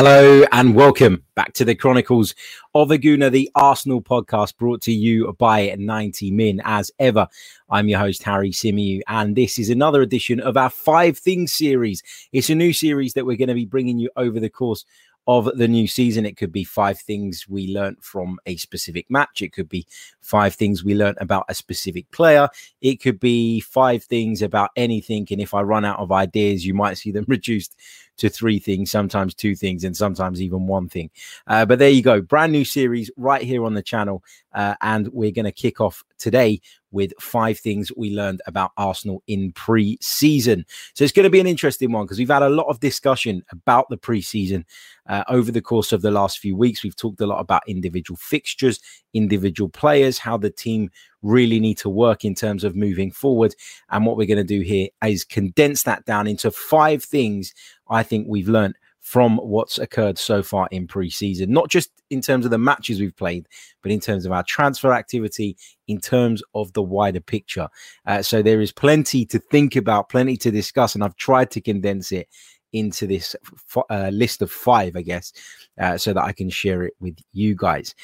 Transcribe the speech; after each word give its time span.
Hello 0.00 0.44
and 0.52 0.76
welcome 0.76 1.24
back 1.34 1.54
to 1.54 1.64
the 1.64 1.74
Chronicles 1.74 2.36
of 2.72 2.92
a 2.92 2.98
Gooner, 2.98 3.32
the 3.32 3.50
Arsenal 3.56 4.00
podcast 4.00 4.56
brought 4.56 4.80
to 4.82 4.92
you 4.92 5.34
by 5.40 5.74
90 5.76 6.30
Min. 6.30 6.62
As 6.64 6.92
ever, 7.00 7.26
I'm 7.68 7.88
your 7.88 7.98
host, 7.98 8.22
Harry 8.22 8.52
Symeou, 8.52 9.00
and 9.08 9.34
this 9.34 9.58
is 9.58 9.70
another 9.70 10.00
edition 10.00 10.38
of 10.38 10.56
our 10.56 10.70
Five 10.70 11.18
Things 11.18 11.52
series. 11.52 12.04
It's 12.32 12.48
a 12.48 12.54
new 12.54 12.72
series 12.72 13.14
that 13.14 13.26
we're 13.26 13.36
going 13.36 13.48
to 13.48 13.54
be 13.54 13.64
bringing 13.64 13.98
you 13.98 14.08
over 14.14 14.38
the 14.38 14.48
course 14.48 14.84
of 15.28 15.44
the 15.58 15.68
new 15.68 15.86
season. 15.86 16.24
It 16.24 16.36
could 16.36 16.52
be 16.52 16.64
five 16.64 16.98
things 16.98 17.46
we 17.48 17.66
learnt 17.68 18.02
from 18.02 18.38
a 18.46 18.56
specific 18.56 19.10
match. 19.10 19.42
It 19.42 19.52
could 19.52 19.68
be 19.68 19.86
five 20.20 20.54
things 20.54 20.82
we 20.82 20.94
learnt 20.94 21.18
about 21.20 21.44
a 21.48 21.54
specific 21.54 22.10
player. 22.12 22.48
It 22.80 23.02
could 23.02 23.20
be 23.20 23.60
five 23.60 24.04
things 24.04 24.42
about 24.42 24.70
anything. 24.74 25.26
And 25.30 25.40
if 25.40 25.52
I 25.54 25.60
run 25.60 25.84
out 25.84 25.98
of 25.98 26.12
ideas, 26.12 26.64
you 26.64 26.72
might 26.72 26.98
see 26.98 27.10
them 27.10 27.26
reduced 27.28 27.76
to 28.18 28.28
three 28.28 28.58
things, 28.58 28.90
sometimes 28.90 29.34
two 29.34 29.54
things, 29.54 29.84
and 29.84 29.96
sometimes 29.96 30.42
even 30.42 30.66
one 30.66 30.88
thing. 30.88 31.10
Uh, 31.46 31.64
but 31.64 31.78
there 31.78 31.90
you 31.90 32.02
go. 32.02 32.20
Brand 32.20 32.52
new 32.52 32.64
series 32.64 33.10
right 33.16 33.42
here 33.42 33.64
on 33.64 33.74
the 33.74 33.82
channel. 33.82 34.22
Uh, 34.52 34.74
and 34.80 35.08
we're 35.12 35.30
going 35.30 35.44
to 35.44 35.52
kick 35.52 35.80
off 35.80 36.02
today 36.18 36.60
with 36.90 37.12
five 37.20 37.58
things 37.58 37.92
we 37.96 38.10
learned 38.10 38.40
about 38.46 38.72
Arsenal 38.76 39.22
in 39.26 39.52
pre 39.52 39.98
season. 40.00 40.64
So 40.94 41.04
it's 41.04 41.12
going 41.12 41.24
to 41.24 41.30
be 41.30 41.40
an 41.40 41.46
interesting 41.46 41.92
one 41.92 42.04
because 42.04 42.18
we've 42.18 42.28
had 42.28 42.42
a 42.42 42.48
lot 42.48 42.66
of 42.66 42.80
discussion 42.80 43.44
about 43.52 43.88
the 43.88 43.96
pre 43.96 44.20
season 44.20 44.64
uh, 45.06 45.24
over 45.28 45.52
the 45.52 45.60
course 45.62 45.92
of 45.92 46.02
the 46.02 46.10
last 46.10 46.38
few 46.38 46.56
weeks. 46.56 46.82
We've 46.82 46.96
talked 46.96 47.20
a 47.20 47.26
lot 47.26 47.40
about 47.40 47.68
individual 47.68 48.16
fixtures, 48.16 48.80
individual 49.14 49.68
players, 49.68 50.18
how 50.18 50.38
the 50.38 50.50
team 50.50 50.90
really 51.22 51.60
need 51.60 51.78
to 51.78 51.88
work 51.88 52.24
in 52.24 52.34
terms 52.34 52.64
of 52.64 52.76
moving 52.76 53.10
forward. 53.10 53.54
And 53.90 54.06
what 54.06 54.16
we're 54.16 54.26
going 54.26 54.38
to 54.38 54.44
do 54.44 54.60
here 54.60 54.88
is 55.04 55.24
condense 55.24 55.82
that 55.84 56.04
down 56.04 56.26
into 56.26 56.50
five 56.50 57.02
things 57.02 57.54
I 57.88 58.02
think 58.02 58.26
we've 58.28 58.48
learned 58.48 58.74
from 59.08 59.38
what's 59.38 59.78
occurred 59.78 60.18
so 60.18 60.42
far 60.42 60.68
in 60.70 60.86
pre-season 60.86 61.50
not 61.50 61.70
just 61.70 61.90
in 62.10 62.20
terms 62.20 62.44
of 62.44 62.50
the 62.50 62.58
matches 62.58 63.00
we've 63.00 63.16
played 63.16 63.48
but 63.82 63.90
in 63.90 64.00
terms 64.00 64.26
of 64.26 64.32
our 64.32 64.42
transfer 64.42 64.92
activity 64.92 65.56
in 65.86 65.98
terms 65.98 66.42
of 66.54 66.70
the 66.74 66.82
wider 66.82 67.20
picture 67.20 67.68
uh, 68.06 68.20
so 68.20 68.42
there 68.42 68.60
is 68.60 68.70
plenty 68.70 69.24
to 69.24 69.38
think 69.38 69.76
about 69.76 70.10
plenty 70.10 70.36
to 70.36 70.50
discuss 70.50 70.94
and 70.94 71.02
i've 71.02 71.16
tried 71.16 71.50
to 71.50 71.58
condense 71.58 72.12
it 72.12 72.28
into 72.74 73.06
this 73.06 73.34
f- 73.74 73.84
uh, 73.88 74.10
list 74.12 74.42
of 74.42 74.50
five 74.50 74.94
i 74.94 75.00
guess 75.00 75.32
uh, 75.80 75.96
so 75.96 76.12
that 76.12 76.24
i 76.24 76.32
can 76.32 76.50
share 76.50 76.82
it 76.82 76.92
with 77.00 77.16
you 77.32 77.54
guys 77.54 77.94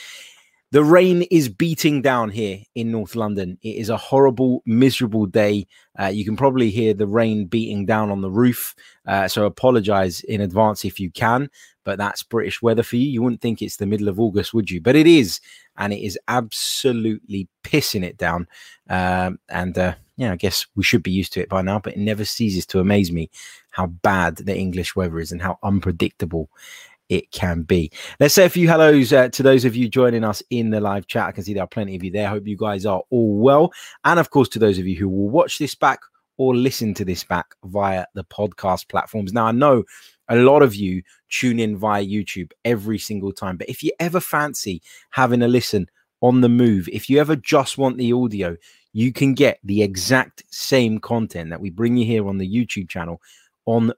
the 0.74 0.82
rain 0.82 1.22
is 1.30 1.48
beating 1.48 2.02
down 2.02 2.30
here 2.30 2.58
in 2.74 2.90
North 2.90 3.14
London. 3.14 3.56
It 3.62 3.76
is 3.76 3.90
a 3.90 3.96
horrible, 3.96 4.60
miserable 4.66 5.24
day. 5.24 5.68
Uh, 5.96 6.06
you 6.06 6.24
can 6.24 6.36
probably 6.36 6.68
hear 6.68 6.92
the 6.92 7.06
rain 7.06 7.46
beating 7.46 7.86
down 7.86 8.10
on 8.10 8.22
the 8.22 8.30
roof. 8.30 8.74
Uh, 9.06 9.28
so 9.28 9.46
apologize 9.46 10.22
in 10.22 10.40
advance 10.40 10.84
if 10.84 10.98
you 10.98 11.12
can, 11.12 11.48
but 11.84 11.96
that's 11.96 12.24
British 12.24 12.60
weather 12.60 12.82
for 12.82 12.96
you. 12.96 13.08
You 13.08 13.22
wouldn't 13.22 13.40
think 13.40 13.62
it's 13.62 13.76
the 13.76 13.86
middle 13.86 14.08
of 14.08 14.18
August, 14.18 14.52
would 14.52 14.68
you? 14.68 14.80
But 14.80 14.96
it 14.96 15.06
is, 15.06 15.40
and 15.76 15.92
it 15.92 16.04
is 16.04 16.18
absolutely 16.26 17.46
pissing 17.62 18.02
it 18.02 18.16
down. 18.16 18.48
Um, 18.90 19.38
and 19.48 19.78
uh, 19.78 19.94
yeah, 20.16 20.32
I 20.32 20.36
guess 20.36 20.66
we 20.74 20.82
should 20.82 21.04
be 21.04 21.12
used 21.12 21.32
to 21.34 21.40
it 21.40 21.48
by 21.48 21.62
now, 21.62 21.78
but 21.78 21.92
it 21.92 22.00
never 22.00 22.24
ceases 22.24 22.66
to 22.66 22.80
amaze 22.80 23.12
me 23.12 23.30
how 23.70 23.86
bad 23.86 24.38
the 24.38 24.56
English 24.56 24.96
weather 24.96 25.20
is 25.20 25.30
and 25.30 25.40
how 25.40 25.56
unpredictable 25.62 26.50
it 27.08 27.30
can 27.30 27.62
be. 27.62 27.90
Let's 28.20 28.34
say 28.34 28.44
a 28.44 28.50
few 28.50 28.68
hellos 28.68 29.12
uh, 29.12 29.28
to 29.28 29.42
those 29.42 29.64
of 29.64 29.76
you 29.76 29.88
joining 29.88 30.24
us 30.24 30.42
in 30.50 30.70
the 30.70 30.80
live 30.80 31.06
chat. 31.06 31.28
I 31.28 31.32
can 31.32 31.44
see 31.44 31.54
there 31.54 31.64
are 31.64 31.68
plenty 31.68 31.96
of 31.96 32.04
you 32.04 32.10
there. 32.10 32.28
Hope 32.28 32.46
you 32.46 32.56
guys 32.56 32.86
are 32.86 33.02
all 33.10 33.36
well. 33.38 33.72
And 34.04 34.18
of 34.18 34.30
course, 34.30 34.48
to 34.50 34.58
those 34.58 34.78
of 34.78 34.86
you 34.86 34.96
who 34.96 35.08
will 35.08 35.28
watch 35.28 35.58
this 35.58 35.74
back 35.74 36.00
or 36.36 36.54
listen 36.54 36.94
to 36.94 37.04
this 37.04 37.24
back 37.24 37.54
via 37.64 38.06
the 38.14 38.24
podcast 38.24 38.88
platforms. 38.88 39.32
Now, 39.32 39.46
I 39.46 39.52
know 39.52 39.84
a 40.28 40.36
lot 40.36 40.62
of 40.62 40.74
you 40.74 41.02
tune 41.28 41.60
in 41.60 41.76
via 41.76 42.04
YouTube 42.04 42.50
every 42.64 42.98
single 42.98 43.32
time, 43.32 43.56
but 43.56 43.68
if 43.68 43.82
you 43.82 43.92
ever 44.00 44.20
fancy 44.20 44.82
having 45.10 45.42
a 45.42 45.48
listen 45.48 45.86
on 46.22 46.40
the 46.40 46.48
move, 46.48 46.88
if 46.88 47.08
you 47.08 47.20
ever 47.20 47.36
just 47.36 47.78
want 47.78 47.98
the 47.98 48.12
audio, 48.12 48.56
you 48.92 49.12
can 49.12 49.34
get 49.34 49.58
the 49.62 49.82
exact 49.82 50.42
same 50.50 50.98
content 50.98 51.50
that 51.50 51.60
we 51.60 51.70
bring 51.70 51.96
you 51.96 52.06
here 52.06 52.26
on 52.26 52.38
the 52.38 52.48
YouTube 52.48 52.88
channel 52.88 53.20
on 53.66 53.92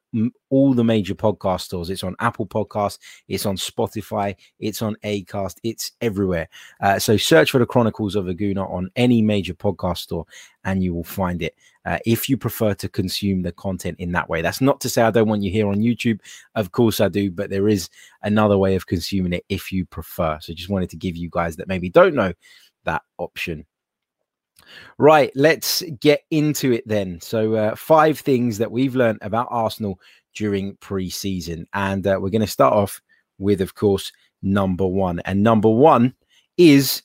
all 0.51 0.75
the 0.75 0.85
major 0.85 1.15
podcast 1.15 1.63
stores. 1.63 1.91
It's 1.91 2.05
on 2.05 2.17
Apple 2.21 2.47
Podcasts, 2.47 2.99
it's 3.29 3.47
on 3.47 3.57
Spotify, 3.57 4.37
it's 4.59 4.83
on 4.83 4.97
Acast, 5.05 5.57
it's 5.63 5.93
everywhere. 6.01 6.49
Uh, 6.81 6.99
so 6.99 7.17
search 7.17 7.51
for 7.51 7.59
the 7.59 7.67
Chronicles 7.67 8.15
of 8.15 8.29
a 8.29 8.35
Gooner 8.35 8.71
on 8.71 8.91
any 8.97 9.23
major 9.23 9.55
podcast 9.55 9.99
store, 9.99 10.27
and 10.65 10.83
you 10.83 10.95
will 10.95 11.05
find 11.05 11.43
it. 11.43 11.55
Uh, 11.85 11.99
if 12.05 12.29
you 12.29 12.37
prefer 12.37 12.75
to 12.75 12.89
consume 12.89 13.43
the 13.43 13.53
content 13.53 13.97
in 14.01 14.13
that 14.13 14.29
way, 14.29 14.43
that's 14.43 14.61
not 14.61 14.81
to 14.81 14.89
say 14.89 15.03
I 15.03 15.11
don't 15.11 15.29
want 15.29 15.43
you 15.43 15.51
here 15.51 15.69
on 15.69 15.77
YouTube. 15.77 16.21
Of 16.55 16.73
course 16.73 17.01
I 17.01 17.09
do, 17.09 17.31
but 17.31 17.51
there 17.51 17.69
is 17.69 17.89
another 18.23 18.59
way 18.59 18.75
of 18.75 18.87
consuming 18.87 19.33
it 19.33 19.45
if 19.49 19.71
you 19.71 19.87
prefer. 19.87 20.39
So 20.41 20.53
just 20.53 20.71
wanted 20.71 20.91
to 20.91 20.97
give 20.97 21.17
you 21.17 21.29
guys 21.31 21.57
that 21.57 21.69
maybe 21.69 21.89
don't 21.89 22.15
know 22.15 22.33
that 22.85 23.03
option 23.19 23.67
Right, 24.99 25.31
let's 25.35 25.83
get 26.01 26.23
into 26.31 26.73
it 26.73 26.87
then. 26.87 27.21
So, 27.21 27.55
uh, 27.55 27.77
five 27.77 28.19
things 28.19 28.59
that 28.59 28.71
we've 28.71 28.97
learned 28.97 29.19
about 29.23 29.49
Arsenal 29.51 30.01
during 30.35 30.77
pre 30.77 31.11
season. 31.11 31.67
And 31.73 32.07
uh, 32.07 32.19
we're 32.21 32.31
going 32.31 32.41
to 32.41 32.47
start 32.47 32.75
off 32.75 33.01
with, 33.39 33.61
of 33.61 33.75
course, 33.75 34.13
number 34.43 34.87
one. 34.87 35.21
And 35.21 35.43
number 35.43 35.69
one 35.69 36.15
is 36.57 37.03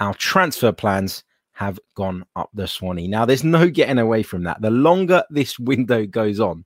our 0.00 0.14
transfer 0.14 0.72
plans 0.72 1.24
have 1.52 1.80
gone 1.94 2.24
up 2.36 2.50
the 2.54 2.68
Swanee. 2.68 3.08
Now, 3.08 3.24
there's 3.24 3.44
no 3.44 3.68
getting 3.70 3.98
away 3.98 4.22
from 4.22 4.44
that. 4.44 4.60
The 4.60 4.70
longer 4.70 5.24
this 5.30 5.58
window 5.58 6.06
goes 6.06 6.38
on, 6.38 6.64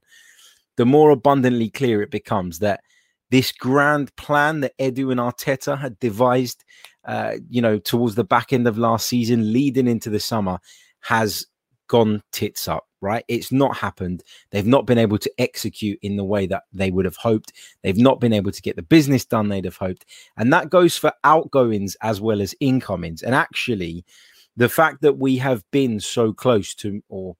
the 0.77 0.85
more 0.85 1.09
abundantly 1.09 1.69
clear 1.69 2.01
it 2.01 2.11
becomes 2.11 2.59
that 2.59 2.81
this 3.29 3.53
grand 3.53 4.13
plan 4.17 4.59
that 4.59 4.77
Edu 4.77 5.11
and 5.11 5.19
Arteta 5.19 5.79
had 5.79 5.97
devised 5.99 6.65
uh, 7.05 7.35
you 7.49 7.61
know, 7.61 7.79
towards 7.79 8.15
the 8.15 8.23
back 8.23 8.53
end 8.53 8.67
of 8.67 8.77
last 8.77 9.07
season, 9.07 9.53
leading 9.53 9.87
into 9.87 10.09
the 10.09 10.19
summer, 10.19 10.59
has 11.01 11.47
gone 11.87 12.23
tits 12.31 12.67
up, 12.67 12.87
right? 13.01 13.25
It's 13.27 13.51
not 13.51 13.75
happened. 13.75 14.23
They've 14.51 14.65
not 14.65 14.85
been 14.85 14.97
able 14.97 15.17
to 15.17 15.31
execute 15.37 15.99
in 16.01 16.15
the 16.15 16.23
way 16.23 16.45
that 16.47 16.63
they 16.71 16.91
would 16.91 17.05
have 17.05 17.17
hoped. 17.17 17.53
They've 17.83 17.97
not 17.97 18.19
been 18.19 18.33
able 18.33 18.51
to 18.51 18.61
get 18.61 18.75
the 18.75 18.81
business 18.81 19.25
done 19.25 19.49
they'd 19.49 19.65
have 19.65 19.77
hoped. 19.77 20.05
And 20.37 20.53
that 20.53 20.69
goes 20.69 20.97
for 20.97 21.11
outgoings 21.23 21.97
as 22.01 22.21
well 22.21 22.41
as 22.41 22.55
incomings. 22.59 23.23
And 23.23 23.35
actually, 23.35 24.05
the 24.55 24.69
fact 24.69 25.01
that 25.01 25.17
we 25.17 25.37
have 25.37 25.63
been 25.71 25.99
so 25.99 26.31
close 26.31 26.73
to, 26.75 27.01
or 27.09 27.35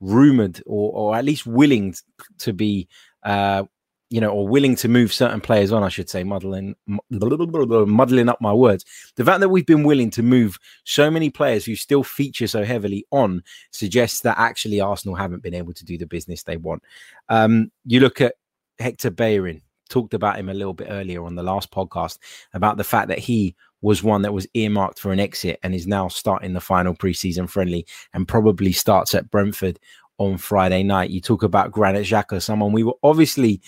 rumored, 0.00 0.62
or, 0.66 0.92
or 0.92 1.16
at 1.16 1.24
least 1.24 1.46
willing 1.46 1.94
to 2.38 2.52
be 2.52 2.88
uh, 3.22 3.64
you 4.12 4.20
know, 4.20 4.28
or 4.28 4.46
willing 4.46 4.76
to 4.76 4.88
move 4.88 5.10
certain 5.10 5.40
players 5.40 5.72
on, 5.72 5.82
I 5.82 5.88
should 5.88 6.10
say, 6.10 6.22
muddling, 6.22 6.76
muddling 7.08 8.28
up 8.28 8.40
my 8.42 8.52
words. 8.52 8.84
The 9.16 9.24
fact 9.24 9.40
that 9.40 9.48
we've 9.48 9.64
been 9.64 9.84
willing 9.84 10.10
to 10.10 10.22
move 10.22 10.58
so 10.84 11.10
many 11.10 11.30
players 11.30 11.64
who 11.64 11.74
still 11.74 12.04
feature 12.04 12.46
so 12.46 12.62
heavily 12.62 13.06
on 13.10 13.42
suggests 13.70 14.20
that 14.20 14.38
actually 14.38 14.82
Arsenal 14.82 15.14
haven't 15.14 15.42
been 15.42 15.54
able 15.54 15.72
to 15.72 15.84
do 15.86 15.96
the 15.96 16.04
business 16.04 16.42
they 16.42 16.58
want. 16.58 16.82
Um, 17.30 17.72
you 17.86 18.00
look 18.00 18.20
at 18.20 18.34
Hector 18.78 19.10
Bellerin, 19.10 19.62
talked 19.88 20.12
about 20.12 20.38
him 20.38 20.50
a 20.50 20.54
little 20.54 20.74
bit 20.74 20.88
earlier 20.90 21.24
on 21.24 21.34
the 21.34 21.42
last 21.42 21.70
podcast 21.70 22.18
about 22.52 22.76
the 22.76 22.84
fact 22.84 23.08
that 23.08 23.18
he 23.18 23.56
was 23.80 24.02
one 24.02 24.20
that 24.22 24.34
was 24.34 24.46
earmarked 24.52 24.98
for 24.98 25.12
an 25.12 25.20
exit 25.20 25.58
and 25.62 25.74
is 25.74 25.86
now 25.86 26.08
starting 26.08 26.52
the 26.52 26.60
final 26.60 26.94
preseason 26.94 27.48
friendly 27.48 27.86
and 28.12 28.28
probably 28.28 28.72
starts 28.72 29.14
at 29.14 29.30
Brentford 29.30 29.78
on 30.18 30.36
Friday 30.36 30.82
night. 30.82 31.08
You 31.08 31.22
talk 31.22 31.42
about 31.42 31.72
Granit 31.72 32.04
Xhaka, 32.04 32.42
someone 32.42 32.72
we 32.72 32.84
were 32.84 32.94
obviously 33.02 33.62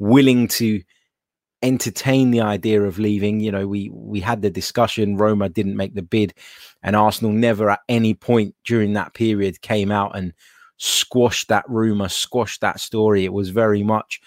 willing 0.00 0.48
to 0.48 0.82
entertain 1.62 2.30
the 2.30 2.40
idea 2.40 2.82
of 2.82 2.98
leaving. 2.98 3.38
You 3.38 3.52
know, 3.52 3.68
we 3.68 3.90
we 3.92 4.18
had 4.18 4.42
the 4.42 4.50
discussion. 4.50 5.16
Roma 5.16 5.48
didn't 5.48 5.76
make 5.76 5.94
the 5.94 6.02
bid, 6.02 6.34
and 6.82 6.96
Arsenal 6.96 7.32
never 7.32 7.70
at 7.70 7.80
any 7.88 8.14
point 8.14 8.56
during 8.64 8.94
that 8.94 9.14
period 9.14 9.62
came 9.62 9.92
out 9.92 10.16
and 10.16 10.32
squashed 10.78 11.48
that 11.48 11.68
rumor, 11.68 12.08
squashed 12.08 12.62
that 12.62 12.80
story. 12.80 13.24
It 13.24 13.32
was 13.32 13.50
very 13.50 13.82
much 13.82 14.20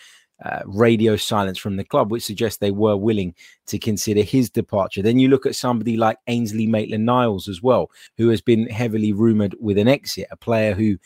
uh, 0.45 0.61
radio 0.65 1.15
silence 1.15 1.57
from 1.57 1.77
the 1.77 1.83
club, 1.83 2.11
which 2.11 2.23
suggests 2.23 2.59
they 2.59 2.71
were 2.71 2.97
willing 2.97 3.33
to 3.67 3.79
consider 3.79 4.21
his 4.21 4.49
departure. 4.49 5.01
Then 5.01 5.19
you 5.19 5.29
look 5.29 5.45
at 5.45 5.55
somebody 5.55 5.97
like 5.97 6.17
Ainsley 6.27 6.67
Maitland 6.67 7.05
Niles 7.05 7.47
as 7.47 7.63
well, 7.63 7.89
who 8.17 8.29
has 8.29 8.41
been 8.41 8.67
heavily 8.67 9.13
rumored 9.13 9.55
with 9.59 9.77
an 9.77 9.87
exit, 9.87 10.27
a 10.31 10.37
player 10.37 10.73
who 10.73 10.97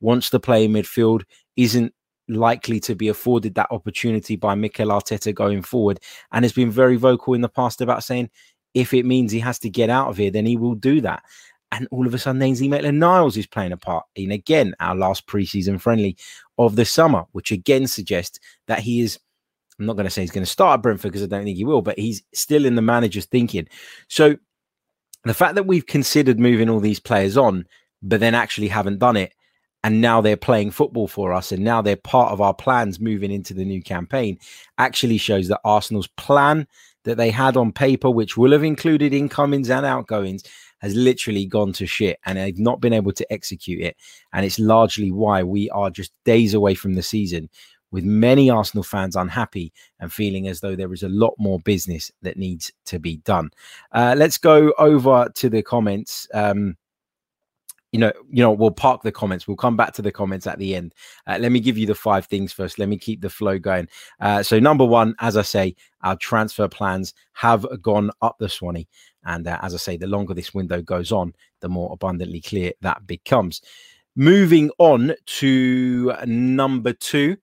wants 0.00 0.30
to 0.30 0.40
play 0.40 0.66
midfield, 0.66 1.22
isn't 1.56 1.92
likely 2.28 2.80
to 2.80 2.94
be 2.94 3.08
afforded 3.08 3.54
that 3.54 3.70
opportunity 3.70 4.36
by 4.36 4.54
Mikel 4.54 4.88
Arteta 4.88 5.34
going 5.34 5.62
forward, 5.62 6.00
and 6.32 6.44
has 6.44 6.52
been 6.52 6.70
very 6.70 6.96
vocal 6.96 7.34
in 7.34 7.40
the 7.40 7.48
past 7.48 7.80
about 7.80 8.04
saying 8.04 8.30
if 8.74 8.92
it 8.94 9.06
means 9.06 9.32
he 9.32 9.40
has 9.40 9.58
to 9.60 9.70
get 9.70 9.90
out 9.90 10.08
of 10.08 10.16
here, 10.16 10.30
then 10.30 10.46
he 10.46 10.56
will 10.56 10.74
do 10.74 11.00
that. 11.00 11.22
And 11.70 11.86
all 11.90 12.06
of 12.06 12.14
a 12.14 12.18
sudden, 12.18 12.40
Ainsley 12.40 12.68
Maitland 12.68 12.98
Niles 12.98 13.36
is 13.36 13.46
playing 13.46 13.72
a 13.72 13.76
part 13.76 14.04
in 14.14 14.30
again 14.30 14.74
our 14.80 14.94
last 14.94 15.26
preseason 15.26 15.80
friendly 15.80 16.16
of 16.56 16.76
the 16.76 16.84
summer, 16.84 17.24
which 17.32 17.50
again 17.52 17.86
suggests 17.86 18.38
that 18.66 18.80
he 18.80 19.00
is. 19.00 19.18
I'm 19.78 19.86
not 19.86 19.94
going 19.94 20.06
to 20.06 20.10
say 20.10 20.22
he's 20.22 20.32
going 20.32 20.44
to 20.44 20.50
start 20.50 20.78
at 20.78 20.82
Brentford 20.82 21.12
because 21.12 21.22
I 21.22 21.26
don't 21.26 21.44
think 21.44 21.56
he 21.56 21.64
will, 21.64 21.82
but 21.82 21.98
he's 21.98 22.22
still 22.34 22.64
in 22.64 22.74
the 22.74 22.82
manager's 22.82 23.26
thinking. 23.26 23.68
So 24.08 24.36
the 25.24 25.34
fact 25.34 25.54
that 25.54 25.66
we've 25.66 25.86
considered 25.86 26.40
moving 26.40 26.68
all 26.68 26.80
these 26.80 26.98
players 26.98 27.36
on, 27.36 27.64
but 28.02 28.18
then 28.18 28.34
actually 28.34 28.68
haven't 28.68 28.98
done 28.98 29.16
it, 29.16 29.34
and 29.84 30.00
now 30.00 30.20
they're 30.20 30.36
playing 30.36 30.70
football 30.70 31.08
for 31.08 31.32
us, 31.32 31.52
and 31.52 31.62
now 31.62 31.82
they're 31.82 31.96
part 31.96 32.32
of 32.32 32.40
our 32.40 32.54
plans 32.54 33.00
moving 33.00 33.30
into 33.30 33.54
the 33.54 33.64
new 33.64 33.82
campaign, 33.82 34.38
actually 34.78 35.18
shows 35.18 35.48
that 35.48 35.60
Arsenal's 35.64 36.08
plan 36.16 36.66
that 37.04 37.16
they 37.16 37.30
had 37.30 37.56
on 37.56 37.72
paper, 37.72 38.10
which 38.10 38.36
will 38.36 38.52
have 38.52 38.64
included 38.64 39.14
incomings 39.14 39.70
and 39.70 39.86
outgoings, 39.86 40.42
has 40.78 40.94
literally 40.94 41.44
gone 41.44 41.72
to 41.72 41.86
shit 41.86 42.18
and 42.24 42.38
they've 42.38 42.58
not 42.58 42.80
been 42.80 42.92
able 42.92 43.12
to 43.12 43.32
execute 43.32 43.82
it. 43.82 43.96
And 44.32 44.46
it's 44.46 44.58
largely 44.58 45.10
why 45.10 45.42
we 45.42 45.70
are 45.70 45.90
just 45.90 46.12
days 46.24 46.54
away 46.54 46.74
from 46.74 46.94
the 46.94 47.02
season 47.02 47.48
with 47.90 48.04
many 48.04 48.50
Arsenal 48.50 48.84
fans 48.84 49.16
unhappy 49.16 49.72
and 49.98 50.12
feeling 50.12 50.46
as 50.46 50.60
though 50.60 50.76
there 50.76 50.92
is 50.92 51.02
a 51.02 51.08
lot 51.08 51.34
more 51.38 51.58
business 51.60 52.10
that 52.22 52.36
needs 52.36 52.70
to 52.86 52.98
be 52.98 53.16
done. 53.18 53.50
Uh, 53.92 54.14
let's 54.16 54.38
go 54.38 54.72
over 54.78 55.28
to 55.34 55.48
the 55.48 55.62
comments. 55.62 56.28
Um, 56.34 56.76
you 57.92 57.98
know, 57.98 58.12
you 58.30 58.42
know, 58.42 58.52
we'll 58.52 58.70
park 58.70 59.02
the 59.02 59.12
comments. 59.12 59.48
We'll 59.48 59.56
come 59.56 59.76
back 59.76 59.92
to 59.94 60.02
the 60.02 60.12
comments 60.12 60.46
at 60.46 60.58
the 60.58 60.74
end. 60.74 60.94
Uh, 61.26 61.38
let 61.40 61.52
me 61.52 61.60
give 61.60 61.78
you 61.78 61.86
the 61.86 61.94
five 61.94 62.26
things 62.26 62.52
first. 62.52 62.78
Let 62.78 62.88
me 62.88 62.98
keep 62.98 63.20
the 63.20 63.30
flow 63.30 63.58
going. 63.58 63.88
Uh, 64.20 64.42
so, 64.42 64.58
number 64.58 64.84
one, 64.84 65.14
as 65.20 65.36
I 65.36 65.42
say, 65.42 65.74
our 66.02 66.16
transfer 66.16 66.68
plans 66.68 67.14
have 67.32 67.66
gone 67.80 68.10
up 68.20 68.36
the 68.38 68.48
Swanee. 68.48 68.88
And 69.24 69.46
uh, 69.46 69.58
as 69.62 69.74
I 69.74 69.78
say, 69.78 69.96
the 69.96 70.06
longer 70.06 70.34
this 70.34 70.52
window 70.54 70.82
goes 70.82 71.12
on, 71.12 71.34
the 71.60 71.68
more 71.68 71.92
abundantly 71.92 72.40
clear 72.40 72.72
that 72.82 73.06
becomes. 73.06 73.62
Moving 74.16 74.70
on 74.78 75.14
to 75.26 76.12
number 76.26 76.92
two, 76.92 77.36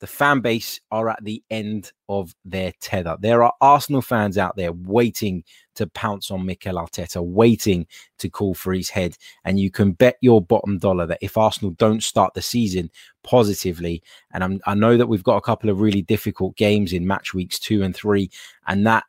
the 0.00 0.06
fan 0.06 0.40
base 0.40 0.80
are 0.90 1.08
at 1.08 1.22
the 1.22 1.42
end 1.50 1.92
of 2.08 2.34
their 2.44 2.72
tether. 2.80 3.16
There 3.20 3.42
are 3.42 3.52
Arsenal 3.60 4.02
fans 4.02 4.38
out 4.38 4.56
there 4.56 4.72
waiting 4.72 5.44
to 5.74 5.86
pounce 5.88 6.30
on 6.30 6.46
Mikel 6.46 6.76
Arteta, 6.76 7.24
waiting 7.24 7.86
to 8.18 8.28
call 8.28 8.54
for 8.54 8.72
his 8.72 8.88
head. 8.88 9.16
And 9.44 9.58
you 9.58 9.70
can 9.70 9.92
bet 9.92 10.16
your 10.20 10.40
bottom 10.40 10.78
dollar 10.78 11.06
that 11.06 11.18
if 11.20 11.36
Arsenal 11.36 11.72
don't 11.72 12.02
start 12.02 12.34
the 12.34 12.42
season 12.42 12.90
positively, 13.24 14.02
and 14.32 14.44
I'm, 14.44 14.60
i 14.66 14.74
know 14.74 14.96
that 14.96 15.08
we've 15.08 15.22
got 15.22 15.36
a 15.36 15.42
couple 15.42 15.70
of 15.70 15.80
really 15.80 16.02
difficult 16.02 16.56
games 16.56 16.92
in 16.92 17.06
match 17.06 17.34
weeks 17.34 17.58
two 17.58 17.82
and 17.82 17.94
three, 17.94 18.30
and 18.66 18.86
that 18.86 19.04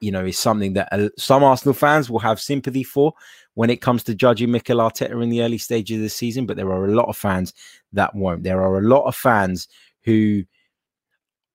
you 0.00 0.10
know, 0.10 0.24
is 0.24 0.38
something 0.38 0.72
that 0.72 0.88
uh, 0.92 1.10
some 1.18 1.44
Arsenal 1.44 1.74
fans 1.74 2.08
will 2.08 2.18
have 2.18 2.40
sympathy 2.40 2.82
for 2.82 3.12
when 3.54 3.68
it 3.68 3.82
comes 3.82 4.02
to 4.04 4.14
judging 4.14 4.50
Mikel 4.50 4.78
Arteta 4.78 5.22
in 5.22 5.28
the 5.28 5.42
early 5.42 5.58
stages 5.58 5.96
of 5.96 6.02
the 6.02 6.08
season. 6.08 6.46
But 6.46 6.56
there 6.56 6.70
are 6.70 6.86
a 6.86 6.94
lot 6.94 7.08
of 7.08 7.16
fans 7.16 7.52
that 7.92 8.14
won't. 8.14 8.42
There 8.42 8.62
are 8.62 8.78
a 8.78 8.88
lot 8.88 9.04
of 9.04 9.14
fans 9.14 9.68
who 10.04 10.44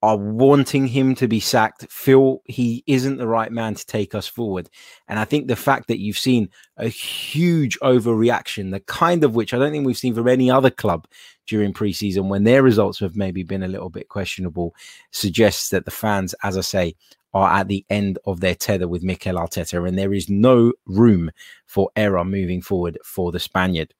are 0.05 0.17
wanting 0.17 0.85
him 0.85 1.15
to 1.15 1.27
be 1.27 1.39
sacked, 1.39 1.91
feel 1.91 2.43
he 2.45 2.83
isn't 2.85 3.17
the 3.17 3.27
right 3.27 3.51
man 3.51 3.73
to 3.73 3.85
take 3.87 4.13
us 4.13 4.27
forward. 4.27 4.69
And 5.07 5.17
I 5.17 5.25
think 5.25 5.47
the 5.47 5.55
fact 5.55 5.87
that 5.87 5.99
you've 5.99 6.19
seen 6.19 6.49
a 6.77 6.87
huge 6.87 7.79
overreaction, 7.79 8.69
the 8.69 8.81
kind 8.81 9.23
of 9.23 9.33
which 9.33 9.51
I 9.51 9.57
don't 9.57 9.71
think 9.71 9.85
we've 9.85 9.97
seen 9.97 10.13
from 10.13 10.27
any 10.27 10.51
other 10.51 10.69
club 10.69 11.07
during 11.47 11.73
preseason 11.73 12.27
when 12.27 12.43
their 12.43 12.61
results 12.61 12.99
have 12.99 13.15
maybe 13.15 13.41
been 13.41 13.63
a 13.63 13.67
little 13.67 13.89
bit 13.89 14.09
questionable, 14.09 14.75
suggests 15.09 15.69
that 15.69 15.85
the 15.85 15.91
fans, 15.91 16.35
as 16.43 16.55
I 16.55 16.61
say, 16.61 16.95
are 17.33 17.51
at 17.51 17.67
the 17.67 17.83
end 17.89 18.19
of 18.25 18.41
their 18.41 18.55
tether 18.55 18.87
with 18.87 19.03
Mikel 19.03 19.37
Arteta, 19.37 19.87
and 19.87 19.97
there 19.97 20.13
is 20.13 20.29
no 20.29 20.71
room 20.85 21.31
for 21.65 21.89
error 21.95 22.23
moving 22.23 22.61
forward 22.61 22.99
for 23.03 23.31
the 23.31 23.39
Spaniard. 23.39 23.93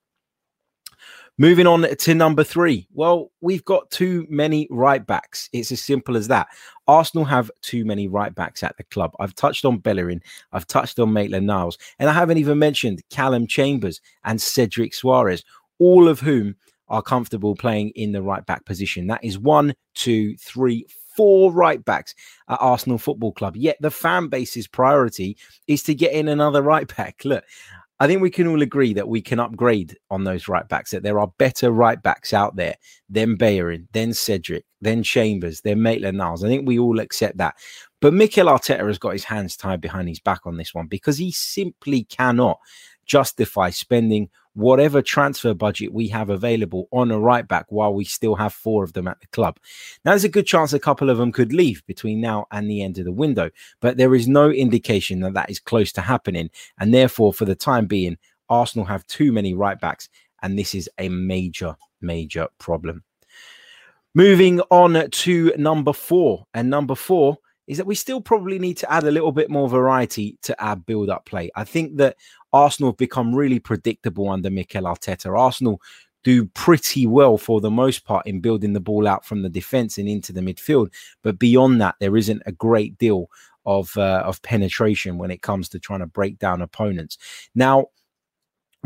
Moving 1.38 1.66
on 1.66 1.82
to 1.82 2.14
number 2.14 2.42
three. 2.42 2.88
Well, 2.94 3.30
we've 3.42 3.64
got 3.66 3.90
too 3.90 4.26
many 4.30 4.66
right 4.70 5.06
backs. 5.06 5.50
It's 5.52 5.70
as 5.70 5.82
simple 5.82 6.16
as 6.16 6.28
that. 6.28 6.48
Arsenal 6.88 7.26
have 7.26 7.50
too 7.60 7.84
many 7.84 8.08
right 8.08 8.34
backs 8.34 8.62
at 8.62 8.74
the 8.78 8.84
club. 8.84 9.12
I've 9.20 9.34
touched 9.34 9.66
on 9.66 9.78
Bellerin, 9.78 10.22
I've 10.52 10.66
touched 10.66 10.98
on 10.98 11.12
Maitland 11.12 11.46
Niles, 11.46 11.76
and 11.98 12.08
I 12.08 12.14
haven't 12.14 12.38
even 12.38 12.58
mentioned 12.58 13.02
Callum 13.10 13.46
Chambers 13.46 14.00
and 14.24 14.40
Cedric 14.40 14.92
Soares, 14.92 15.44
all 15.78 16.08
of 16.08 16.20
whom 16.20 16.56
are 16.88 17.02
comfortable 17.02 17.54
playing 17.54 17.90
in 17.90 18.12
the 18.12 18.22
right 18.22 18.46
back 18.46 18.64
position. 18.64 19.06
That 19.08 19.22
is 19.22 19.38
one, 19.38 19.74
two, 19.94 20.36
three, 20.38 20.86
four 21.16 21.52
right 21.52 21.84
backs 21.84 22.14
at 22.48 22.58
Arsenal 22.60 22.98
Football 22.98 23.32
Club. 23.32 23.56
Yet 23.56 23.76
the 23.80 23.90
fan 23.90 24.28
base's 24.28 24.68
priority 24.68 25.36
is 25.66 25.82
to 25.82 25.94
get 25.94 26.12
in 26.12 26.28
another 26.28 26.62
right 26.62 26.86
back. 26.96 27.22
Look, 27.24 27.44
I 27.98 28.06
think 28.06 28.20
we 28.20 28.30
can 28.30 28.46
all 28.46 28.60
agree 28.60 28.92
that 28.92 29.08
we 29.08 29.22
can 29.22 29.40
upgrade 29.40 29.96
on 30.10 30.24
those 30.24 30.48
right 30.48 30.68
backs, 30.68 30.90
that 30.90 31.02
there 31.02 31.18
are 31.18 31.32
better 31.38 31.70
right 31.70 32.00
backs 32.02 32.34
out 32.34 32.56
there 32.56 32.74
than 33.08 33.36
Bellerin, 33.36 33.88
then 33.92 34.12
Cedric, 34.12 34.64
then 34.82 35.02
Chambers, 35.02 35.62
then 35.62 35.80
Maitland 35.80 36.18
Niles. 36.18 36.44
I 36.44 36.48
think 36.48 36.66
we 36.66 36.78
all 36.78 37.00
accept 37.00 37.38
that. 37.38 37.54
But 38.02 38.12
Mikel 38.12 38.48
Arteta 38.48 38.86
has 38.86 38.98
got 38.98 39.14
his 39.14 39.24
hands 39.24 39.56
tied 39.56 39.80
behind 39.80 40.08
his 40.08 40.20
back 40.20 40.40
on 40.44 40.58
this 40.58 40.74
one 40.74 40.88
because 40.88 41.16
he 41.16 41.32
simply 41.32 42.04
cannot 42.04 42.58
justify 43.06 43.70
spending 43.70 44.28
whatever 44.56 45.02
transfer 45.02 45.52
budget 45.52 45.92
we 45.92 46.08
have 46.08 46.30
available 46.30 46.88
on 46.90 47.10
a 47.10 47.18
right 47.18 47.46
back 47.46 47.66
while 47.68 47.92
we 47.92 48.04
still 48.04 48.34
have 48.34 48.54
four 48.54 48.82
of 48.82 48.94
them 48.94 49.06
at 49.06 49.20
the 49.20 49.26
club. 49.28 49.58
Now, 50.04 50.12
there's 50.12 50.24
a 50.24 50.30
good 50.30 50.46
chance 50.46 50.72
a 50.72 50.78
couple 50.78 51.10
of 51.10 51.18
them 51.18 51.30
could 51.30 51.52
leave 51.52 51.84
between 51.86 52.20
now 52.20 52.46
and 52.50 52.70
the 52.70 52.82
end 52.82 52.98
of 52.98 53.04
the 53.04 53.12
window, 53.12 53.50
but 53.80 53.98
there 53.98 54.14
is 54.14 54.26
no 54.26 54.50
indication 54.50 55.20
that 55.20 55.34
that 55.34 55.50
is 55.50 55.60
close 55.60 55.92
to 55.92 56.00
happening. 56.00 56.50
And 56.80 56.92
therefore, 56.92 57.34
for 57.34 57.44
the 57.44 57.54
time 57.54 57.86
being, 57.86 58.16
Arsenal 58.48 58.86
have 58.86 59.06
too 59.06 59.30
many 59.30 59.54
right 59.54 59.78
backs, 59.78 60.08
and 60.42 60.58
this 60.58 60.74
is 60.74 60.88
a 60.98 61.08
major, 61.10 61.76
major 62.00 62.48
problem. 62.58 63.04
Moving 64.14 64.60
on 64.70 65.10
to 65.10 65.52
number 65.58 65.92
four, 65.92 66.46
and 66.54 66.70
number 66.70 66.94
four 66.94 67.36
is 67.66 67.78
that 67.78 67.86
we 67.86 67.94
still 67.94 68.20
probably 68.20 68.58
need 68.58 68.76
to 68.78 68.92
add 68.92 69.04
a 69.04 69.10
little 69.10 69.32
bit 69.32 69.50
more 69.50 69.68
variety 69.68 70.38
to 70.42 70.64
our 70.64 70.76
build 70.76 71.10
up 71.10 71.24
play. 71.24 71.50
I 71.56 71.64
think 71.64 71.96
that 71.96 72.16
Arsenal 72.52 72.92
have 72.92 72.96
become 72.96 73.34
really 73.34 73.58
predictable 73.58 74.28
under 74.28 74.50
Mikel 74.50 74.84
Arteta. 74.84 75.36
Arsenal 75.38 75.80
do 76.24 76.44
pretty 76.46 77.06
well 77.06 77.38
for 77.38 77.60
the 77.60 77.70
most 77.70 78.04
part 78.04 78.26
in 78.26 78.40
building 78.40 78.72
the 78.72 78.80
ball 78.80 79.06
out 79.06 79.24
from 79.24 79.42
the 79.42 79.48
defense 79.48 79.96
and 79.96 80.08
into 80.08 80.32
the 80.32 80.40
midfield. 80.40 80.92
But 81.22 81.38
beyond 81.38 81.80
that, 81.80 81.94
there 82.00 82.16
isn't 82.16 82.42
a 82.46 82.52
great 82.52 82.98
deal 82.98 83.30
of 83.64 83.96
uh, 83.96 84.22
of 84.24 84.42
penetration 84.42 85.18
when 85.18 85.30
it 85.30 85.42
comes 85.42 85.68
to 85.68 85.78
trying 85.78 86.00
to 86.00 86.06
break 86.06 86.38
down 86.38 86.62
opponents. 86.62 87.18
Now, 87.54 87.86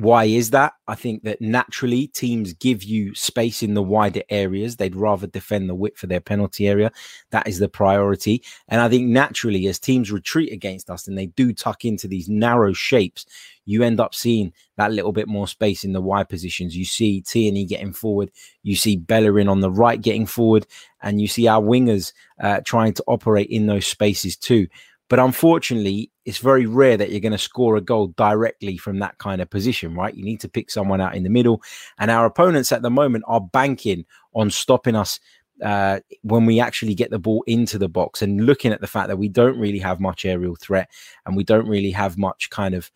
why 0.03 0.25
is 0.25 0.51
that? 0.51 0.75
I 0.89 0.95
think 0.95 1.23
that 1.25 1.41
naturally 1.41 2.09
teams 2.09 2.53
give 2.53 2.83
you 2.83 3.15
space 3.15 3.63
in 3.63 3.75
the 3.75 3.83
wider 3.83 4.23
areas. 4.29 4.77
They'd 4.77 4.97
rather 4.97 5.27
defend 5.27 5.69
the 5.69 5.75
width 5.75 5.99
for 5.99 6.07
their 6.07 6.21
penalty 6.21 6.69
area. 6.69 6.91
That 7.31 7.47
is 7.47 7.59
the 7.59 7.69
priority. 7.69 8.43
And 8.69 8.81
I 8.81 8.89
think 8.89 9.09
naturally, 9.09 9.67
as 9.67 9.79
teams 9.79 10.13
retreat 10.13 10.53
against 10.53 10.91
us 10.91 11.09
and 11.09 11.17
they 11.17 11.27
do 11.27 11.53
tuck 11.53 11.85
into 11.85 12.09
these 12.09 12.29
narrow 12.29 12.73
shapes, 12.73 13.27
you 13.65 13.83
end 13.83 14.01
up 14.01 14.15
seeing 14.15 14.53
that 14.77 14.93
little 14.93 15.13
bit 15.13 15.29
more 15.29 15.47
space 15.47 15.85
in 15.85 15.93
the 15.93 16.01
wide 16.01 16.29
positions. 16.29 16.77
You 16.77 16.85
see 16.85 17.21
Tierney 17.21 17.65
getting 17.65 17.93
forward, 17.93 18.31
you 18.63 18.75
see 18.75 18.97
Bellerin 18.97 19.49
on 19.49 19.61
the 19.61 19.71
right 19.71 20.01
getting 20.01 20.27
forward, 20.27 20.67
and 21.03 21.21
you 21.21 21.29
see 21.29 21.47
our 21.47 21.63
wingers 21.63 22.13
uh, 22.41 22.61
trying 22.65 22.95
to 22.95 23.05
operate 23.07 23.49
in 23.49 23.67
those 23.67 23.87
spaces 23.87 24.37
too. 24.37 24.67
But 25.11 25.19
unfortunately, 25.19 26.13
it's 26.25 26.39
very 26.39 26.67
rare 26.67 26.97
that 26.97 27.11
you're 27.11 27.19
going 27.19 27.33
to 27.33 27.39
score 27.39 27.75
a 27.75 27.81
goal 27.81 28.15
directly 28.17 28.77
from 28.77 29.01
that 29.01 29.19
kind 29.19 29.43
of 29.43 29.51
position, 29.51 29.93
right? 29.97 30.15
You 30.15 30.25
need 30.25 30.39
to 30.41 30.49
pick 30.49 30.71
someone 30.71 31.01
out 31.01 31.17
in 31.17 31.25
the 31.25 31.29
middle. 31.29 31.63
And 31.99 32.13
our 32.13 32.25
opponents 32.25 32.71
at 32.71 32.83
the 32.83 32.91
moment 32.91 33.25
are 33.27 33.41
banking 33.41 34.07
on 34.35 34.51
stopping 34.51 34.95
us 34.95 35.19
uh, 35.65 35.99
when 36.23 36.47
we 36.47 36.61
actually 36.61 36.95
get 36.95 37.11
the 37.11 37.19
ball 37.19 37.43
into 37.49 37.77
the 37.77 37.89
box 37.89 38.23
and 38.23 38.47
looking 38.47 38.73
at 38.73 38.81
the 38.81 38.87
fact 38.87 39.09
that 39.09 39.19
we 39.19 39.29
don't 39.29 39.59
really 39.59 39.81
have 39.81 39.99
much 39.99 40.25
aerial 40.25 40.55
threat 40.55 40.89
and 41.27 41.37
we 41.37 41.43
don't 41.43 41.67
really 41.67 41.91
have 41.91 42.17
much 42.17 42.49
kind 42.51 42.77
of 42.77 42.89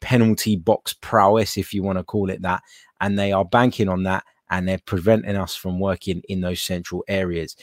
penalty 0.00 0.56
box 0.56 0.94
prowess, 0.94 1.58
if 1.58 1.74
you 1.74 1.82
want 1.82 1.98
to 1.98 2.02
call 2.02 2.30
it 2.30 2.40
that. 2.40 2.62
And 3.02 3.18
they 3.18 3.30
are 3.30 3.44
banking 3.44 3.90
on 3.90 4.04
that 4.04 4.24
and 4.48 4.66
they're 4.66 4.80
preventing 4.86 5.36
us 5.36 5.54
from 5.54 5.78
working 5.78 6.22
in 6.30 6.40
those 6.40 6.62
central 6.62 7.04
areas. 7.08 7.56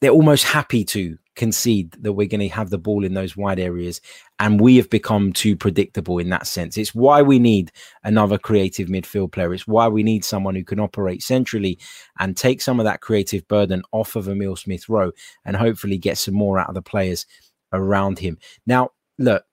They're 0.00 0.12
almost 0.12 0.44
happy 0.44 0.84
to 0.84 1.18
concede 1.36 1.92
that 2.00 2.12
we're 2.12 2.28
going 2.28 2.40
to 2.40 2.48
have 2.48 2.70
the 2.70 2.78
ball 2.78 3.04
in 3.04 3.14
those 3.14 3.36
wide 3.36 3.58
areas. 3.58 4.00
And 4.38 4.60
we 4.60 4.76
have 4.76 4.90
become 4.90 5.32
too 5.32 5.56
predictable 5.56 6.18
in 6.18 6.30
that 6.30 6.46
sense. 6.46 6.76
It's 6.76 6.94
why 6.94 7.22
we 7.22 7.38
need 7.38 7.72
another 8.02 8.38
creative 8.38 8.88
midfield 8.88 9.32
player. 9.32 9.52
It's 9.54 9.66
why 9.66 9.88
we 9.88 10.02
need 10.02 10.24
someone 10.24 10.54
who 10.54 10.64
can 10.64 10.80
operate 10.80 11.22
centrally 11.22 11.78
and 12.18 12.36
take 12.36 12.60
some 12.60 12.80
of 12.80 12.84
that 12.84 13.00
creative 13.00 13.46
burden 13.48 13.82
off 13.92 14.16
of 14.16 14.28
Emile 14.28 14.56
Smith 14.56 14.88
Rowe 14.88 15.12
and 15.44 15.56
hopefully 15.56 15.98
get 15.98 16.18
some 16.18 16.34
more 16.34 16.58
out 16.58 16.68
of 16.68 16.74
the 16.74 16.82
players 16.82 17.26
around 17.72 18.18
him. 18.18 18.38
Now, 18.66 18.90
look, 19.18 19.44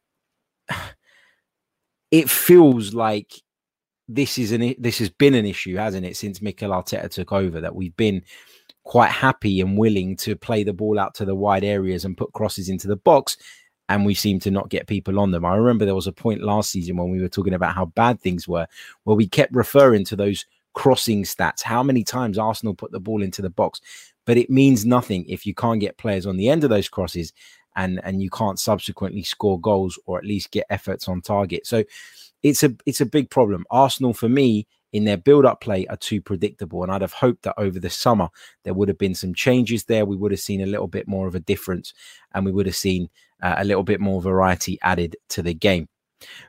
it 2.11 2.29
feels 2.29 2.93
like 2.93 3.33
this 4.07 4.37
is 4.37 4.51
an 4.51 4.75
this 4.77 4.99
has 4.99 5.09
been 5.09 5.33
an 5.33 5.45
issue, 5.45 5.77
hasn't 5.77 6.05
it, 6.05 6.17
since 6.17 6.41
Mikel 6.41 6.71
Arteta 6.71 7.09
took 7.09 7.31
over? 7.31 7.61
That 7.61 7.75
we've 7.75 7.95
been 7.95 8.23
quite 8.83 9.11
happy 9.11 9.61
and 9.61 9.77
willing 9.77 10.15
to 10.17 10.35
play 10.35 10.63
the 10.63 10.73
ball 10.73 10.99
out 10.99 11.13
to 11.15 11.25
the 11.25 11.35
wide 11.35 11.63
areas 11.63 12.03
and 12.05 12.17
put 12.17 12.33
crosses 12.33 12.69
into 12.69 12.87
the 12.87 12.95
box. 12.95 13.37
and 13.89 14.05
we 14.05 14.13
seem 14.13 14.39
to 14.39 14.49
not 14.51 14.69
get 14.69 14.87
people 14.87 15.19
on 15.19 15.31
them. 15.31 15.43
I 15.43 15.55
remember 15.55 15.83
there 15.83 15.93
was 15.95 16.07
a 16.07 16.13
point 16.13 16.41
last 16.41 16.71
season 16.71 16.95
when 16.95 17.09
we 17.09 17.19
were 17.19 17.27
talking 17.27 17.53
about 17.53 17.75
how 17.75 17.87
bad 17.87 18.21
things 18.21 18.47
were, 18.47 18.65
where 19.03 19.17
we 19.17 19.27
kept 19.27 19.53
referring 19.53 20.05
to 20.05 20.15
those 20.15 20.45
crossing 20.73 21.23
stats, 21.23 21.61
how 21.61 21.83
many 21.83 22.03
times 22.03 22.37
Arsenal 22.37 22.73
put 22.73 22.93
the 22.93 23.01
ball 23.01 23.21
into 23.21 23.41
the 23.41 23.49
box. 23.49 23.81
But 24.25 24.37
it 24.37 24.49
means 24.49 24.85
nothing 24.85 25.25
if 25.27 25.45
you 25.45 25.53
can't 25.53 25.81
get 25.81 25.97
players 25.97 26.25
on 26.25 26.37
the 26.37 26.47
end 26.47 26.63
of 26.63 26.69
those 26.69 26.87
crosses 26.87 27.33
and 27.75 27.99
and 28.03 28.21
you 28.21 28.29
can't 28.29 28.59
subsequently 28.59 29.23
score 29.23 29.59
goals 29.59 29.99
or 30.05 30.17
at 30.17 30.25
least 30.25 30.51
get 30.51 30.65
efforts 30.69 31.07
on 31.09 31.21
target. 31.21 31.65
So 31.67 31.83
it's 32.43 32.63
a 32.63 32.73
it's 32.85 33.01
a 33.01 33.05
big 33.05 33.29
problem. 33.29 33.65
Arsenal 33.71 34.13
for 34.13 34.29
me 34.29 34.67
in 34.93 35.05
their 35.05 35.17
build 35.17 35.45
up 35.45 35.61
play 35.61 35.85
are 35.87 35.97
too 35.97 36.21
predictable. 36.21 36.83
And 36.83 36.91
I'd 36.91 37.01
have 37.01 37.13
hoped 37.13 37.43
that 37.43 37.55
over 37.57 37.79
the 37.79 37.89
summer 37.89 38.29
there 38.63 38.73
would 38.73 38.87
have 38.87 38.97
been 38.97 39.15
some 39.15 39.33
changes 39.33 39.85
there. 39.85 40.05
We 40.05 40.15
would 40.15 40.31
have 40.31 40.39
seen 40.39 40.61
a 40.61 40.65
little 40.65 40.87
bit 40.87 41.07
more 41.07 41.27
of 41.27 41.35
a 41.35 41.39
difference 41.39 41.93
and 42.33 42.45
we 42.45 42.51
would 42.51 42.65
have 42.65 42.75
seen 42.75 43.09
uh, 43.41 43.55
a 43.57 43.65
little 43.65 43.83
bit 43.83 43.99
more 43.99 44.21
variety 44.21 44.77
added 44.81 45.15
to 45.29 45.41
the 45.41 45.53
game. 45.53 45.87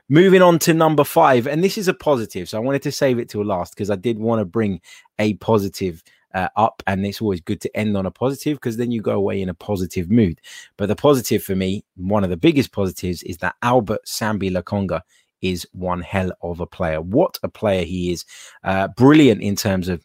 Moving 0.09 0.41
on 0.41 0.59
to 0.59 0.73
number 0.73 1.03
five, 1.03 1.47
and 1.47 1.63
this 1.63 1.77
is 1.77 1.87
a 1.87 1.93
positive. 1.93 2.47
So 2.47 2.57
I 2.57 2.61
wanted 2.61 2.83
to 2.83 2.91
save 2.91 3.17
it 3.17 3.29
till 3.29 3.43
last 3.43 3.73
because 3.73 3.89
I 3.89 3.95
did 3.95 4.19
want 4.19 4.39
to 4.39 4.45
bring 4.45 4.81
a 5.17 5.33
positive 5.35 6.03
uh, 6.33 6.49
up, 6.55 6.83
and 6.87 7.05
it's 7.05 7.21
always 7.21 7.41
good 7.41 7.61
to 7.61 7.77
end 7.77 7.95
on 7.95 8.05
a 8.05 8.11
positive 8.11 8.57
because 8.57 8.77
then 8.77 8.91
you 8.91 9.01
go 9.01 9.13
away 9.13 9.41
in 9.41 9.49
a 9.49 9.53
positive 9.53 10.09
mood. 10.09 10.41
But 10.77 10.87
the 10.87 10.95
positive 10.95 11.43
for 11.43 11.55
me, 11.55 11.85
one 11.95 12.23
of 12.23 12.29
the 12.29 12.37
biggest 12.37 12.71
positives, 12.71 13.23
is 13.23 13.37
that 13.37 13.55
Albert 13.61 14.05
Sambi 14.05 14.51
Lokonga 14.51 15.01
is 15.43 15.67
one 15.73 16.01
hell 16.01 16.31
of 16.41 16.59
a 16.59 16.65
player. 16.65 17.01
What 17.01 17.37
a 17.43 17.49
player 17.49 17.85
he 17.85 18.11
is! 18.11 18.25
Uh, 18.63 18.87
brilliant 18.87 19.41
in 19.43 19.55
terms 19.55 19.89
of 19.89 20.03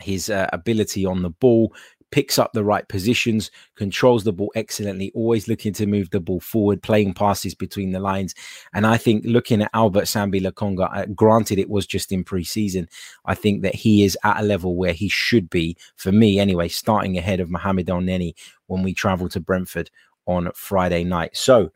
his 0.00 0.28
uh, 0.28 0.48
ability 0.52 1.06
on 1.06 1.22
the 1.22 1.30
ball, 1.30 1.72
picks 2.10 2.38
up 2.38 2.52
the 2.52 2.64
right 2.64 2.88
positions, 2.88 3.50
controls 3.74 4.24
the 4.24 4.32
ball 4.32 4.52
excellently, 4.54 5.10
always 5.14 5.48
looking 5.48 5.72
to 5.72 5.86
move 5.86 6.10
the 6.10 6.20
ball 6.20 6.40
forward, 6.40 6.82
playing 6.82 7.14
passes 7.14 7.54
between 7.54 7.92
the 7.92 8.00
lines. 8.00 8.34
And 8.72 8.86
I 8.86 8.96
think 8.96 9.24
looking 9.26 9.62
at 9.62 9.70
Albert 9.74 10.04
Sambi 10.04 10.40
Lokonga, 10.40 10.88
uh, 10.96 11.06
granted 11.14 11.58
it 11.58 11.68
was 11.68 11.86
just 11.86 12.12
in 12.12 12.24
preseason, 12.24 12.88
I 13.24 13.34
think 13.34 13.62
that 13.62 13.74
he 13.74 14.04
is 14.04 14.16
at 14.24 14.40
a 14.40 14.44
level 14.44 14.76
where 14.76 14.92
he 14.92 15.08
should 15.08 15.50
be, 15.50 15.76
for 15.96 16.12
me 16.12 16.38
anyway, 16.38 16.68
starting 16.68 17.18
ahead 17.18 17.40
of 17.40 17.50
Mohamed 17.50 17.88
Elneny 17.88 18.34
when 18.66 18.82
we 18.82 18.94
travel 18.94 19.28
to 19.30 19.40
Brentford 19.40 19.90
on 20.26 20.50
Friday 20.54 21.04
night. 21.04 21.36
So, 21.36 21.72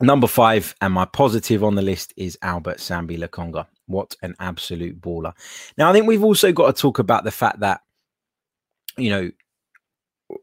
Number 0.00 0.28
five, 0.28 0.74
and 0.80 0.94
my 0.94 1.04
positive 1.04 1.64
on 1.64 1.74
the 1.74 1.82
list 1.82 2.14
is 2.16 2.38
Albert 2.42 2.78
Sambi 2.78 3.18
Lokonga. 3.18 3.66
What 3.86 4.14
an 4.22 4.36
absolute 4.38 5.00
baller. 5.00 5.32
Now, 5.76 5.90
I 5.90 5.92
think 5.92 6.06
we've 6.06 6.22
also 6.22 6.52
got 6.52 6.74
to 6.74 6.80
talk 6.80 6.98
about 6.98 7.24
the 7.24 7.32
fact 7.32 7.60
that 7.60 7.80
you 8.98 9.10
know, 9.10 9.30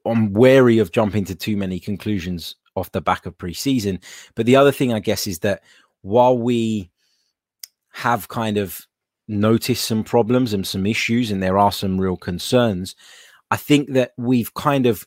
I'm 0.05 0.33
wary 0.33 0.79
of 0.79 0.91
jumping 0.91 1.25
to 1.25 1.35
too 1.35 1.57
many 1.57 1.79
conclusions 1.79 2.55
off 2.75 2.91
the 2.91 3.01
back 3.01 3.25
of 3.25 3.37
preseason. 3.37 4.01
But 4.33 4.45
the 4.45 4.55
other 4.55 4.71
thing, 4.71 4.93
I 4.93 4.99
guess, 4.99 5.27
is 5.27 5.39
that 5.39 5.63
while 6.01 6.37
we 6.37 6.89
have 7.91 8.27
kind 8.27 8.57
of 8.57 8.85
noticed 9.27 9.85
some 9.85 10.03
problems 10.03 10.53
and 10.53 10.65
some 10.65 10.85
issues, 10.85 11.31
and 11.31 11.41
there 11.41 11.57
are 11.57 11.71
some 11.71 11.99
real 11.99 12.17
concerns, 12.17 12.95
I 13.51 13.57
think 13.57 13.93
that 13.93 14.13
we've 14.17 14.53
kind 14.53 14.85
of 14.85 15.05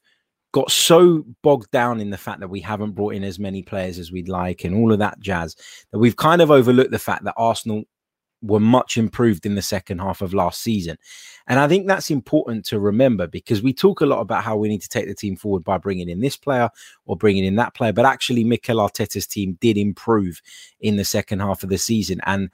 got 0.52 0.70
so 0.70 1.24
bogged 1.42 1.70
down 1.70 2.00
in 2.00 2.10
the 2.10 2.16
fact 2.16 2.40
that 2.40 2.48
we 2.48 2.60
haven't 2.60 2.92
brought 2.92 3.14
in 3.14 3.24
as 3.24 3.38
many 3.38 3.62
players 3.62 3.98
as 3.98 4.10
we'd 4.10 4.28
like 4.28 4.64
and 4.64 4.74
all 4.74 4.92
of 4.92 4.98
that 4.98 5.20
jazz 5.20 5.56
that 5.92 5.98
we've 5.98 6.16
kind 6.16 6.40
of 6.40 6.50
overlooked 6.50 6.90
the 6.90 6.98
fact 6.98 7.24
that 7.24 7.34
Arsenal 7.36 7.84
were 8.40 8.60
much 8.60 8.96
improved 8.96 9.46
in 9.46 9.54
the 9.54 9.62
second 9.62 9.98
half 9.98 10.22
of 10.22 10.32
last 10.32 10.62
season. 10.62 10.96
And 11.48 11.58
I 11.58 11.66
think 11.66 11.86
that's 11.86 12.10
important 12.10 12.64
to 12.66 12.78
remember 12.78 13.26
because 13.26 13.62
we 13.62 13.72
talk 13.72 14.00
a 14.00 14.06
lot 14.06 14.20
about 14.20 14.44
how 14.44 14.56
we 14.56 14.68
need 14.68 14.82
to 14.82 14.88
take 14.88 15.06
the 15.06 15.14
team 15.14 15.36
forward 15.36 15.64
by 15.64 15.78
bringing 15.78 16.08
in 16.08 16.20
this 16.20 16.36
player 16.36 16.70
or 17.06 17.16
bringing 17.16 17.44
in 17.44 17.56
that 17.56 17.74
player. 17.74 17.92
But 17.92 18.06
actually, 18.06 18.44
Mikel 18.44 18.76
Arteta's 18.76 19.26
team 19.26 19.58
did 19.60 19.76
improve 19.76 20.40
in 20.80 20.96
the 20.96 21.04
second 21.04 21.40
half 21.40 21.62
of 21.62 21.68
the 21.68 21.78
season. 21.78 22.20
And 22.26 22.50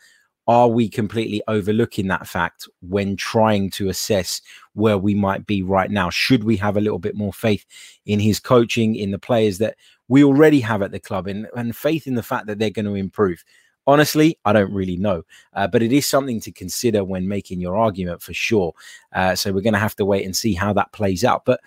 are 0.46 0.68
we 0.68 0.88
completely 0.88 1.42
overlooking 1.48 2.08
that 2.08 2.26
fact 2.26 2.68
when 2.80 3.16
trying 3.16 3.70
to 3.70 3.88
assess 3.88 4.42
where 4.74 4.98
we 4.98 5.14
might 5.14 5.46
be 5.46 5.62
right 5.62 5.90
now? 5.90 6.10
Should 6.10 6.44
we 6.44 6.56
have 6.58 6.76
a 6.76 6.80
little 6.80 6.98
bit 6.98 7.14
more 7.14 7.32
faith 7.32 7.64
in 8.04 8.20
his 8.20 8.40
coaching, 8.40 8.94
in 8.94 9.10
the 9.10 9.18
players 9.18 9.58
that 9.58 9.76
we 10.08 10.22
already 10.22 10.60
have 10.60 10.82
at 10.82 10.90
the 10.90 11.00
club, 11.00 11.26
and, 11.26 11.46
and 11.56 11.74
faith 11.74 12.06
in 12.06 12.14
the 12.14 12.22
fact 12.22 12.46
that 12.46 12.58
they're 12.58 12.70
going 12.70 12.84
to 12.84 12.94
improve? 12.94 13.42
Honestly, 13.86 14.38
I 14.44 14.52
don't 14.52 14.72
really 14.72 14.96
know, 14.96 15.22
uh, 15.52 15.66
but 15.66 15.82
it 15.82 15.92
is 15.92 16.06
something 16.06 16.40
to 16.40 16.52
consider 16.52 17.04
when 17.04 17.28
making 17.28 17.60
your 17.60 17.76
argument 17.76 18.22
for 18.22 18.32
sure. 18.32 18.72
Uh, 19.12 19.34
so 19.34 19.52
we're 19.52 19.60
going 19.60 19.74
to 19.74 19.78
have 19.78 19.96
to 19.96 20.06
wait 20.06 20.24
and 20.24 20.34
see 20.34 20.54
how 20.54 20.72
that 20.72 20.92
plays 20.92 21.24
out. 21.24 21.44
But 21.44 21.60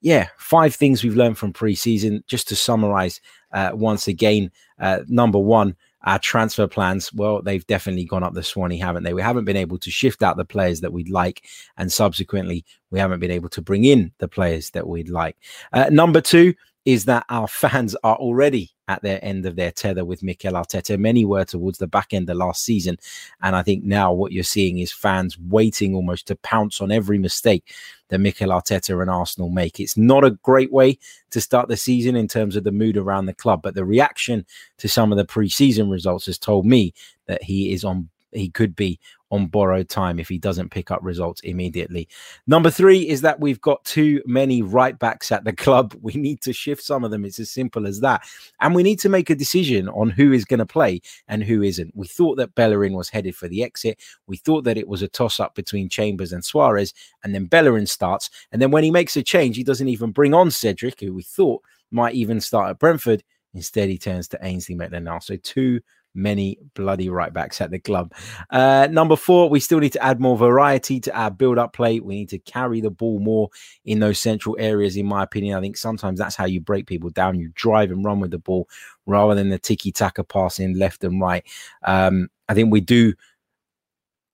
yeah, 0.00 0.28
five 0.38 0.74
things 0.74 1.02
we've 1.02 1.16
learned 1.16 1.38
from 1.38 1.52
preseason. 1.52 2.26
Just 2.26 2.48
to 2.48 2.56
summarize 2.56 3.20
uh, 3.52 3.70
once 3.74 4.08
again, 4.08 4.50
uh, 4.80 5.00
number 5.08 5.38
one, 5.38 5.76
our 6.04 6.18
transfer 6.18 6.66
plans, 6.66 7.12
well, 7.12 7.42
they've 7.42 7.66
definitely 7.66 8.04
gone 8.04 8.22
up 8.22 8.34
the 8.34 8.42
Swanee, 8.42 8.78
haven't 8.78 9.04
they? 9.04 9.14
We 9.14 9.22
haven't 9.22 9.44
been 9.44 9.56
able 9.56 9.78
to 9.78 9.90
shift 9.90 10.22
out 10.22 10.36
the 10.36 10.44
players 10.44 10.80
that 10.80 10.92
we'd 10.92 11.10
like, 11.10 11.44
and 11.76 11.92
subsequently, 11.92 12.64
we 12.90 12.98
haven't 12.98 13.20
been 13.20 13.30
able 13.30 13.48
to 13.50 13.62
bring 13.62 13.84
in 13.84 14.12
the 14.18 14.28
players 14.28 14.70
that 14.70 14.88
we'd 14.88 15.08
like. 15.08 15.36
Uh, 15.72 15.88
number 15.90 16.20
two, 16.20 16.54
is 16.84 17.04
that 17.04 17.24
our 17.28 17.46
fans 17.48 17.94
are 18.02 18.16
already 18.16 18.70
at 18.88 19.02
their 19.02 19.24
end 19.24 19.46
of 19.46 19.56
their 19.56 19.70
tether 19.70 20.04
with 20.04 20.22
Mikel 20.22 20.54
Arteta. 20.54 20.98
Many 20.98 21.24
were 21.24 21.44
towards 21.44 21.78
the 21.78 21.86
back 21.86 22.12
end 22.12 22.28
of 22.28 22.36
last 22.36 22.64
season. 22.64 22.96
And 23.40 23.54
I 23.54 23.62
think 23.62 23.84
now 23.84 24.12
what 24.12 24.32
you're 24.32 24.42
seeing 24.42 24.78
is 24.78 24.92
fans 24.92 25.38
waiting 25.38 25.94
almost 25.94 26.26
to 26.26 26.36
pounce 26.36 26.80
on 26.80 26.90
every 26.90 27.18
mistake 27.18 27.72
that 28.08 28.18
Mikel 28.18 28.50
Arteta 28.50 29.00
and 29.00 29.10
Arsenal 29.10 29.48
make. 29.48 29.78
It's 29.78 29.96
not 29.96 30.24
a 30.24 30.32
great 30.42 30.72
way 30.72 30.98
to 31.30 31.40
start 31.40 31.68
the 31.68 31.76
season 31.76 32.16
in 32.16 32.28
terms 32.28 32.56
of 32.56 32.64
the 32.64 32.72
mood 32.72 32.96
around 32.96 33.26
the 33.26 33.34
club, 33.34 33.62
but 33.62 33.74
the 33.74 33.84
reaction 33.84 34.44
to 34.78 34.88
some 34.88 35.12
of 35.12 35.18
the 35.18 35.24
preseason 35.24 35.90
results 35.90 36.26
has 36.26 36.38
told 36.38 36.66
me 36.66 36.92
that 37.26 37.42
he 37.42 37.72
is 37.72 37.84
on 37.84 38.08
he 38.32 38.48
could 38.48 38.74
be 38.74 38.98
on 39.32 39.46
borrowed 39.46 39.88
time 39.88 40.20
if 40.20 40.28
he 40.28 40.38
doesn't 40.38 40.70
pick 40.70 40.90
up 40.90 41.00
results 41.02 41.40
immediately. 41.40 42.06
Number 42.46 42.70
three 42.70 43.08
is 43.08 43.22
that 43.22 43.40
we've 43.40 43.60
got 43.62 43.82
too 43.84 44.22
many 44.26 44.60
right 44.60 44.96
backs 44.98 45.32
at 45.32 45.44
the 45.44 45.52
club. 45.64 45.96
We 46.00 46.12
need 46.12 46.42
to 46.42 46.52
shift 46.52 46.82
some 46.82 47.02
of 47.02 47.10
them. 47.10 47.24
It's 47.24 47.40
as 47.40 47.50
simple 47.50 47.86
as 47.86 48.00
that. 48.00 48.22
And 48.60 48.74
we 48.74 48.82
need 48.82 49.00
to 49.00 49.08
make 49.08 49.30
a 49.30 49.34
decision 49.34 49.88
on 49.88 50.10
who 50.10 50.32
is 50.32 50.44
going 50.44 50.58
to 50.58 50.66
play 50.66 51.00
and 51.28 51.42
who 51.42 51.62
isn't. 51.62 51.96
We 51.96 52.06
thought 52.06 52.36
that 52.36 52.54
Bellerin 52.54 52.92
was 52.92 53.08
headed 53.08 53.34
for 53.34 53.48
the 53.48 53.64
exit. 53.64 53.98
We 54.26 54.36
thought 54.36 54.64
that 54.64 54.78
it 54.78 54.86
was 54.86 55.00
a 55.00 55.08
toss 55.08 55.40
up 55.40 55.54
between 55.54 55.88
Chambers 55.88 56.32
and 56.32 56.42
Soares. 56.42 56.92
And 57.24 57.34
then 57.34 57.46
Bellerin 57.46 57.86
starts. 57.86 58.28
And 58.52 58.60
then 58.60 58.70
when 58.70 58.84
he 58.84 58.90
makes 58.90 59.16
a 59.16 59.22
change, 59.22 59.56
he 59.56 59.64
doesn't 59.64 59.88
even 59.88 60.12
bring 60.12 60.34
on 60.34 60.50
Cedric, 60.50 61.00
who 61.00 61.14
we 61.14 61.22
thought 61.22 61.62
might 61.90 62.14
even 62.14 62.40
start 62.40 62.70
at 62.70 62.78
Brentford. 62.78 63.24
Instead, 63.54 63.88
he 63.88 63.98
turns 63.98 64.28
to 64.28 64.38
Ainsley 64.42 64.74
Maitland-Niles. 64.74 65.26
So 65.26 65.36
two 65.36 65.80
many 66.14 66.58
bloody 66.74 67.08
right 67.08 67.32
backs 67.32 67.60
at 67.60 67.70
the 67.70 67.78
club. 67.78 68.12
Uh, 68.50 68.88
number 68.90 69.16
four, 69.16 69.48
we 69.48 69.60
still 69.60 69.78
need 69.78 69.92
to 69.92 70.02
add 70.02 70.20
more 70.20 70.36
variety 70.36 71.00
to 71.00 71.16
our 71.16 71.30
build 71.30 71.58
up 71.58 71.72
play. 71.72 72.00
We 72.00 72.16
need 72.16 72.28
to 72.30 72.38
carry 72.38 72.80
the 72.80 72.90
ball 72.90 73.18
more 73.18 73.50
in 73.84 74.00
those 74.00 74.18
central 74.18 74.56
areas, 74.58 74.96
in 74.96 75.06
my 75.06 75.22
opinion. 75.22 75.56
I 75.56 75.60
think 75.60 75.76
sometimes 75.76 76.18
that's 76.18 76.36
how 76.36 76.46
you 76.46 76.60
break 76.60 76.86
people 76.86 77.10
down. 77.10 77.38
You 77.38 77.50
drive 77.54 77.90
and 77.90 78.04
run 78.04 78.20
with 78.20 78.30
the 78.30 78.38
ball 78.38 78.68
rather 79.06 79.34
than 79.34 79.50
the 79.50 79.58
tiki 79.58 79.92
taka 79.92 80.24
passing 80.24 80.78
left 80.78 81.04
and 81.04 81.20
right. 81.20 81.44
Um, 81.84 82.28
I 82.48 82.54
think 82.54 82.72
we 82.72 82.80
do 82.80 83.14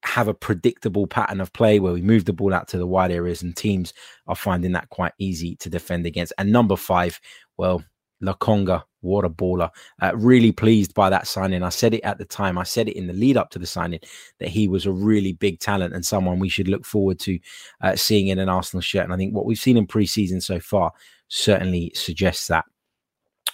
have 0.04 0.28
a 0.28 0.34
predictable 0.34 1.06
pattern 1.06 1.40
of 1.40 1.52
play 1.52 1.80
where 1.80 1.92
we 1.92 2.00
move 2.00 2.24
the 2.24 2.32
ball 2.32 2.54
out 2.54 2.68
to 2.68 2.78
the 2.78 2.86
wide 2.86 3.10
areas 3.10 3.42
and 3.42 3.56
teams 3.56 3.92
are 4.26 4.36
finding 4.36 4.72
that 4.72 4.88
quite 4.90 5.12
easy 5.18 5.56
to 5.56 5.68
defend 5.68 6.06
against. 6.06 6.32
And 6.38 6.52
number 6.52 6.76
five, 6.76 7.20
well, 7.56 7.82
Lokonga, 8.22 8.82
what 9.00 9.24
a 9.24 9.30
baller. 9.30 9.70
Uh, 10.02 10.12
really 10.16 10.52
pleased 10.52 10.94
by 10.94 11.10
that 11.10 11.26
signing. 11.26 11.62
I 11.62 11.68
said 11.68 11.94
it 11.94 12.02
at 12.02 12.18
the 12.18 12.24
time, 12.24 12.58
I 12.58 12.64
said 12.64 12.88
it 12.88 12.96
in 12.96 13.06
the 13.06 13.12
lead 13.12 13.36
up 13.36 13.50
to 13.50 13.58
the 13.58 13.66
signing 13.66 14.00
that 14.38 14.48
he 14.48 14.68
was 14.68 14.86
a 14.86 14.92
really 14.92 15.32
big 15.32 15.60
talent 15.60 15.94
and 15.94 16.04
someone 16.04 16.38
we 16.38 16.48
should 16.48 16.68
look 16.68 16.84
forward 16.84 17.18
to 17.20 17.38
uh, 17.80 17.96
seeing 17.96 18.28
in 18.28 18.38
an 18.38 18.48
Arsenal 18.48 18.80
shirt. 18.82 19.04
And 19.04 19.12
I 19.12 19.16
think 19.16 19.34
what 19.34 19.46
we've 19.46 19.58
seen 19.58 19.76
in 19.76 19.86
preseason 19.86 20.42
so 20.42 20.60
far 20.60 20.92
certainly 21.28 21.92
suggests 21.94 22.48
that. 22.48 22.64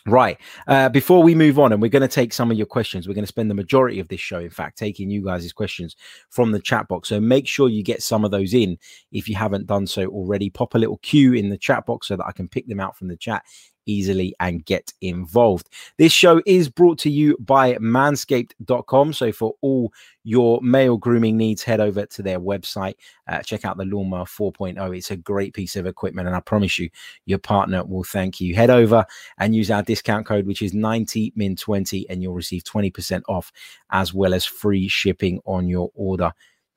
Right. 0.07 0.39
Uh, 0.67 0.91
before 0.91 1.23
we 1.23 1.35
move 1.35 1.59
on, 1.59 1.73
and 1.73 1.81
we're 1.81 1.89
going 1.89 2.03
to 2.03 2.09
take 2.09 2.35
some 2.35 2.51
of 2.51 2.59
your 2.59 2.67
questions, 2.67 3.09
we're 3.09 3.15
going 3.15 3.25
to 3.25 3.29
spend 3.29 3.51
the 3.51 3.55
majority 3.55 4.01
of 4.01 4.09
this 4.09 4.21
show, 4.21 4.39
in 4.39 4.51
fact, 4.51 4.77
taking 4.77 5.09
you 5.09 5.25
guys' 5.25 5.51
questions 5.51 5.97
from 6.29 6.53
the 6.53 6.61
chat 6.61 6.89
box. 6.89 7.09
So 7.09 7.21
make 7.21 7.49
sure 7.49 7.71
you 7.71 7.83
get 7.83 8.03
some 8.03 8.23
of 8.23 8.31
those 8.31 8.53
in 8.53 8.77
if 9.13 9.31
you 9.31 9.35
haven't 9.35 9.67
done 9.67 9.87
so 9.87 10.05
already. 10.09 10.51
Pop 10.51 10.75
a 10.75 10.79
little 10.79 10.99
cue 10.99 11.33
in 11.33 11.49
the 11.49 11.57
chat 11.57 11.87
box 11.87 12.09
so 12.09 12.17
that 12.17 12.27
I 12.27 12.33
can 12.33 12.49
pick 12.49 12.69
them 12.69 12.81
out 12.81 12.99
from 12.99 13.09
the 13.09 13.17
chat 13.17 13.45
easily 13.87 14.35
and 14.41 14.65
get 14.65 14.93
involved. 15.01 15.69
This 15.99 16.13
show 16.13 16.43
is 16.47 16.69
brought 16.69 16.99
to 17.01 17.11
you 17.11 17.37
by 17.41 17.75
manscaped.com. 17.75 19.13
So 19.13 19.33
for 19.33 19.55
all 19.61 19.93
your 20.25 20.61
male 20.63 20.97
grooming 20.97 21.37
needs, 21.37 21.63
head 21.63 21.81
over 21.81 22.07
to 22.07 22.23
their 22.23 22.41
website. 22.41 22.95
Uh, 23.29 23.43
check 23.43 23.65
out 23.65 23.77
the 23.77 23.85
Lawnmower 23.85 24.25
4.0. 24.25 24.97
It's 24.97 25.11
a 25.11 25.17
great 25.17 25.55
piece 25.55 25.77
of 25.77 25.87
equipment, 25.87 26.27
and 26.27 26.37
I 26.37 26.41
promise 26.41 26.79
you, 26.79 26.89
your 27.27 27.39
partner 27.39 27.85
will 27.85 28.05
thank 28.05 28.41
you. 28.41 28.55
Head 28.55 28.71
over 28.71 29.05
and 29.39 29.55
use 29.55 29.71
our 29.71 29.83
discount 29.83 30.27
code, 30.27 30.47
which 30.47 30.63
is 30.63 30.73
90min20, 30.73 32.07
and 32.09 32.23
you'll 32.23 32.35
receive 32.35 32.65
20% 32.65 33.23
off 33.29 33.53
as 33.91 34.15
well 34.15 34.35
as 34.35 34.45
free 34.45 34.89
shipping 34.89 35.41
on 35.45 35.69
your 35.69 35.91
order 35.95 36.33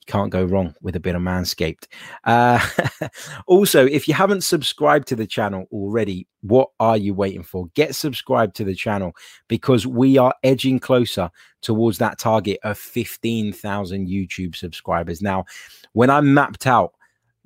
can't 0.07 0.31
go 0.31 0.43
wrong 0.43 0.73
with 0.81 0.95
a 0.95 0.99
bit 0.99 1.15
of 1.15 1.21
manscaped. 1.21 1.87
Uh, 2.23 2.59
also 3.47 3.85
if 3.85 4.07
you 4.07 4.13
haven't 4.13 4.43
subscribed 4.43 5.07
to 5.07 5.15
the 5.15 5.27
channel 5.27 5.65
already 5.71 6.27
what 6.41 6.69
are 6.79 6.97
you 6.97 7.13
waiting 7.13 7.43
for? 7.43 7.67
Get 7.73 7.93
subscribed 7.95 8.55
to 8.55 8.63
the 8.63 8.75
channel 8.75 9.13
because 9.47 9.85
we 9.85 10.17
are 10.17 10.33
edging 10.43 10.79
closer 10.79 11.29
towards 11.61 11.97
that 11.97 12.17
target 12.19 12.59
of 12.63 12.77
15,000 12.77 14.07
YouTube 14.07 14.55
subscribers. 14.55 15.21
Now 15.21 15.45
when 15.93 16.09
I 16.09 16.21
mapped 16.21 16.65
out 16.65 16.93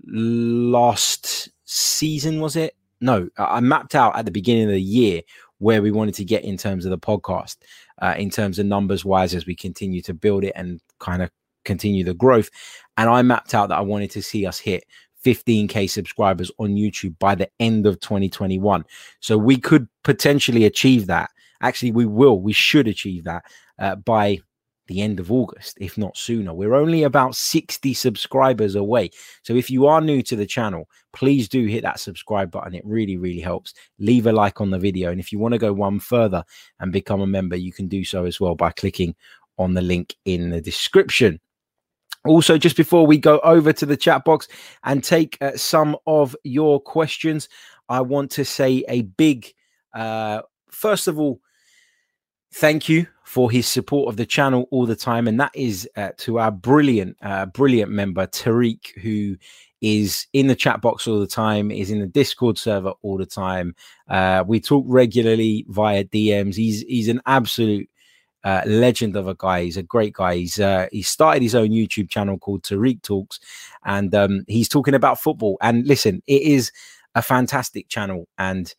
last 0.06 1.50
season 1.65 2.39
was 2.39 2.56
it? 2.56 2.75
No 3.01 3.27
I 3.38 3.60
mapped 3.60 3.96
out 3.96 4.15
at 4.18 4.25
the 4.25 4.32
beginning 4.32 4.65
of 4.65 4.72
the 4.72 4.82
year 4.82 5.22
where 5.58 5.82
we 5.82 5.91
wanted 5.91 6.15
to 6.15 6.25
get 6.25 6.44
in 6.44 6.58
terms 6.58 6.86
of 6.86 6.91
the 6.91 6.98
podcast 6.98 7.58
uh, 8.01 8.15
in 8.18 8.30
terms 8.30 8.58
of 8.60 8.65
numbers 8.65 9.06
wise 9.06 9.36
as 9.36 9.46
we 9.46 9.56
continue 9.56 10.01
to 10.01 10.13
build 10.13 10.44
it 10.44 10.53
and 10.56 10.82
kind 11.00 11.22
of 11.22 11.30
continue 11.65 12.03
the 12.03 12.13
growth. 12.13 12.50
And 12.98 13.10
I 13.10 13.22
mapped 13.22 13.53
out 13.53 13.70
that 13.70 13.77
I 13.77 13.82
wanted 13.82 14.12
to 14.12 14.22
see 14.22 14.46
us 14.46 14.60
hit 14.60 14.84
15k 15.25 15.89
subscribers 15.89 16.51
on 16.58 16.70
YouTube 16.70 17.18
by 17.20 17.36
the 17.36 17.50
end 17.60 17.86
of 17.86 18.00
2021. 18.00 18.84
So 19.20 19.38
we 19.38 19.58
could 19.58 19.88
potentially 20.03 20.65
achieve 20.65 21.08
that. 21.08 21.30
Actually, 21.62 21.91
we 21.91 22.06
will. 22.06 22.41
We 22.41 22.53
should 22.53 22.88
achieve 22.88 23.24
that 23.25 23.44
uh, 23.77 23.96
by 23.96 24.39
the 24.88 25.01
end 25.01 25.20
of 25.20 25.32
August, 25.32 25.77
if 25.80 25.98
not 25.98 26.18
sooner. 26.18 26.53
We're 26.53 26.74
only 26.74 27.03
about 27.03 27.36
60 27.36 27.94
subscribers 27.94 28.75
away. 28.75 29.12
So 29.44 29.56
if 29.56 29.70
you 29.70 29.86
are 29.86 30.01
new 30.01 30.22
to 30.24 30.36
the 30.36 30.46
channel, 30.46 30.89
please 31.13 31.48
do 31.48 31.65
hit 31.65 31.84
that 31.84 32.00
subscribe 32.00 32.51
button. 32.51 32.74
It 32.74 32.84
really, 32.86 33.18
really 33.18 33.39
helps. 33.39 33.74
Leave 34.00 34.27
a 34.27 34.32
like 34.32 34.60
on 34.60 34.72
the 34.72 34.80
video. 34.80 35.12
And 35.12 35.20
if 35.20 35.32
you 35.32 35.39
want 35.39 35.53
to 35.53 35.60
go 35.60 35.72
one 35.72 36.00
further 36.00 36.44
and 36.80 36.91
become 36.91 37.22
a 37.22 37.27
member, 37.27 37.56
you 37.56 37.72
can 37.72 37.88
do 37.88 38.03
so 38.03 38.25
as 38.25 38.39
well 38.39 38.56
by 38.56 38.72
clicking 38.72 39.15
on 39.58 39.74
the 39.75 39.82
link 39.82 40.15
in 40.25 40.50
the 40.50 40.62
description. 40.62 41.39
Also, 42.25 42.58
just 42.58 42.78
before 42.78 43.08
we 43.08 43.18
go 43.18 43.40
over 43.40 43.74
to 43.74 43.86
the 43.86 43.98
chat 43.98 44.24
box 44.24 44.48
and 44.84 45.04
take 45.04 45.38
uh, 45.42 45.56
some 45.56 45.98
of 46.06 46.36
your 46.44 46.80
questions, 46.80 47.50
I 47.90 48.01
want 48.01 48.30
to 48.32 48.46
say 48.46 48.84
a 48.88 49.01
big, 49.01 49.51
uh, 49.94 50.42
first 50.70 51.08
of 51.08 51.20
all, 51.20 51.40
thank 52.54 52.88
you 52.88 53.08
for 53.24 53.50
his 53.50 53.66
support 53.66 54.10
of 54.10 54.18
the 54.18 54.25
channel 54.25 54.68
all 54.72 54.86
the 54.86 54.96
time. 54.96 55.28
And 55.28 55.40
that 55.40 55.51
is 55.56 55.90
uh, 55.96 56.10
to 56.18 56.38
our 56.38 56.51
brilliant, 56.51 57.18
uh, 57.22 57.48
brilliant 57.48 57.92
member, 57.92 58.28
Tereak, 58.28 59.00
who 59.00 59.38
is 59.82 60.28
in 60.34 60.48
the 60.48 60.56
chat 60.56 60.82
box 60.82 61.08
all 61.08 61.20
the 61.20 61.28
time, 61.28 61.72
is 61.72 61.90
in 61.90 62.00
the 62.00 62.08
Discord 62.08 62.58
server 62.58 62.94
all 63.01 63.18
the 63.18 63.25
time. 63.25 63.75
Uh, 64.08 64.44
we 64.46 64.60
talk 64.60 64.86
regularly 64.88 65.66
via 65.70 66.04
DMs. 66.04 66.56
He's 66.56 66.82
he's 66.82 67.08
an 67.08 67.22
absolute 67.25 67.90
uh, 68.44 68.62
legend 68.66 69.16
of 69.16 69.28
a 69.28 69.36
guy. 69.36 69.64
He's 69.64 69.78
a 69.78 69.84
great 69.84 70.14
guy. 70.14 70.36
He's 70.36 70.60
uh, 70.60 70.88
he 70.92 71.02
started 71.02 71.44
his 71.44 71.56
own 71.56 71.70
YouTube 71.70 72.10
channel 72.10 72.38
called 72.38 72.64
Tereak 72.64 73.02
Talks, 73.02 73.40
and 73.86 74.14
um, 74.16 74.44
he's 74.48 74.70
talking 74.70 74.94
about 74.94 75.20
football. 75.20 75.58
And 75.62 75.86
listen, 75.88 76.22
it 76.28 76.42
is 76.42 76.72
a 77.16 77.22
fantastic 77.22 77.90
channel. 77.90 78.28
And 78.38 78.74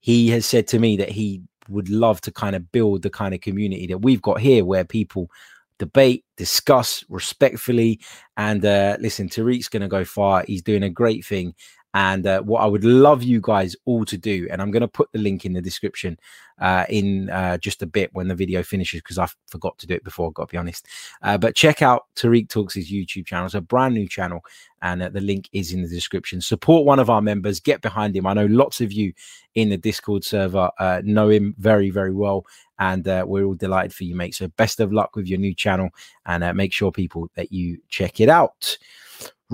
he 0.00 0.28
has 0.30 0.46
said 0.46 0.66
to 0.68 0.78
me 0.78 0.96
that 0.96 1.10
he 1.10 1.42
would 1.68 1.88
love 1.88 2.20
to 2.22 2.32
kind 2.32 2.56
of 2.56 2.72
build 2.72 3.02
the 3.02 3.10
kind 3.10 3.34
of 3.34 3.40
community 3.40 3.86
that 3.86 3.98
we've 3.98 4.22
got 4.22 4.40
here, 4.40 4.64
where 4.64 4.84
people 4.84 5.30
debate, 5.78 6.24
discuss 6.36 7.04
respectfully. 7.08 8.00
And 8.36 8.64
uh, 8.64 8.96
listen, 9.00 9.28
Tereak's 9.28 9.68
going 9.68 9.82
to 9.82 9.88
go 9.88 10.04
far. 10.04 10.44
He's 10.46 10.62
doing 10.62 10.82
a 10.82 10.90
great 10.90 11.24
thing. 11.24 11.54
And 11.94 12.26
uh, 12.26 12.40
what 12.42 12.62
I 12.62 12.66
would 12.66 12.84
love 12.84 13.22
you 13.22 13.40
guys 13.42 13.76
all 13.84 14.04
to 14.06 14.16
do, 14.16 14.48
and 14.50 14.62
I'm 14.62 14.70
going 14.70 14.80
to 14.80 14.88
put 14.88 15.12
the 15.12 15.18
link 15.18 15.44
in 15.44 15.52
the 15.52 15.60
description 15.60 16.18
uh, 16.58 16.86
in 16.88 17.28
uh, 17.28 17.58
just 17.58 17.82
a 17.82 17.86
bit 17.86 18.08
when 18.14 18.28
the 18.28 18.34
video 18.34 18.62
finishes 18.62 19.02
because 19.02 19.18
I 19.18 19.28
forgot 19.48 19.78
to 19.78 19.86
do 19.86 19.94
it 19.94 20.04
before. 20.04 20.28
I've 20.28 20.34
got 20.34 20.48
to 20.48 20.52
be 20.52 20.58
honest. 20.58 20.86
Uh, 21.22 21.36
but 21.36 21.54
check 21.54 21.82
out 21.82 22.06
Tereak 22.16 22.48
Talks' 22.48 22.76
YouTube 22.76 23.26
channel. 23.26 23.46
It's 23.46 23.54
a 23.54 23.60
brand 23.60 23.92
new 23.92 24.08
channel, 24.08 24.40
and 24.80 25.02
uh, 25.02 25.10
the 25.10 25.20
link 25.20 25.50
is 25.52 25.72
in 25.72 25.82
the 25.82 25.88
description. 25.88 26.40
Support 26.40 26.86
one 26.86 26.98
of 26.98 27.10
our 27.10 27.20
members, 27.20 27.60
get 27.60 27.82
behind 27.82 28.16
him. 28.16 28.26
I 28.26 28.32
know 28.32 28.46
lots 28.46 28.80
of 28.80 28.90
you 28.90 29.12
in 29.54 29.68
the 29.68 29.76
Discord 29.76 30.24
server 30.24 30.70
uh, 30.78 31.02
know 31.04 31.28
him 31.28 31.54
very, 31.58 31.90
very 31.90 32.14
well, 32.14 32.46
and 32.78 33.04
we're 33.04 33.44
all 33.44 33.54
delighted 33.54 33.92
for 33.92 34.04
you, 34.04 34.14
mate. 34.14 34.34
So 34.34 34.48
best 34.48 34.80
of 34.80 34.94
luck 34.94 35.14
with 35.14 35.26
your 35.26 35.38
new 35.38 35.54
channel, 35.54 35.90
and 36.24 36.56
make 36.56 36.72
sure 36.72 36.90
people 36.90 37.28
that 37.34 37.52
you 37.52 37.78
check 37.90 38.18
it 38.18 38.30
out. 38.30 38.78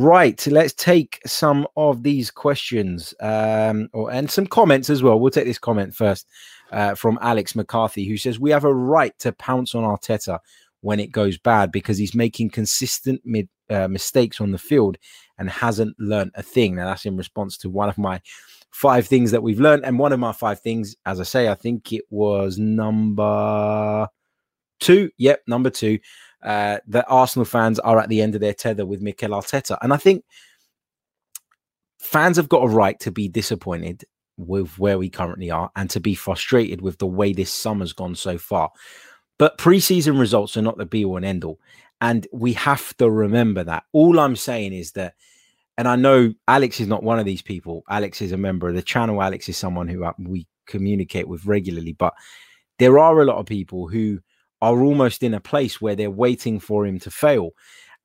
Right, 0.01 0.47
let's 0.47 0.75
take 0.75 1.19
some 1.27 1.67
of 1.77 2.05
these 2.05 2.31
questions 2.31 3.13
um, 3.19 3.89
or, 3.93 4.13
and 4.13 4.31
some 4.31 4.47
comments 4.47 4.91
as 4.91 5.03
well. 5.03 5.19
We'll 5.19 5.33
take 5.33 5.45
this 5.45 5.59
comment 5.59 5.93
first 5.93 6.29
uh, 6.71 6.95
from 6.95 7.19
Alex 7.21 7.57
McCarthy, 7.57 8.05
who 8.05 8.17
says, 8.17 8.39
We 8.39 8.53
have 8.53 8.63
a 8.63 8.73
right 8.73 9.13
to 9.19 9.33
pounce 9.33 9.75
on 9.75 9.83
Arteta 9.83 10.39
when 10.83 11.01
it 11.01 11.11
goes 11.11 11.37
bad 11.37 11.73
because 11.73 11.99
he's 11.99 12.15
making 12.15 12.51
consistent 12.51 13.23
mid, 13.25 13.49
uh, 13.71 13.89
mistakes 13.89 14.41
on 14.41 14.53
the 14.53 14.59
field 14.59 14.99
and 15.37 15.51
hasn't 15.51 15.99
learned 15.99 16.31
a 16.37 16.45
thing. 16.45 16.77
Now, 16.77 16.87
that's 16.87 17.05
in 17.05 17.17
response 17.17 17.59
to 17.59 17.69
one 17.69 17.89
of 17.89 17.99
my 17.99 18.21
five 18.71 19.09
things 19.09 19.33
that 19.33 19.43
we've 19.43 19.59
learned. 19.59 19.85
And 19.85 19.99
one 19.99 20.13
of 20.13 20.21
my 20.21 20.31
five 20.31 20.61
things, 20.61 20.95
as 21.07 21.19
I 21.19 21.25
say, 21.25 21.49
I 21.49 21.57
think 21.57 21.93
it 21.93 22.05
was 22.09 22.57
number 22.57 24.07
two. 24.79 25.11
Yep, 25.19 25.43
number 25.49 25.71
two 25.71 25.99
uh, 26.43 26.79
that 26.87 27.07
Arsenal 27.09 27.45
fans 27.45 27.79
are 27.81 27.99
at 27.99 28.09
the 28.09 28.23
end 28.23 28.35
of 28.35 28.41
their 28.41 28.55
tether 28.55 28.87
with 28.87 29.03
Mikel 29.03 29.31
Arteta. 29.31 29.77
And 29.83 29.93
I 29.93 29.97
think 29.97 30.25
fans 31.99 32.37
have 32.37 32.49
got 32.49 32.65
a 32.65 32.69
right 32.69 32.99
to 33.01 33.11
be 33.11 33.29
disappointed 33.29 34.05
with 34.37 34.79
where 34.79 34.99
we 34.99 35.11
currently 35.11 35.51
are 35.51 35.71
and 35.75 35.91
to 35.91 36.01
be 36.01 36.15
frustrated 36.15 36.81
with 36.81 36.99
the 36.99 37.07
way 37.07 37.33
this 37.33 37.53
summer's 37.53 37.93
gone 37.93 38.15
so 38.15 38.39
far. 38.39 38.71
But 39.39 39.59
preseason 39.59 40.19
results 40.19 40.57
are 40.57 40.63
not 40.63 40.79
the 40.79 40.87
be 40.87 41.05
all 41.05 41.17
and 41.17 41.27
end 41.27 41.45
all. 41.45 41.59
And 42.01 42.27
we 42.33 42.53
have 42.55 42.97
to 42.99 43.11
remember 43.11 43.65
that. 43.65 43.85
All 43.93 44.21
I'm 44.21 44.37
saying 44.37 44.73
is 44.73 44.93
that, 44.93 45.15
and 45.77 45.89
I 45.89 45.97
know 45.97 46.35
Alex 46.47 46.81
is 46.81 46.87
not 46.87 47.03
one 47.03 47.19
of 47.19 47.25
these 47.25 47.43
people. 47.43 47.83
Alex 47.89 48.23
is 48.23 48.33
a 48.33 48.37
member 48.37 48.69
of 48.69 48.75
the 48.75 48.83
channel. 48.83 49.23
Alex 49.23 49.49
is 49.49 49.57
someone 49.57 49.89
who 49.89 50.05
uh, 50.05 50.13
we 50.19 50.47
communicate 50.67 51.27
with 51.29 51.45
regularly. 51.47 51.93
But 51.93 52.15
there 52.79 52.99
are 52.99 53.21
a 53.21 53.25
lot 53.25 53.39
of 53.39 53.47
people 53.47 53.89
who 53.89 54.21
are 54.61 54.81
almost 54.81 55.23
in 55.23 55.35
a 55.35 55.41
place 55.41 55.81
where 55.81 55.95
they're 55.95 56.11
waiting 56.11 56.59
for 56.59 56.87
him 56.87 56.99
to 57.01 57.11
fail. 57.11 57.51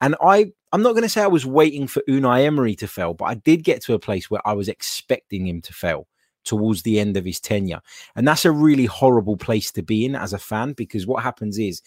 And 0.02 0.16
I, 0.22 0.52
I'm 0.72 0.82
not 0.82 0.92
going 0.92 1.04
to 1.04 1.10
say 1.10 1.22
I 1.22 1.28
was 1.28 1.46
waiting 1.46 1.88
for 1.88 2.04
Unai 2.10 2.46
Emery 2.46 2.76
to 2.76 2.88
fail, 2.88 3.14
but 3.14 3.26
I 3.26 3.36
did 3.36 3.64
get 3.64 3.82
to 3.84 3.94
a 3.94 4.00
place 4.00 4.30
where 4.30 4.46
I 4.46 4.54
was 4.54 4.68
expecting 4.68 5.48
him 5.48 5.62
to 5.62 5.74
fail 5.74 6.08
towards 6.44 6.84
the 6.84 7.00
end 7.00 7.16
of 7.16 7.26
his 7.26 7.40
tenure. 7.40 7.82
And 8.16 8.28
that's 8.28 8.46
a 8.46 8.52
really 8.52 8.86
horrible 8.86 9.38
place 9.38 9.72
to 9.72 9.82
be 9.82 10.06
in 10.06 10.16
as 10.16 10.34
a 10.34 10.38
fan 10.38 10.74
because 10.74 11.08
what 11.08 11.24
happens 11.24 11.58
is 11.58 11.82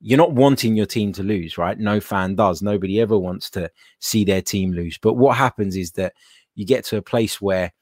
you're 0.00 0.18
not 0.18 0.32
wanting 0.32 0.76
your 0.76 0.86
team 0.86 1.12
to 1.14 1.22
lose, 1.22 1.58
right? 1.58 1.78
No 1.78 2.00
fan 2.00 2.36
does. 2.36 2.62
Nobody 2.62 3.00
ever 3.00 3.18
wants 3.18 3.50
to 3.50 3.70
see 3.98 4.24
their 4.24 4.42
team 4.42 4.72
lose. 4.72 4.98
But 4.98 5.14
what 5.14 5.36
happens 5.36 5.76
is 5.76 5.92
that 5.92 6.14
you 6.54 6.64
get 6.64 6.84
to 6.86 6.96
a 6.96 7.02
place 7.02 7.40
where 7.40 7.72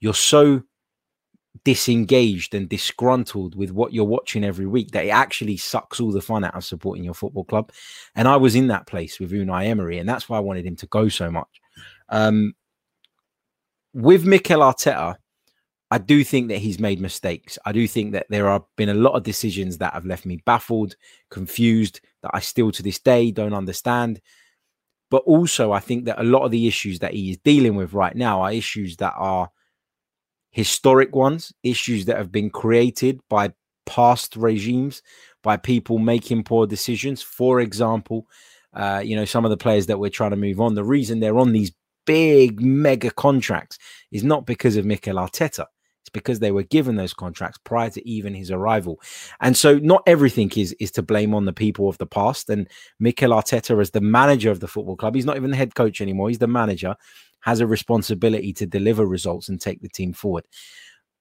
you're 0.00 0.14
so 0.14 0.62
disengaged 1.64 2.54
and 2.54 2.68
disgruntled 2.68 3.54
with 3.54 3.70
what 3.70 3.92
you're 3.92 4.04
watching 4.04 4.44
every 4.44 4.66
week 4.66 4.90
that 4.90 5.06
it 5.06 5.10
actually 5.10 5.56
sucks 5.56 6.00
all 6.00 6.12
the 6.12 6.20
fun 6.20 6.44
out 6.44 6.54
of 6.54 6.64
supporting 6.64 7.04
your 7.04 7.14
football 7.14 7.44
club. 7.44 7.72
And 8.14 8.26
I 8.26 8.36
was 8.36 8.54
in 8.54 8.68
that 8.68 8.86
place 8.86 9.20
with 9.20 9.32
Unai 9.32 9.66
Emery, 9.66 9.98
and 9.98 10.08
that's 10.08 10.28
why 10.28 10.36
I 10.36 10.40
wanted 10.40 10.66
him 10.66 10.76
to 10.76 10.86
go 10.86 11.08
so 11.08 11.30
much. 11.30 11.60
Um, 12.08 12.54
with 13.94 14.24
Mikel 14.24 14.60
Arteta, 14.60 15.16
I 15.90 15.98
do 15.98 16.24
think 16.24 16.48
that 16.48 16.58
he's 16.58 16.80
made 16.80 17.00
mistakes. 17.00 17.58
I 17.64 17.72
do 17.72 17.86
think 17.86 18.12
that 18.12 18.26
there 18.28 18.48
have 18.48 18.64
been 18.76 18.88
a 18.88 18.94
lot 18.94 19.14
of 19.14 19.22
decisions 19.22 19.78
that 19.78 19.92
have 19.92 20.04
left 20.04 20.26
me 20.26 20.42
baffled, 20.44 20.96
confused, 21.30 22.00
that 22.22 22.32
I 22.34 22.40
still 22.40 22.72
to 22.72 22.82
this 22.82 22.98
day 22.98 23.30
don't 23.30 23.54
understand. 23.54 24.20
But 25.10 25.22
also, 25.22 25.70
I 25.70 25.78
think 25.78 26.06
that 26.06 26.20
a 26.20 26.24
lot 26.24 26.44
of 26.44 26.50
the 26.50 26.66
issues 26.66 26.98
that 26.98 27.14
he 27.14 27.30
is 27.30 27.38
dealing 27.38 27.76
with 27.76 27.92
right 27.92 28.16
now 28.16 28.40
are 28.42 28.52
issues 28.52 28.96
that 28.96 29.14
are 29.16 29.48
historic 30.56 31.14
ones, 31.14 31.52
issues 31.62 32.06
that 32.06 32.16
have 32.16 32.32
been 32.32 32.48
created 32.48 33.20
by 33.28 33.52
past 33.84 34.34
regimes, 34.36 35.02
by 35.42 35.54
people 35.54 35.98
making 35.98 36.42
poor 36.42 36.66
decisions. 36.66 37.20
For 37.20 37.60
example, 37.60 38.26
uh, 38.72 39.02
you 39.04 39.16
know, 39.16 39.26
some 39.26 39.44
of 39.44 39.50
the 39.50 39.58
players 39.58 39.84
that 39.84 39.98
we're 39.98 40.08
trying 40.08 40.30
to 40.30 40.36
move 40.36 40.58
on, 40.58 40.74
the 40.74 40.82
reason 40.82 41.20
they're 41.20 41.36
on 41.36 41.52
these 41.52 41.72
big 42.06 42.58
mega 42.62 43.10
contracts 43.10 43.76
is 44.10 44.24
not 44.24 44.46
because 44.46 44.78
of 44.78 44.86
Mikel 44.86 45.16
Arteta. 45.16 45.66
It's 46.00 46.10
because 46.10 46.38
they 46.38 46.52
were 46.52 46.62
given 46.62 46.96
those 46.96 47.12
contracts 47.12 47.58
prior 47.62 47.90
to 47.90 48.08
even 48.08 48.32
his 48.32 48.50
arrival. 48.50 48.98
And 49.42 49.54
so 49.58 49.78
not 49.80 50.04
everything 50.06 50.50
is 50.56 50.74
is 50.80 50.90
to 50.92 51.02
blame 51.02 51.34
on 51.34 51.44
the 51.44 51.52
people 51.52 51.86
of 51.86 51.98
the 51.98 52.06
past. 52.06 52.48
And 52.48 52.66
Mikel 52.98 53.32
Arteta 53.32 53.78
as 53.78 53.90
the 53.90 54.00
manager 54.00 54.50
of 54.50 54.60
the 54.60 54.68
football 54.68 54.96
club, 54.96 55.16
he's 55.16 55.26
not 55.26 55.36
even 55.36 55.50
the 55.50 55.56
head 55.58 55.74
coach 55.74 56.00
anymore, 56.00 56.30
he's 56.30 56.38
the 56.38 56.46
manager 56.46 56.96
has 57.46 57.60
a 57.60 57.66
responsibility 57.66 58.52
to 58.52 58.66
deliver 58.66 59.06
results 59.06 59.48
and 59.48 59.60
take 59.60 59.80
the 59.80 59.88
team 59.88 60.12
forward. 60.12 60.44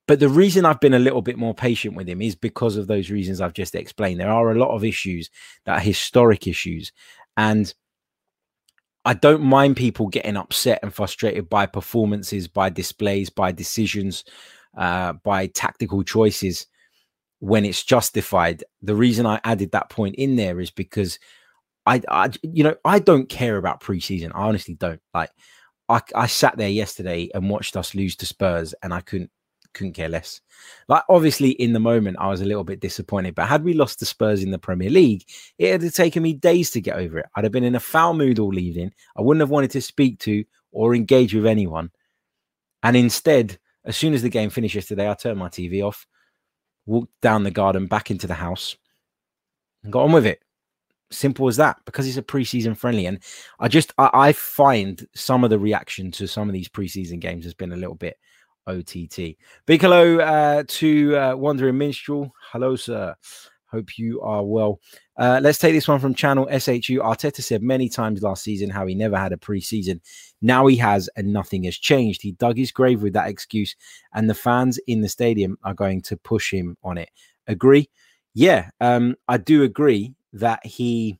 But 0.08 0.20
the 0.20 0.28
reason 0.28 0.66
I've 0.66 0.80
been 0.80 0.96
a 0.96 1.00
little 1.00 1.22
bit 1.22 1.38
more 1.38 1.54
patient 1.54 1.96
with 1.96 2.10
him 2.10 2.22
is 2.22 2.36
because 2.36 2.78
of 2.78 2.88
those 2.88 3.12
reasons 3.12 3.42
I've 3.42 3.54
just 3.54 3.76
explained. 3.76 4.20
There 4.20 4.30
are 4.30 4.52
a 4.52 4.60
lot 4.60 4.76
of 4.76 4.84
issues 4.84 5.30
that 5.66 5.78
are 5.78 5.80
historic 5.80 6.48
issues. 6.48 6.92
And 7.38 7.72
I 9.06 9.14
don't 9.14 9.44
mind 9.44 9.78
people 9.78 10.08
getting 10.08 10.36
upset 10.36 10.80
and 10.82 10.92
frustrated 10.92 11.48
by 11.48 11.68
performances, 11.68 12.48
by 12.48 12.70
displays, 12.70 13.30
by 13.30 13.52
decisions, 13.52 14.24
uh, 14.76 15.14
by 15.24 15.48
tactical 15.48 16.04
choices 16.04 16.66
when 17.40 17.66
it's 17.66 17.84
justified. 17.84 18.64
The 18.82 18.96
reason 18.96 19.28
I 19.28 19.40
added 19.44 19.72
that 19.72 19.92
point 19.92 20.16
in 20.16 20.38
there 20.38 20.60
is 20.60 20.72
because 20.72 21.20
I, 21.86 22.02
I, 22.10 22.32
you 22.42 22.64
know, 22.64 22.76
I 22.84 22.98
don't 22.98 23.30
care 23.30 23.58
about 23.58 23.82
preseason. 23.82 24.32
I 24.34 24.48
honestly 24.48 24.74
don't. 24.74 25.02
Like, 25.14 25.30
I, 25.88 26.02
I 26.15 26.28
sat 26.28 26.58
there 26.58 26.69
yesterday 26.69 27.30
and 27.34 27.50
watched 27.50 27.78
us 27.78 27.95
lose 27.95 28.15
to 28.17 28.26
Spurs, 28.26 28.74
and 28.82 28.93
I 28.93 29.02
couldn't 29.02 29.32
couldn't 29.76 29.93
care 29.93 30.10
less. 30.10 30.41
Like, 30.88 31.04
obviously, 31.10 31.52
in 31.52 31.74
the 31.74 31.80
moment, 31.80 32.17
I 32.19 32.30
was 32.30 32.41
a 32.41 32.45
little 32.45 32.63
bit 32.63 32.80
disappointed. 32.80 33.36
But 33.36 33.48
had 33.48 33.63
we 33.63 33.74
lost 33.74 34.00
to 34.00 34.06
Spurs 34.06 34.41
in 34.41 34.50
the 34.50 34.58
Premier 34.58 34.89
League, 34.89 35.26
it 35.60 35.82
had 35.82 35.93
taken 35.93 36.24
me 36.24 36.34
days 36.34 36.71
to 36.71 36.82
get 36.82 36.95
over 36.95 37.19
it. 37.19 37.28
I'd 37.36 37.43
have 37.43 37.52
been 37.52 37.63
in 37.63 37.76
a 37.76 37.80
foul 37.80 38.13
mood 38.13 38.39
all 38.39 38.58
evening. 38.58 38.93
I 39.15 39.21
wouldn't 39.21 39.41
have 39.41 39.50
wanted 39.50 39.71
to 39.71 39.82
speak 39.82 40.19
to 40.19 40.43
or 40.71 40.95
engage 40.95 41.34
with 41.36 41.45
anyone. 41.45 41.91
And 42.82 42.95
instead, 42.95 43.60
as 43.84 43.95
soon 43.98 44.13
as 44.13 44.21
the 44.21 44.30
game 44.30 44.50
finished 44.50 44.76
yesterday, 44.76 45.10
I 45.10 45.13
turned 45.13 45.39
my 45.39 45.50
TV 45.50 45.86
off, 45.86 46.08
walked 46.86 47.13
down 47.21 47.43
the 47.43 47.52
garden 47.52 47.86
back 47.86 48.10
into 48.10 48.28
the 48.28 48.34
house, 48.34 48.78
and 49.84 49.91
got 49.93 50.04
on 50.04 50.12
with 50.12 50.26
it. 50.26 50.41
Simple 51.12 51.48
as 51.48 51.58
that, 51.58 51.78
because 51.86 52.08
it's 52.08 52.18
a 52.18 52.24
preseason 52.24 52.76
friendly. 52.76 53.06
And 53.06 53.20
I 53.60 53.68
just 53.68 53.94
I, 53.98 54.10
I 54.13 54.34
find 54.34 55.08
some 55.13 55.44
of 55.44 55.50
the 55.50 55.60
reaction 55.60 56.12
to 56.12 56.28
some 56.28 56.50
of 56.50 56.54
these 56.54 56.70
preseason 56.70 57.20
games 57.20 57.46
has 57.46 57.54
been 57.54 57.72
a 57.72 57.78
little 57.78 57.96
bit 57.96 58.18
OTT. 58.68 59.38
Big 59.65 59.82
hello 59.82 60.20
uh, 60.20 60.63
to 60.68 61.15
uh, 61.15 61.36
Wandering 61.36 61.78
Minstrel. 61.78 62.34
Hello, 62.52 62.76
sir. 62.76 63.15
Hope 63.72 63.98
you 63.98 64.22
are 64.22 64.44
well. 64.44 64.80
Uh, 65.18 65.39
let's 65.41 65.58
take 65.58 65.74
this 65.74 65.88
one 65.88 66.00
from 66.00 66.13
channel 66.13 66.48
SHU. 66.48 67.02
Arteta 67.02 67.41
said 67.41 67.62
many 67.62 67.89
times 67.89 68.22
last 68.22 68.44
season 68.44 68.70
how 68.70 68.86
he 68.86 68.96
never 68.96 69.18
had 69.18 69.34
a 69.34 69.38
preseason. 69.38 70.00
Now 70.41 70.68
he 70.68 70.78
has, 70.78 71.10
and 71.15 71.34
nothing 71.34 71.63
has 71.63 71.78
changed. 71.78 72.22
He 72.22 72.34
dug 72.34 72.58
his 72.58 72.72
grave 72.72 73.02
with 73.02 73.13
that 73.13 73.30
excuse, 73.30 73.76
and 74.13 74.30
the 74.30 74.34
fans 74.34 74.80
in 74.88 75.02
the 75.02 75.10
stadium 75.10 75.58
are 75.63 75.74
going 75.74 76.02
to 76.04 76.18
push 76.18 76.54
him 76.54 76.78
on 76.84 76.98
it. 76.98 77.10
Agree? 77.48 77.89
Yeah, 78.34 78.70
um, 78.82 79.15
I 79.28 79.38
do 79.38 79.63
agree 79.63 80.13
that 80.36 80.65
he 80.65 81.19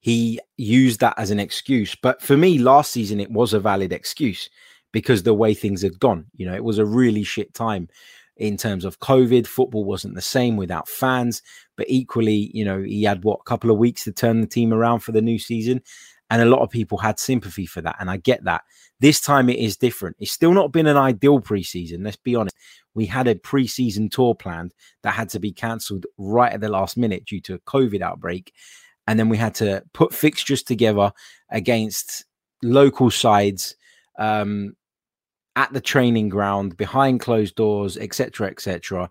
he 0.00 0.40
used 0.56 1.00
that 1.00 1.14
as 1.18 1.30
an 1.30 1.40
excuse. 1.40 1.94
But 1.96 2.22
for 2.22 2.36
me, 2.36 2.58
last 2.58 2.92
season 2.92 3.20
it 3.20 3.30
was 3.30 3.52
a 3.52 3.60
valid 3.60 3.92
excuse 3.92 4.48
because 4.92 5.22
the 5.22 5.34
way 5.34 5.52
things 5.52 5.82
had 5.82 5.98
gone. 5.98 6.26
You 6.36 6.46
know, 6.46 6.54
it 6.54 6.64
was 6.64 6.78
a 6.78 6.84
really 6.84 7.24
shit 7.24 7.52
time 7.54 7.88
in 8.36 8.56
terms 8.56 8.84
of 8.84 9.00
COVID. 9.00 9.46
Football 9.46 9.84
wasn't 9.84 10.14
the 10.14 10.22
same 10.22 10.56
without 10.56 10.88
fans, 10.88 11.42
but 11.76 11.86
equally, 11.88 12.50
you 12.54 12.64
know, 12.64 12.82
he 12.82 13.02
had 13.02 13.24
what 13.24 13.40
a 13.40 13.48
couple 13.48 13.70
of 13.70 13.78
weeks 13.78 14.04
to 14.04 14.12
turn 14.12 14.40
the 14.40 14.46
team 14.46 14.72
around 14.72 15.00
for 15.00 15.12
the 15.12 15.22
new 15.22 15.38
season. 15.38 15.82
And 16.30 16.42
a 16.42 16.46
lot 16.46 16.60
of 16.60 16.70
people 16.70 16.98
had 16.98 17.18
sympathy 17.18 17.66
for 17.66 17.80
that. 17.82 17.96
And 18.00 18.10
I 18.10 18.16
get 18.16 18.44
that. 18.44 18.62
This 18.98 19.20
time 19.20 19.48
it 19.48 19.58
is 19.58 19.76
different. 19.76 20.16
It's 20.18 20.32
still 20.32 20.52
not 20.52 20.72
been 20.72 20.86
an 20.86 20.96
ideal 20.96 21.40
preseason. 21.40 22.04
Let's 22.04 22.16
be 22.16 22.34
honest. 22.34 22.56
We 22.94 23.06
had 23.06 23.28
a 23.28 23.34
preseason 23.34 24.10
tour 24.10 24.34
planned 24.34 24.74
that 25.02 25.12
had 25.12 25.28
to 25.30 25.38
be 25.38 25.52
cancelled 25.52 26.06
right 26.18 26.52
at 26.52 26.60
the 26.60 26.68
last 26.68 26.96
minute 26.96 27.26
due 27.26 27.40
to 27.42 27.54
a 27.54 27.58
COVID 27.60 28.00
outbreak. 28.00 28.52
And 29.06 29.18
then 29.18 29.28
we 29.28 29.36
had 29.36 29.54
to 29.56 29.84
put 29.92 30.12
fixtures 30.12 30.62
together 30.62 31.12
against 31.50 32.24
local 32.62 33.10
sides 33.10 33.76
um, 34.18 34.74
at 35.54 35.72
the 35.72 35.80
training 35.80 36.28
ground, 36.28 36.76
behind 36.76 37.20
closed 37.20 37.54
doors, 37.54 37.96
etc., 37.96 38.48
etc. 38.48 39.10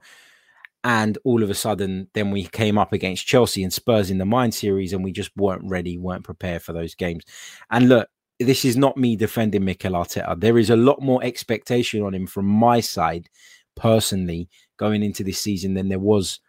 And 0.86 1.18
all 1.24 1.42
of 1.42 1.50
a 1.50 1.56
sudden, 1.56 2.10
then 2.14 2.30
we 2.30 2.46
came 2.46 2.78
up 2.78 2.94
against 2.94 3.26
Chelsea 3.26 3.64
and 3.64 3.74
Spurs 3.74 4.12
in 4.12 4.20
the 4.20 4.26
Mind 4.26 4.54
series, 4.54 4.94
and 4.94 5.04
we 5.04 5.12
just 5.12 5.32
weren't 5.36 5.68
ready, 5.68 5.98
weren't 5.98 6.24
prepared 6.24 6.62
for 6.62 6.74
those 6.74 6.94
games. 6.94 7.24
And 7.72 7.90
look, 7.90 8.08
this 8.40 8.64
is 8.64 8.78
not 8.78 8.96
me 8.96 9.16
defending 9.16 9.66
Mikel 9.66 9.94
Arteta. 9.94 10.40
There 10.40 10.60
is 10.60 10.70
a 10.70 10.76
lot 10.76 11.02
more 11.02 11.24
expectation 11.24 12.04
on 12.04 12.14
him 12.14 12.28
from 12.28 12.46
my 12.46 12.82
side, 12.82 13.30
personally, 13.76 14.48
going 14.78 15.02
into 15.02 15.24
this 15.24 15.40
season 15.40 15.74
than 15.74 15.90
there 15.90 15.98
was 15.98 16.40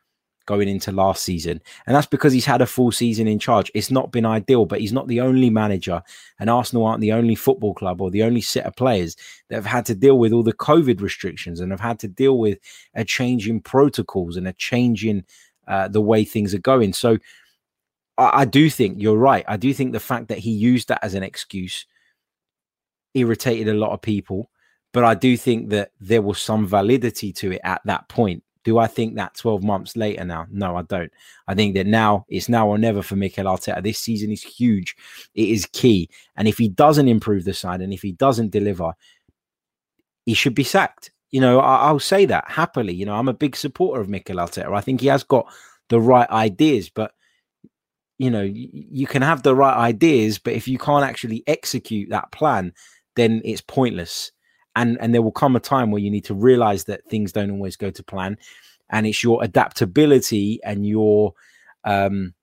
going 0.46 0.68
into 0.68 0.92
last 0.92 1.22
season. 1.22 1.60
And 1.86 1.94
that's 1.94 2.06
because 2.06 2.32
he's 2.32 2.44
had 2.44 2.62
a 2.62 2.66
full 2.66 2.92
season 2.92 3.28
in 3.28 3.38
charge. 3.38 3.70
It's 3.74 3.90
not 3.90 4.12
been 4.12 4.24
ideal, 4.24 4.64
but 4.64 4.80
he's 4.80 4.92
not 4.92 5.08
the 5.08 5.20
only 5.20 5.50
manager. 5.50 6.02
And 6.38 6.48
Arsenal 6.48 6.86
aren't 6.86 7.00
the 7.00 7.12
only 7.12 7.34
football 7.34 7.74
club 7.74 8.00
or 8.00 8.10
the 8.10 8.22
only 8.22 8.40
set 8.40 8.64
of 8.64 8.76
players 8.76 9.16
that 9.48 9.56
have 9.56 9.66
had 9.66 9.84
to 9.86 9.94
deal 9.94 10.18
with 10.18 10.32
all 10.32 10.42
the 10.42 10.52
COVID 10.52 11.00
restrictions 11.00 11.60
and 11.60 11.70
have 11.70 11.80
had 11.80 11.98
to 12.00 12.08
deal 12.08 12.38
with 12.38 12.58
a 12.94 13.04
change 13.04 13.48
in 13.48 13.60
protocols 13.60 14.36
and 14.36 14.48
a 14.48 14.52
change 14.54 15.04
in 15.04 15.24
uh, 15.68 15.88
the 15.88 16.00
way 16.00 16.24
things 16.24 16.54
are 16.54 16.58
going. 16.58 16.92
So 16.92 17.18
I, 18.16 18.40
I 18.40 18.44
do 18.44 18.70
think 18.70 18.96
you're 18.98 19.16
right. 19.16 19.44
I 19.48 19.56
do 19.56 19.74
think 19.74 19.92
the 19.92 20.00
fact 20.00 20.28
that 20.28 20.38
he 20.38 20.50
used 20.50 20.88
that 20.88 21.02
as 21.02 21.14
an 21.14 21.22
excuse 21.22 21.86
irritated 23.14 23.68
a 23.68 23.74
lot 23.74 23.92
of 23.92 24.00
people. 24.00 24.50
But 24.92 25.04
I 25.04 25.14
do 25.14 25.36
think 25.36 25.70
that 25.70 25.90
there 26.00 26.22
was 26.22 26.40
some 26.40 26.66
validity 26.66 27.32
to 27.34 27.52
it 27.52 27.60
at 27.64 27.82
that 27.84 28.08
point 28.08 28.42
do 28.66 28.78
I 28.78 28.88
think 28.88 29.14
that 29.14 29.36
12 29.36 29.62
months 29.62 29.96
later 29.96 30.24
now? 30.24 30.48
No, 30.50 30.74
I 30.76 30.82
don't. 30.82 31.12
I 31.46 31.54
think 31.54 31.76
that 31.76 31.86
now 31.86 32.26
it's 32.28 32.48
now 32.48 32.66
or 32.66 32.78
never 32.78 33.00
for 33.00 33.14
Mikel 33.14 33.44
Arteta. 33.44 33.80
This 33.80 34.00
season 34.00 34.32
is 34.32 34.42
huge. 34.42 34.96
It 35.36 35.50
is 35.50 35.66
key. 35.66 36.10
And 36.34 36.48
if 36.48 36.58
he 36.58 36.68
doesn't 36.68 37.06
improve 37.06 37.44
the 37.44 37.54
side 37.54 37.80
and 37.80 37.92
if 37.92 38.02
he 38.02 38.10
doesn't 38.10 38.50
deliver, 38.50 38.92
he 40.24 40.34
should 40.34 40.56
be 40.56 40.64
sacked. 40.64 41.12
You 41.30 41.40
know, 41.40 41.60
I, 41.60 41.92
will 41.92 42.00
say 42.00 42.24
that 42.24 42.50
happily. 42.50 42.92
You 42.92 43.06
know, 43.06 43.14
I'm 43.14 43.28
a 43.28 43.32
big 43.32 43.54
supporter 43.54 44.00
of 44.00 44.08
Mikel 44.08 44.38
Arteta. 44.38 44.76
I 44.76 44.80
think 44.80 45.00
he 45.00 45.06
has 45.06 45.22
got 45.22 45.46
the 45.88 46.00
right 46.00 46.28
ideas, 46.28 46.90
but 46.90 47.12
you 48.18 48.32
know, 48.32 48.42
you, 48.42 48.68
you 48.72 49.06
can 49.06 49.22
have 49.22 49.44
the 49.44 49.54
right 49.54 49.76
ideas, 49.76 50.40
but 50.40 50.54
if 50.54 50.66
you 50.66 50.76
can't 50.76 51.04
actually 51.04 51.44
execute 51.46 52.10
that 52.10 52.32
plan, 52.32 52.72
then 53.14 53.42
it's 53.44 53.60
pointless 53.60 54.32
and 54.76 54.96
and 55.00 55.12
there 55.12 55.22
will 55.22 55.32
come 55.32 55.56
a 55.56 55.60
time 55.60 55.90
where 55.90 56.00
you 56.00 56.10
need 56.10 56.24
to 56.24 56.34
realize 56.34 56.84
that 56.84 57.04
things 57.06 57.32
don't 57.32 57.50
always 57.50 57.76
go 57.76 57.90
to 57.90 58.02
plan 58.04 58.38
and 58.90 59.06
it's 59.06 59.22
your 59.22 59.42
adaptability 59.42 60.60
and 60.62 60.86
your 60.86 61.34
um, 61.84 62.34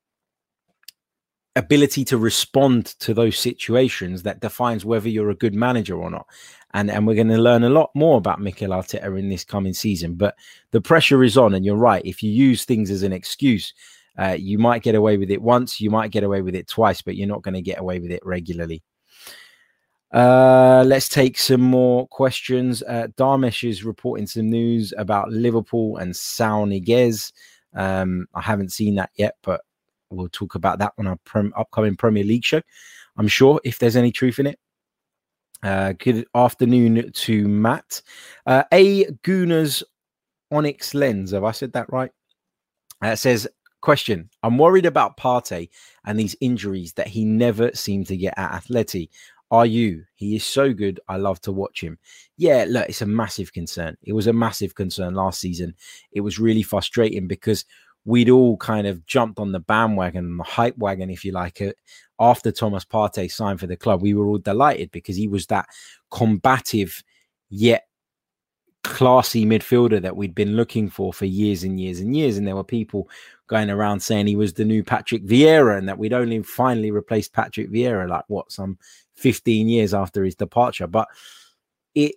ability 1.55 2.03
to 2.05 2.17
respond 2.17 2.85
to 2.99 3.13
those 3.13 3.37
situations 3.37 4.23
that 4.23 4.39
defines 4.39 4.83
whether 4.83 5.07
you're 5.07 5.29
a 5.29 5.35
good 5.35 5.53
manager 5.53 5.95
or 5.95 6.09
not. 6.09 6.27
And 6.73 6.89
and 6.89 7.05
we're 7.05 7.15
going 7.15 7.27
to 7.27 7.37
learn 7.37 7.63
a 7.63 7.69
lot 7.69 7.91
more 7.93 8.17
about 8.17 8.41
Mikel 8.41 8.69
Arteta 8.69 9.17
in 9.17 9.29
this 9.29 9.43
coming 9.43 9.73
season. 9.73 10.15
But 10.15 10.35
the 10.71 10.81
pressure 10.81 11.23
is 11.23 11.37
on, 11.37 11.53
and 11.53 11.63
you're 11.63 11.75
right. 11.75 12.03
If 12.03 12.23
you 12.23 12.31
use 12.31 12.65
things 12.65 12.89
as 12.89 13.03
an 13.03 13.13
excuse, 13.13 13.73
uh, 14.17 14.35
you 14.39 14.57
might 14.57 14.83
get 14.83 14.95
away 14.95 15.17
with 15.17 15.29
it 15.29 15.41
once, 15.41 15.79
you 15.79 15.91
might 15.91 16.11
get 16.11 16.23
away 16.23 16.41
with 16.41 16.55
it 16.55 16.67
twice, 16.67 17.01
but 17.01 17.15
you're 17.15 17.27
not 17.27 17.43
going 17.43 17.53
to 17.53 17.61
get 17.61 17.79
away 17.79 17.99
with 17.99 18.11
it 18.11 18.25
regularly. 18.25 18.81
Uh, 20.13 20.83
let's 20.85 21.09
take 21.09 21.39
some 21.39 21.61
more 21.61 22.07
questions. 22.07 22.83
Uh, 22.83 23.07
Darmesh 23.17 23.67
is 23.67 23.83
reporting 23.83 24.27
some 24.27 24.49
news 24.49 24.93
about 24.97 25.31
Liverpool 25.31 25.97
and 25.97 26.15
Saul 26.15 26.67
Niguez. 26.67 27.31
Um, 27.75 28.27
I 28.35 28.41
haven't 28.41 28.71
seen 28.71 28.95
that 28.95 29.09
yet, 29.15 29.35
but 29.41 29.61
we'll 30.11 30.29
talk 30.29 30.53
about 30.53 30.77
that 30.79 30.93
on 30.99 31.07
our 31.07 31.17
upcoming 31.57 31.95
Premier 31.95 32.23
League 32.23 32.45
show. 32.45 32.61
I'm 33.17 33.27
sure 33.27 33.59
if 33.63 33.79
there's 33.79 33.95
any 33.95 34.11
truth 34.11 34.37
in 34.37 34.47
it. 34.47 34.59
Uh, 35.63 35.93
good 35.93 36.25
afternoon 36.35 37.11
to 37.13 37.47
Matt. 37.47 38.01
Uh, 38.45 38.63
a 38.71 39.05
Gooners 39.23 39.81
Onyx 40.51 40.93
Lens. 40.93 41.31
Have 41.31 41.43
I 41.43 41.51
said 41.51 41.73
that 41.73 41.91
right? 41.91 42.11
Uh, 43.01 43.15
says, 43.15 43.47
question. 43.83 44.29
I'm 44.41 44.57
worried 44.57 44.85
about 44.85 45.17
Partey 45.17 45.69
and 46.05 46.19
these 46.19 46.35
injuries 46.41 46.93
that 46.93 47.07
he 47.07 47.25
never 47.25 47.71
seemed 47.73 48.07
to 48.07 48.17
get 48.17 48.33
at 48.37 48.63
Atleti. 48.63 49.09
Are 49.53 49.67
you? 49.67 50.03
He 50.15 50.35
is 50.35 50.43
so 50.43 50.73
good. 50.73 50.99
I 51.07 51.17
love 51.17 51.39
to 51.41 51.51
watch 51.51 51.79
him. 51.79 51.99
Yeah, 52.37 52.65
look, 52.67 52.89
it's 52.89 53.03
a 53.03 53.05
massive 53.05 53.53
concern. 53.53 53.95
It 54.01 54.13
was 54.13 54.25
a 54.25 54.33
massive 54.33 54.73
concern 54.73 55.13
last 55.13 55.39
season. 55.39 55.75
It 56.11 56.21
was 56.21 56.39
really 56.39 56.63
frustrating 56.63 57.27
because 57.27 57.63
we'd 58.03 58.31
all 58.31 58.57
kind 58.57 58.87
of 58.87 59.05
jumped 59.05 59.37
on 59.37 59.51
the 59.51 59.59
bandwagon, 59.59 60.37
the 60.37 60.43
hype 60.43 60.75
wagon, 60.79 61.11
if 61.11 61.23
you 61.23 61.33
like 61.33 61.61
it, 61.61 61.77
after 62.19 62.51
Thomas 62.51 62.83
Partey 62.83 63.31
signed 63.31 63.59
for 63.59 63.67
the 63.67 63.77
club. 63.77 64.01
We 64.01 64.15
were 64.15 64.25
all 64.25 64.39
delighted 64.39 64.89
because 64.89 65.15
he 65.15 65.27
was 65.27 65.45
that 65.45 65.67
combative 66.09 67.03
yet 67.51 67.83
classy 68.83 69.45
midfielder 69.45 70.01
that 70.01 70.17
we'd 70.17 70.35
been 70.35 70.55
looking 70.55 70.89
for 70.89 71.13
for 71.13 71.25
years 71.25 71.63
and 71.63 71.79
years 71.79 71.99
and 71.99 72.17
years. 72.17 72.37
And 72.37 72.47
there 72.47 72.55
were 72.55 72.63
people 72.63 73.07
going 73.47 73.69
around 73.69 73.99
saying 73.99 74.25
he 74.25 74.35
was 74.35 74.53
the 74.53 74.65
new 74.65 74.83
Patrick 74.83 75.25
Vieira 75.25 75.77
and 75.77 75.87
that 75.87 75.97
we'd 75.97 76.11
only 76.11 76.41
finally 76.41 76.91
replaced 76.91 77.33
Patrick 77.33 77.71
Vieira, 77.71 78.09
like 78.09 78.25
what, 78.27 78.51
some 78.51 78.77
15 79.15 79.67
years 79.67 79.93
after 79.93 80.23
his 80.23 80.35
departure. 80.35 80.87
But 80.87 81.07
it 81.95 82.15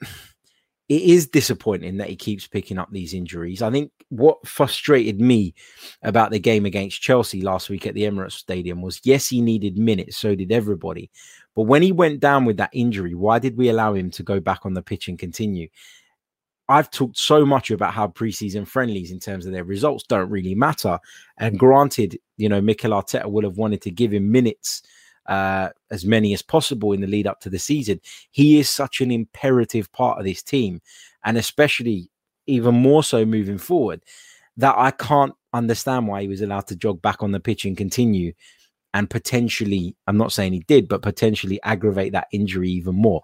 it 0.88 1.02
is 1.02 1.26
disappointing 1.26 1.96
that 1.96 2.08
he 2.08 2.16
keeps 2.16 2.46
picking 2.46 2.78
up 2.78 2.88
these 2.92 3.12
injuries. 3.12 3.60
I 3.60 3.70
think 3.70 3.90
what 4.08 4.46
frustrated 4.46 5.20
me 5.20 5.52
about 6.02 6.30
the 6.30 6.38
game 6.38 6.64
against 6.64 7.02
Chelsea 7.02 7.40
last 7.42 7.68
week 7.68 7.86
at 7.86 7.94
the 7.94 8.02
Emirates 8.02 8.32
Stadium 8.32 8.82
was 8.82 9.00
yes, 9.02 9.28
he 9.28 9.40
needed 9.40 9.78
minutes, 9.78 10.16
so 10.16 10.34
did 10.34 10.52
everybody. 10.52 11.10
But 11.56 11.62
when 11.62 11.82
he 11.82 11.90
went 11.90 12.20
down 12.20 12.44
with 12.44 12.58
that 12.58 12.70
injury, 12.72 13.14
why 13.14 13.38
did 13.38 13.56
we 13.56 13.68
allow 13.68 13.94
him 13.94 14.10
to 14.12 14.22
go 14.22 14.38
back 14.38 14.64
on 14.64 14.74
the 14.74 14.82
pitch 14.82 15.08
and 15.08 15.18
continue? 15.18 15.68
I've 16.68 16.90
talked 16.90 17.16
so 17.16 17.46
much 17.46 17.70
about 17.70 17.94
how 17.94 18.08
preseason 18.08 18.66
friendlies, 18.66 19.12
in 19.12 19.20
terms 19.20 19.46
of 19.46 19.52
their 19.52 19.64
results, 19.64 20.04
don't 20.04 20.30
really 20.30 20.54
matter. 20.54 20.98
And 21.38 21.58
granted, 21.58 22.18
you 22.36 22.48
know, 22.48 22.60
Mikel 22.60 22.90
Arteta 22.90 23.26
would 23.26 23.44
have 23.44 23.56
wanted 23.56 23.82
to 23.82 23.90
give 23.90 24.12
him 24.12 24.32
minutes 24.32 24.82
uh, 25.28 25.70
as 25.90 26.04
many 26.04 26.32
as 26.34 26.42
possible 26.42 26.92
in 26.92 27.00
the 27.00 27.06
lead 27.06 27.26
up 27.26 27.40
to 27.40 27.50
the 27.50 27.58
season. 27.58 28.00
He 28.30 28.58
is 28.58 28.70
such 28.70 29.00
an 29.00 29.10
imperative 29.10 29.90
part 29.92 30.18
of 30.18 30.24
this 30.24 30.42
team, 30.42 30.80
and 31.24 31.36
especially 31.36 32.10
even 32.46 32.74
more 32.74 33.02
so 33.02 33.24
moving 33.24 33.58
forward, 33.58 34.02
that 34.56 34.74
I 34.76 34.90
can't 34.90 35.34
understand 35.52 36.06
why 36.06 36.22
he 36.22 36.28
was 36.28 36.40
allowed 36.40 36.66
to 36.68 36.76
jog 36.76 37.02
back 37.02 37.22
on 37.22 37.32
the 37.32 37.40
pitch 37.40 37.64
and 37.64 37.76
continue 37.76 38.32
and 38.96 39.10
potentially, 39.10 39.94
I'm 40.06 40.16
not 40.16 40.32
saying 40.32 40.54
he 40.54 40.60
did, 40.60 40.88
but 40.88 41.02
potentially 41.02 41.60
aggravate 41.62 42.12
that 42.12 42.28
injury 42.32 42.70
even 42.70 42.94
more. 42.94 43.20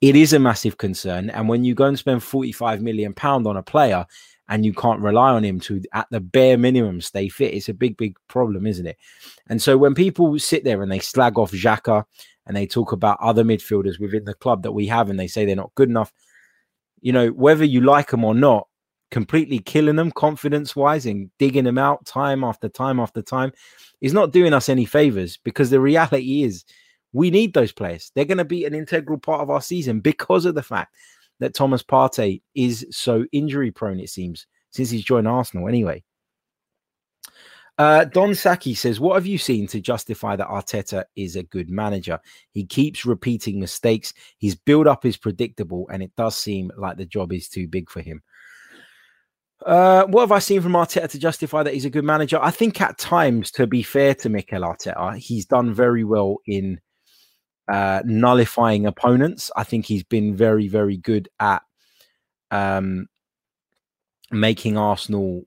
It 0.00 0.14
is 0.14 0.32
a 0.32 0.38
massive 0.38 0.78
concern. 0.78 1.30
And 1.30 1.48
when 1.48 1.64
you 1.64 1.74
go 1.74 1.86
and 1.86 1.98
spend 1.98 2.22
45 2.22 2.80
million 2.80 3.12
pound 3.12 3.48
on 3.48 3.56
a 3.56 3.62
player 3.62 4.06
and 4.50 4.66
you 4.66 4.74
can't 4.74 5.00
rely 5.00 5.30
on 5.30 5.44
him 5.44 5.60
to 5.60 5.80
at 5.94 6.08
the 6.10 6.20
bare 6.20 6.58
minimum 6.58 7.00
stay 7.00 7.28
fit, 7.28 7.54
it's 7.54 7.68
a 7.68 7.74
big, 7.74 7.96
big 7.96 8.16
problem, 8.28 8.66
isn't 8.66 8.86
it? 8.86 8.98
And 9.48 9.62
so 9.62 9.78
when 9.78 9.94
people 9.94 10.36
sit 10.40 10.64
there 10.64 10.82
and 10.82 10.90
they 10.90 10.98
slag 10.98 11.38
off 11.38 11.52
Xhaka 11.52 12.04
and 12.46 12.56
they 12.56 12.66
talk 12.66 12.90
about 12.90 13.18
other 13.22 13.44
midfielders 13.44 14.00
within 14.00 14.24
the 14.24 14.34
club 14.34 14.64
that 14.64 14.72
we 14.72 14.88
have 14.88 15.08
and 15.08 15.18
they 15.18 15.28
say 15.28 15.44
they're 15.44 15.54
not 15.54 15.74
good 15.76 15.88
enough, 15.88 16.12
you 17.00 17.12
know, 17.12 17.28
whether 17.28 17.64
you 17.64 17.80
like 17.80 18.10
them 18.10 18.24
or 18.24 18.34
not, 18.34 18.66
completely 19.12 19.60
killing 19.60 19.96
them 19.96 20.10
confidence 20.10 20.74
wise 20.74 21.06
and 21.06 21.30
digging 21.38 21.64
them 21.64 21.78
out 21.78 22.04
time 22.04 22.42
after 22.42 22.68
time 22.68 22.98
after 22.98 23.22
time 23.22 23.52
is 24.00 24.12
not 24.12 24.32
doing 24.32 24.52
us 24.52 24.68
any 24.68 24.84
favors 24.84 25.36
because 25.44 25.70
the 25.70 25.80
reality 25.80 26.42
is 26.42 26.64
we 27.12 27.30
need 27.30 27.54
those 27.54 27.72
players. 27.72 28.10
They're 28.14 28.24
going 28.24 28.38
to 28.38 28.44
be 28.44 28.64
an 28.64 28.74
integral 28.74 29.18
part 29.18 29.42
of 29.42 29.50
our 29.50 29.62
season 29.62 30.00
because 30.00 30.44
of 30.44 30.54
the 30.56 30.62
fact 30.62 30.94
that 31.40 31.54
Thomas 31.54 31.82
Partey 31.82 32.42
is 32.54 32.86
so 32.90 33.26
injury 33.32 33.70
prone, 33.70 33.98
it 34.00 34.10
seems, 34.10 34.46
since 34.70 34.90
he's 34.90 35.04
joined 35.04 35.28
Arsenal 35.28 35.68
anyway. 35.68 36.04
Uh, 37.78 38.04
Don 38.04 38.34
Saki 38.34 38.74
says, 38.74 39.00
What 39.00 39.14
have 39.14 39.26
you 39.26 39.38
seen 39.38 39.66
to 39.68 39.80
justify 39.80 40.36
that 40.36 40.48
Arteta 40.48 41.04
is 41.16 41.34
a 41.34 41.42
good 41.44 41.70
manager? 41.70 42.20
He 42.50 42.66
keeps 42.66 43.06
repeating 43.06 43.58
mistakes. 43.58 44.12
His 44.38 44.54
build 44.54 44.86
up 44.86 45.06
is 45.06 45.16
predictable, 45.16 45.88
and 45.90 46.02
it 46.02 46.14
does 46.14 46.36
seem 46.36 46.70
like 46.76 46.98
the 46.98 47.06
job 47.06 47.32
is 47.32 47.48
too 47.48 47.66
big 47.66 47.88
for 47.88 48.02
him. 48.02 48.22
Uh, 49.64 50.04
what 50.06 50.22
have 50.22 50.32
I 50.32 50.40
seen 50.40 50.60
from 50.60 50.72
Arteta 50.72 51.08
to 51.08 51.18
justify 51.18 51.62
that 51.62 51.72
he's 51.72 51.86
a 51.86 51.90
good 51.90 52.04
manager? 52.04 52.38
I 52.40 52.50
think 52.50 52.80
at 52.82 52.98
times, 52.98 53.50
to 53.52 53.66
be 53.66 53.82
fair 53.82 54.14
to 54.16 54.28
Mikel 54.28 54.60
Arteta, 54.60 55.16
he's 55.16 55.46
done 55.46 55.72
very 55.72 56.04
well 56.04 56.36
in 56.46 56.80
uh, 57.70 58.02
nullifying 58.04 58.86
opponents. 58.86 59.50
I 59.54 59.64
think 59.64 59.86
he's 59.86 60.02
been 60.02 60.36
very, 60.36 60.68
very 60.68 60.96
good 60.96 61.28
at 61.38 61.62
um, 62.50 63.08
making 64.30 64.76
Arsenal 64.76 65.44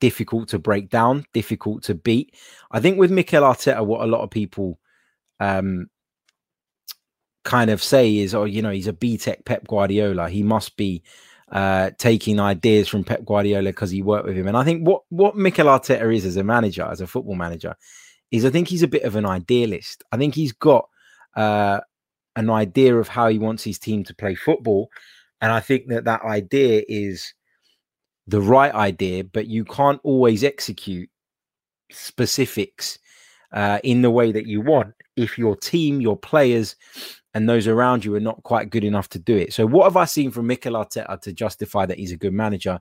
difficult 0.00 0.48
to 0.48 0.58
break 0.58 0.88
down, 0.88 1.26
difficult 1.34 1.82
to 1.84 1.94
beat. 1.94 2.34
I 2.70 2.80
think 2.80 2.98
with 2.98 3.10
Mikel 3.10 3.42
Arteta, 3.42 3.84
what 3.84 4.00
a 4.00 4.06
lot 4.06 4.22
of 4.22 4.30
people 4.30 4.78
um, 5.38 5.88
kind 7.44 7.70
of 7.70 7.82
say 7.82 8.16
is, 8.18 8.34
oh, 8.34 8.44
you 8.44 8.62
know, 8.62 8.70
he's 8.70 8.86
a 8.86 8.92
B 8.92 9.18
Tech 9.18 9.44
Pep 9.44 9.66
Guardiola. 9.66 10.30
He 10.30 10.42
must 10.42 10.76
be 10.76 11.02
uh, 11.52 11.90
taking 11.98 12.40
ideas 12.40 12.88
from 12.88 13.04
Pep 13.04 13.24
Guardiola 13.24 13.70
because 13.70 13.90
he 13.90 14.02
worked 14.02 14.26
with 14.26 14.36
him. 14.36 14.48
And 14.48 14.56
I 14.56 14.64
think 14.64 14.86
what 14.86 15.02
what 15.10 15.36
Mikel 15.36 15.66
Arteta 15.66 16.14
is 16.14 16.24
as 16.24 16.36
a 16.36 16.44
manager, 16.44 16.84
as 16.84 17.00
a 17.00 17.06
football 17.06 17.34
manager, 17.34 17.76
is 18.30 18.44
I 18.44 18.50
think 18.50 18.68
he's 18.68 18.82
a 18.82 18.88
bit 18.88 19.02
of 19.02 19.16
an 19.16 19.26
idealist. 19.26 20.04
I 20.12 20.16
think 20.16 20.34
he's 20.34 20.52
got 20.52 20.88
uh, 21.36 21.80
an 22.36 22.50
idea 22.50 22.96
of 22.96 23.08
how 23.08 23.28
he 23.28 23.38
wants 23.38 23.64
his 23.64 23.78
team 23.78 24.04
to 24.04 24.14
play 24.14 24.34
football, 24.34 24.90
and 25.40 25.52
I 25.52 25.60
think 25.60 25.88
that 25.88 26.04
that 26.04 26.22
idea 26.22 26.82
is 26.88 27.34
the 28.26 28.40
right 28.40 28.72
idea, 28.72 29.24
but 29.24 29.46
you 29.46 29.64
can't 29.64 30.00
always 30.04 30.44
execute 30.44 31.10
specifics 31.90 32.98
uh, 33.52 33.80
in 33.82 34.02
the 34.02 34.10
way 34.10 34.32
that 34.32 34.46
you 34.46 34.60
want 34.60 34.94
if 35.16 35.36
your 35.36 35.56
team, 35.56 36.00
your 36.00 36.16
players, 36.16 36.76
and 37.34 37.48
those 37.48 37.66
around 37.66 38.04
you 38.04 38.14
are 38.14 38.20
not 38.20 38.42
quite 38.42 38.70
good 38.70 38.84
enough 38.84 39.08
to 39.10 39.18
do 39.18 39.36
it. 39.36 39.52
So, 39.52 39.66
what 39.66 39.84
have 39.84 39.96
I 39.96 40.04
seen 40.04 40.30
from 40.30 40.46
Mikel 40.46 40.74
Arteta 40.74 41.20
to 41.22 41.32
justify 41.32 41.86
that 41.86 41.98
he's 41.98 42.12
a 42.12 42.16
good 42.16 42.32
manager? 42.32 42.80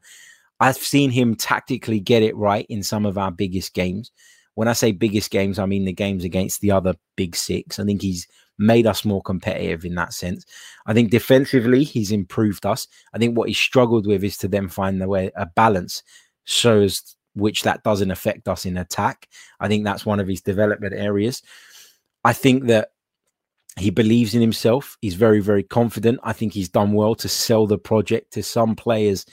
I've 0.59 0.77
seen 0.77 1.09
him 1.09 1.35
tactically 1.35 1.99
get 1.99 2.21
it 2.21 2.35
right 2.35 2.65
in 2.69 2.83
some 2.83 3.05
of 3.05 3.17
our 3.17 3.31
biggest 3.31 3.73
games. 3.73 4.11
When 4.59 4.67
I 4.67 4.73
say 4.73 4.91
biggest 4.91 5.31
games, 5.31 5.57
I 5.57 5.65
mean 5.65 5.85
the 5.85 5.93
games 5.93 6.25
against 6.25 6.59
the 6.59 6.71
other 6.71 6.93
big 7.15 7.33
six. 7.33 7.79
I 7.79 7.85
think 7.85 8.01
he's 8.01 8.27
made 8.57 8.85
us 8.85 9.05
more 9.05 9.21
competitive 9.21 9.85
in 9.85 9.95
that 9.95 10.11
sense. 10.11 10.45
I 10.85 10.93
think 10.93 11.11
defensively, 11.11 11.85
he's 11.85 12.11
improved 12.11 12.65
us. 12.65 12.85
I 13.13 13.19
think 13.19 13.37
what 13.37 13.47
he 13.47 13.53
struggled 13.53 14.05
with 14.05 14.21
is 14.21 14.35
to 14.39 14.49
then 14.49 14.67
find 14.67 15.01
the 15.01 15.07
way 15.07 15.31
a 15.37 15.45
balance 15.45 16.03
so 16.43 16.81
as 16.81 17.15
which 17.35 17.63
that 17.63 17.83
doesn't 17.83 18.11
affect 18.11 18.49
us 18.49 18.65
in 18.65 18.75
attack. 18.75 19.29
I 19.61 19.69
think 19.69 19.85
that's 19.85 20.05
one 20.05 20.19
of 20.19 20.27
his 20.27 20.41
development 20.41 20.93
areas. 20.93 21.41
I 22.25 22.33
think 22.33 22.65
that 22.65 22.89
he 23.77 23.91
believes 23.91 24.35
in 24.35 24.41
himself. 24.41 24.97
He's 24.99 25.15
very, 25.15 25.39
very 25.39 25.63
confident. 25.63 26.19
I 26.23 26.33
think 26.33 26.51
he's 26.51 26.67
done 26.67 26.91
well 26.91 27.15
to 27.15 27.29
sell 27.29 27.65
the 27.65 27.77
project 27.77 28.33
to 28.33 28.43
some 28.43 28.75
players 28.75 29.25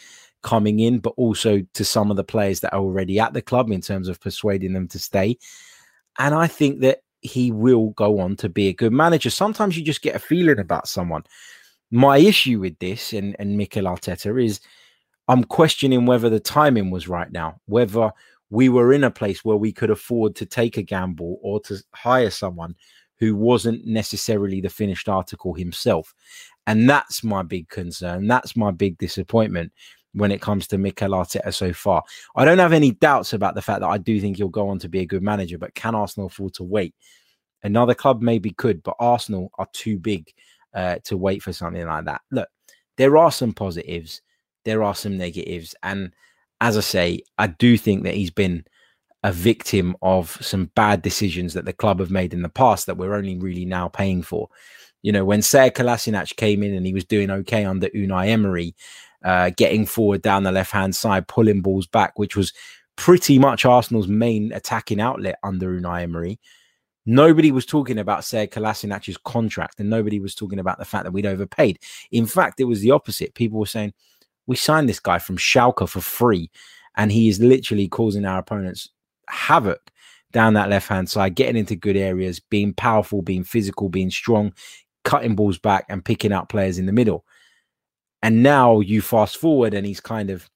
coming 0.47 0.79
in, 0.79 1.01
but 1.01 1.13
also 1.17 1.61
to 1.75 1.85
some 1.85 2.09
of 2.09 2.17
the 2.17 2.25
players 2.25 2.61
that 2.61 2.73
are 2.73 2.81
already 2.81 3.19
at 3.19 3.33
the 3.33 3.43
club 3.43 3.73
in 3.73 3.81
terms 3.81 4.09
of 4.09 4.21
persuading 4.21 4.73
them 4.73 4.87
to 4.87 4.99
stay. 4.99 5.37
And 6.21 6.37
I 6.37 6.47
think 6.47 6.81
that 6.81 7.01
he 7.21 7.51
will 7.51 7.89
go 7.91 8.21
on 8.21 8.37
to 8.37 8.49
be 8.49 8.69
a 8.69 8.73
good 8.73 8.93
manager. 8.93 9.29
Sometimes 9.29 9.77
you 9.77 9.83
just 9.83 10.03
get 10.03 10.15
a 10.15 10.21
feeling 10.21 10.61
about 10.61 10.87
someone. 10.87 11.25
My 11.91 12.19
issue 12.19 12.61
with 12.61 12.79
this 12.79 13.13
and, 13.13 13.35
and 13.41 13.57
Mikel 13.59 13.87
Arteta 13.87 14.43
is 14.43 14.61
I'm 15.27 15.43
questioning 15.43 16.07
whether 16.07 16.31
the 16.31 16.39
timing 16.39 16.93
was 16.93 17.09
right 17.09 17.31
now, 17.33 17.61
whether 17.67 18.13
we 18.49 18.69
were 18.69 18.93
in 18.93 19.03
a 19.03 19.11
place 19.11 19.45
where 19.45 19.57
we 19.57 19.73
could 19.73 19.91
afford 19.91 20.37
to 20.37 20.47
take 20.47 20.77
a 20.77 20.83
gamble 20.83 21.41
or 21.43 21.59
to 21.63 21.83
hire 21.93 22.31
someone 22.31 22.77
who 23.19 23.35
wasn't 23.35 23.85
necessarily 23.85 24.61
the 24.61 24.71
finished 24.71 25.09
article 25.09 25.55
himself. 25.55 26.15
And 26.69 26.89
that's 26.89 27.25
my 27.25 27.43
big 27.43 27.69
concern. 27.69 28.29
That's 28.29 28.57
my 28.57 28.71
big 28.71 28.99
disappointment 28.99 29.73
when 30.17 30.33
it 30.33 30.41
comes 30.41 30.67
to 30.67 30.79
Mikel 30.79 31.11
Arteta 31.11 31.53
so 31.53 31.73
far. 31.73 32.03
I 32.35 32.45
don't 32.45 32.59
have 32.59 32.73
any 32.73 32.93
doubts 32.93 33.35
about 33.35 33.55
the 33.55 33.63
fact 33.63 33.81
that 33.81 33.89
I 33.89 33.99
do 33.99 34.19
think 34.19 34.39
he'll 34.39 34.49
go 34.49 34.69
on 34.69 34.79
to 34.79 34.89
be 34.89 35.01
a 35.01 35.07
good 35.07 35.23
manager, 35.23 35.59
but 35.59 35.75
can 35.75 35.95
Arsenal 35.95 36.29
afford 36.29 36.55
to 36.55 36.65
wait? 36.65 36.95
Another 37.63 37.95
club 37.95 38.23
maybe 38.23 38.51
could, 38.51 38.83
but 38.83 38.97
Arsenal 38.99 39.51
are 39.59 39.69
too 39.73 39.99
big 39.99 40.33
uh, 40.75 40.97
to 41.05 41.19
wait 41.19 41.43
for 41.43 41.53
something 41.53 41.87
like 41.87 42.07
that. 42.07 42.23
Look, 42.31 42.49
there 42.97 43.19
are 43.19 43.31
some 43.31 43.53
positives, 43.53 44.23
there 44.65 44.83
are 44.83 44.95
some 44.95 45.19
negatives. 45.19 45.75
And 45.83 46.15
as 46.63 46.79
I 46.79 46.81
say, 46.81 47.21
I 47.37 47.49
do 47.49 47.77
think 47.77 48.05
that 48.05 48.15
he's 48.15 48.31
been 48.31 48.65
a 49.23 49.33
victim 49.33 49.97
of 50.01 50.39
some 50.41 50.71
bad 50.77 51.03
decisions 51.03 51.53
that 51.55 51.67
the 51.67 51.73
club 51.75 52.01
have 52.01 52.11
made 52.11 52.33
in 52.33 52.43
the 52.43 52.49
past 52.49 52.87
that 52.87 52.97
we're 52.97 53.15
only 53.15 53.37
really 53.37 53.67
now 53.67 53.89
paying 53.89 54.23
for. 54.23 54.49
You 55.03 55.13
know, 55.13 55.27
when 55.27 55.41
Sead 55.41 55.75
Kolasinac 55.75 56.37
came 56.37 56.63
in 56.63 56.75
and 56.75 56.87
he 56.87 56.95
was 56.95 57.05
doing 57.05 57.31
okay 57.31 57.65
under 57.65 57.89
Unai 57.89 58.29
Emery, 58.29 58.75
uh, 59.27 59.51
getting 59.57 59.85
forward 59.85 60.23
down 60.23 60.45
the 60.45 60.53
left 60.53 60.71
hand 60.71 60.95
side, 60.95 61.27
pulling 61.27 61.61
balls 61.61 61.89
back, 61.89 62.17
which 62.17 62.37
was 62.37 62.53
pretty 62.95 63.41
much 63.41 63.65
Arsenal's 63.65 64.07
main 64.07 64.53
attacking 64.53 65.01
outlet 65.01 65.37
under 65.43 65.79
Unai 65.79 66.03
Emery. 66.03 66.39
Nobody 67.07 67.51
was 67.51 67.67
talking 67.67 67.99
about 67.99 68.21
Sead 68.21 68.51
Kolasinac's 68.51 69.19
contract 69.19 69.81
and 69.81 69.91
nobody 69.91 70.21
was 70.21 70.37
talking 70.37 70.61
about 70.61 70.79
the 70.79 70.85
fact 70.85 71.05
that 71.05 71.11
we'd 71.11 71.27
overpaid. 71.27 71.81
In 72.13 72.25
fact, 72.25 72.61
it 72.61 72.65
was 72.65 72.81
the 72.81 72.93
opposite. 72.93 73.35
People 73.35 73.59
were 73.59 73.67
saying, 73.67 73.93
we 74.47 74.55
signed 74.55 74.89
this 74.89 75.01
guy 75.01 75.19
from 75.19 75.37
Schalke 75.37 75.89
for 75.89 76.01
free 76.01 76.49
and 76.97 77.11
he 77.11 77.29
is 77.29 77.41
literally 77.41 77.89
causing 77.89 78.25
our 78.25 78.39
opponents 78.39 78.91
havoc 79.29 79.91
down 80.33 80.55
that 80.55 80.71
left 80.71 80.89
hand 80.89 81.11
side, 81.11 81.35
getting 81.35 81.57
into 81.57 81.75
good 81.75 81.97
areas, 81.97 82.39
being 82.39 82.73
powerful, 82.73 83.23
being 83.23 83.43
physical, 83.43 83.89
being 83.89 84.11
strong, 84.11 84.53
cutting 85.05 85.35
balls 85.35 85.59
back, 85.59 85.85
and 85.89 86.05
picking 86.05 86.33
out 86.33 86.49
players 86.49 86.79
in 86.79 86.87
the 86.87 86.93
middle. 86.93 87.25
And 88.23 88.43
now 88.43 88.81
you 88.81 89.03
fast 89.03 89.37
forward, 89.37 89.75
and 89.75 89.87
he's 89.87 90.01
kind 90.01 90.31
of 90.31 90.49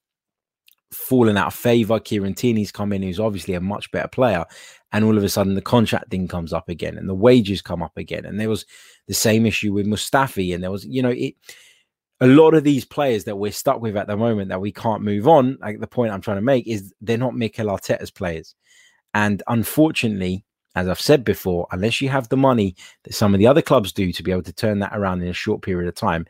fallen 0.93 1.37
out 1.37 1.49
of 1.49 1.55
favor. 1.55 2.01
Kieran 2.01 2.35
Tierney's 2.35 2.73
come 2.73 2.93
in, 2.93 3.03
who's 3.03 3.21
obviously 3.21 3.55
a 3.55 3.61
much 3.61 3.91
better 3.93 4.09
player. 4.09 4.45
And 4.93 5.05
all 5.05 5.17
of 5.17 5.23
a 5.23 5.29
sudden, 5.29 5.55
the 5.55 5.63
contract 5.63 6.11
thing 6.11 6.27
comes 6.27 6.53
up 6.53 6.69
again, 6.69 6.99
and 6.99 7.09
the 7.09 7.15
wages 7.15 7.63
come 7.63 7.83
up 7.83 7.97
again. 7.97 8.25
And 8.25 8.41
there 8.41 8.49
was 8.49 8.67
the 9.07 9.15
same 9.15 9.47
issue 9.47 9.73
with 9.73 9.87
Mustafi, 9.87 10.55
and 10.55 10.63
there 10.63 10.71
was, 10.71 10.85
you 10.85 11.03
know, 11.03 11.11
it 11.11 11.35
a 12.21 12.27
lot 12.27 12.55
of 12.55 12.65
these 12.65 12.85
players 12.85 13.25
that 13.25 13.37
we're 13.37 13.51
stuck 13.51 13.81
with 13.81 13.97
at 13.97 14.07
the 14.07 14.17
moment 14.17 14.51
that 14.51 14.61
we 14.61 14.71
can't 14.71 15.03
move 15.03 15.27
on, 15.27 15.57
like 15.61 15.81
the 15.81 15.87
point 15.87 16.13
I'm 16.13 16.21
trying 16.21 16.37
to 16.37 16.43
make 16.43 16.67
is 16.67 16.93
they're 17.01 17.17
not 17.17 17.35
Mikel 17.35 17.69
Arteta's 17.69 18.11
players. 18.11 18.55
And 19.15 19.43
unfortunately, 19.49 20.45
as 20.75 20.87
I've 20.87 21.01
said 21.01 21.25
before, 21.25 21.67
unless 21.73 22.01
you 22.01 22.11
have 22.11 22.29
the 22.29 22.37
money 22.37 22.77
that 23.05 23.15
some 23.15 23.35
of 23.35 23.39
the 23.39 23.47
other 23.47 23.63
clubs 23.63 23.93
do 23.93 24.13
to 24.13 24.23
be 24.23 24.31
able 24.31 24.43
to 24.43 24.53
turn 24.53 24.81
that 24.81 24.95
around 24.95 25.23
in 25.23 25.29
a 25.29 25.33
short 25.33 25.63
period 25.63 25.89
of 25.89 25.95
time, 25.95 26.27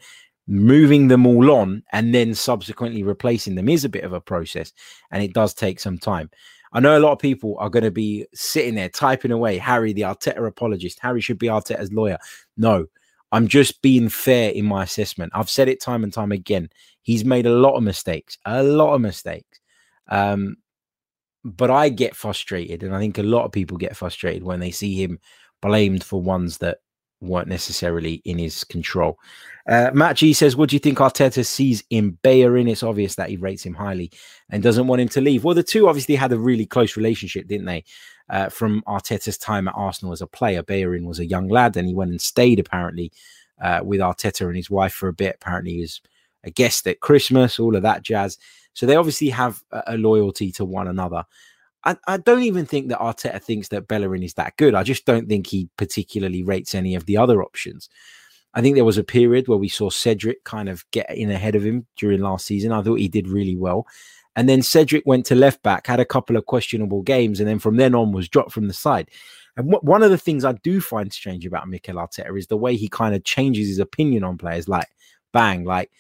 moving 0.51 1.07
them 1.07 1.27
all 1.27 1.53
on 1.53 1.81
and 1.93 2.13
then 2.13 2.35
subsequently 2.35 3.05
replacing 3.05 3.55
them 3.55 3.69
is 3.69 3.85
a 3.85 3.89
bit 3.89 4.03
of 4.03 4.13
a 4.13 4.21
process 4.21 4.73
and 5.13 5.23
it 5.23 5.33
does 5.33 5.55
take 5.55 5.79
some 5.79 5.97
time. 5.97 6.29
I 6.73 6.81
know 6.81 6.99
a 6.99 7.01
lot 7.01 7.13
of 7.13 7.21
people 7.21 7.57
are 7.61 7.71
going 7.71 7.85
to 7.85 7.91
be 7.93 8.27
sitting 8.35 8.75
there 8.75 8.89
typing 8.89 9.31
away, 9.31 9.59
Harry, 9.59 9.93
the 9.93 10.03
Arteta 10.03 10.45
apologist. 10.45 10.99
Harry 11.01 11.21
should 11.21 11.39
be 11.39 11.47
Arteta's 11.47 11.93
lawyer. 11.93 12.19
No, 12.57 12.87
I'm 13.31 13.47
just 13.47 13.81
being 13.81 14.09
fair 14.09 14.51
in 14.51 14.65
my 14.65 14.83
assessment. 14.83 15.33
I've 15.37 15.49
said 15.49 15.69
it 15.69 15.81
time 15.81 16.03
and 16.03 16.13
time 16.13 16.33
again. 16.33 16.69
He's 17.03 17.25
made 17.25 17.47
a 17.47 17.55
lot 17.55 17.77
of 17.77 17.85
mistakes, 17.85 18.37
a 18.45 18.63
lot 18.63 18.95
of 18.95 19.01
mistakes. 19.01 19.61
Um, 20.09 20.57
but 21.45 21.71
I 21.71 21.89
get 21.89 22.17
frustrated, 22.17 22.83
and 22.83 22.95
I 22.95 22.99
think 22.99 23.19
a 23.19 23.23
lot 23.23 23.45
of 23.45 23.53
people 23.53 23.77
get 23.77 23.97
frustrated 23.97 24.43
when 24.43 24.61
they 24.61 24.73
see 24.73 25.01
him 25.03 25.21
blamed 25.63 26.03
for 26.03 26.21
ones 26.21 26.59
that 26.59 26.79
weren't 27.21 27.49
necessarily 27.49 28.15
in 28.25 28.39
his 28.39 28.65
control. 28.65 29.19
Uh, 29.69 29.91
Matt 29.93 30.17
G 30.17 30.33
says, 30.33 30.57
What 30.57 30.71
do 30.71 30.77
you 30.77 30.81
think 30.81 30.99
Arteta 30.99 31.45
sees 31.45 31.85
in 31.91 32.13
Bellerin? 32.23 32.69
It's 32.69 32.83
obvious 32.83 33.15
that 33.17 33.29
he 33.29 33.37
rates 33.37 33.65
him 33.65 33.75
highly 33.75 34.11
and 34.51 34.63
doesn't 34.63 34.87
want 34.87 35.03
him 35.03 35.09
to 35.11 35.21
leave. 35.21 35.45
Well, 35.45 35.55
the 35.55 35.63
two 35.63 35.89
obviously 35.89 36.17
had 36.17 36.33
a 36.33 36.39
really 36.39 36.67
close 36.67 36.97
relationship, 36.97 37.47
didn't 37.47 37.67
they? 37.67 37.85
Uh, 38.29 38.49
from 38.49 38.83
Arteta's 38.87 39.37
time 39.37 39.67
at 39.67 39.75
Arsenal 39.77 40.13
as 40.13 40.23
a 40.23 40.27
player. 40.27 40.63
Bellerin 40.63 41.05
was 41.05 41.19
a 41.19 41.27
young 41.27 41.49
lad 41.49 41.77
and 41.77 41.89
he 41.89 41.95
went 41.95 42.13
and 42.13 42.21
stayed 42.21 42.61
apparently 42.61 43.13
uh, 43.61 43.81
with 43.83 44.01
Arteta 44.01 44.47
and 44.47 44.57
his 44.57 44.71
wife 44.71 44.93
for 44.93 45.09
a 45.09 45.13
bit. 45.13 45.37
Apparently, 45.41 45.75
he 45.75 45.81
was 45.81 46.01
a 46.45 46.51
guest 46.51 46.87
at 46.87 47.01
Christmas, 47.01 47.59
all 47.59 47.77
of 47.77 47.83
that 47.83 48.03
jazz. 48.03 48.39
So 48.73 48.87
they 48.87 48.97
obviously 48.97 49.31
have 49.31 49.63
a, 49.73 49.83
a 49.89 49.97
loyalty 49.97 50.53
to 50.53 50.65
one 50.65 50.89
another. 50.89 51.25
I, 51.85 51.97
I, 52.07 52.17
don't 52.19 52.43
even 52.43 52.67
think 52.67 52.89
that 52.89 52.99
Arteta 52.99 53.41
thinks 53.41 53.69
that 53.69 53.89
Bellerin 53.89 54.23
is 54.23 54.35
that 54.35 54.57
good. 54.57 54.75
I 54.75 54.83
just 54.83 55.07
don't 55.07 55.29
think 55.29 55.47
he 55.47 55.69
particularly 55.77 56.43
rates 56.43 56.75
any 56.75 56.95
of 56.95 57.07
the 57.07 57.17
other 57.17 57.43
options. 57.43 57.89
I 58.53 58.61
think 58.61 58.75
there 58.75 58.85
was 58.85 58.99
a 58.99 59.05
period 59.05 59.49
where 59.49 59.59
we 59.59 59.69
saw 59.69 59.91
Cedric 59.91 60.45
kind 60.45 60.69
of 60.69 60.85
get 60.91 61.11
in 61.17 61.31
ahead 61.31 61.55
of 61.55 61.65
him 61.65 61.87
during 61.97 62.21
last 62.21 62.47
season. 62.47 62.73
I 62.73 62.83
thought 62.83 62.99
he 62.99 63.09
did 63.09 63.29
really 63.29 63.57
well. 63.57 63.87
And 64.37 64.49
then 64.49 64.63
Cedric 64.63 65.05
went 65.07 65.27
to 65.27 65.35
left 65.35 65.63
back, 65.63 65.87
had 65.87 66.01
a 66.01 66.05
couple 66.05 66.37
of 66.37 66.47
questionable 66.47 67.03
games, 67.03 67.41
and 67.41 67.49
then 67.49 67.59
from 67.59 67.77
then 67.77 67.95
on 67.95 68.13
was 68.13 68.29
dropped 68.29 68.53
from 68.53 68.69
the 68.69 68.75
side. 68.75 69.09
And 69.57 69.71
w- 69.71 69.89
one 69.89 70.03
of 70.03 70.11
the 70.11 70.19
things 70.19 70.45
I 70.45 70.53
do 70.53 70.81
find 70.81 71.13
strange 71.13 71.47
about 71.47 71.69
Mikel 71.69 71.97
Arteta 71.97 72.37
is 72.37 72.47
the 72.47 72.57
way 72.57 72.77
he 72.77 72.89
kind 72.89 73.15
of 73.15 73.25
changes 73.25 73.69
his 73.69 73.79
opinion 73.79 74.25
on 74.25 74.39
players. 74.39 74.69
Like, 74.69 74.89
bang, 75.33 75.65
like 75.65 75.91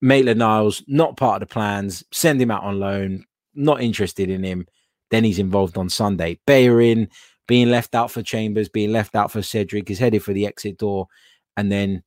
Maitland 0.00 0.38
Niles, 0.38 0.82
not 0.86 1.16
part 1.16 1.42
of 1.42 1.48
the 1.48 1.52
plans, 1.52 2.04
send 2.12 2.40
him 2.40 2.50
out 2.50 2.64
on 2.64 2.78
loan, 2.78 3.24
not 3.54 3.82
interested 3.82 4.30
in 4.30 4.42
him. 4.42 4.66
Then 5.10 5.24
he's 5.24 5.38
involved 5.38 5.78
on 5.78 5.88
Sunday. 5.88 6.38
Bellerin 6.46 7.08
being 7.46 7.70
left 7.70 7.94
out 7.94 8.10
for 8.10 8.22
Chambers, 8.22 8.68
being 8.68 8.92
left 8.92 9.14
out 9.14 9.32
for 9.32 9.42
Cedric, 9.42 9.90
is 9.90 9.98
headed 9.98 10.22
for 10.22 10.32
the 10.32 10.46
exit 10.46 10.78
door. 10.78 11.08
And 11.56 11.72
then 11.72 12.02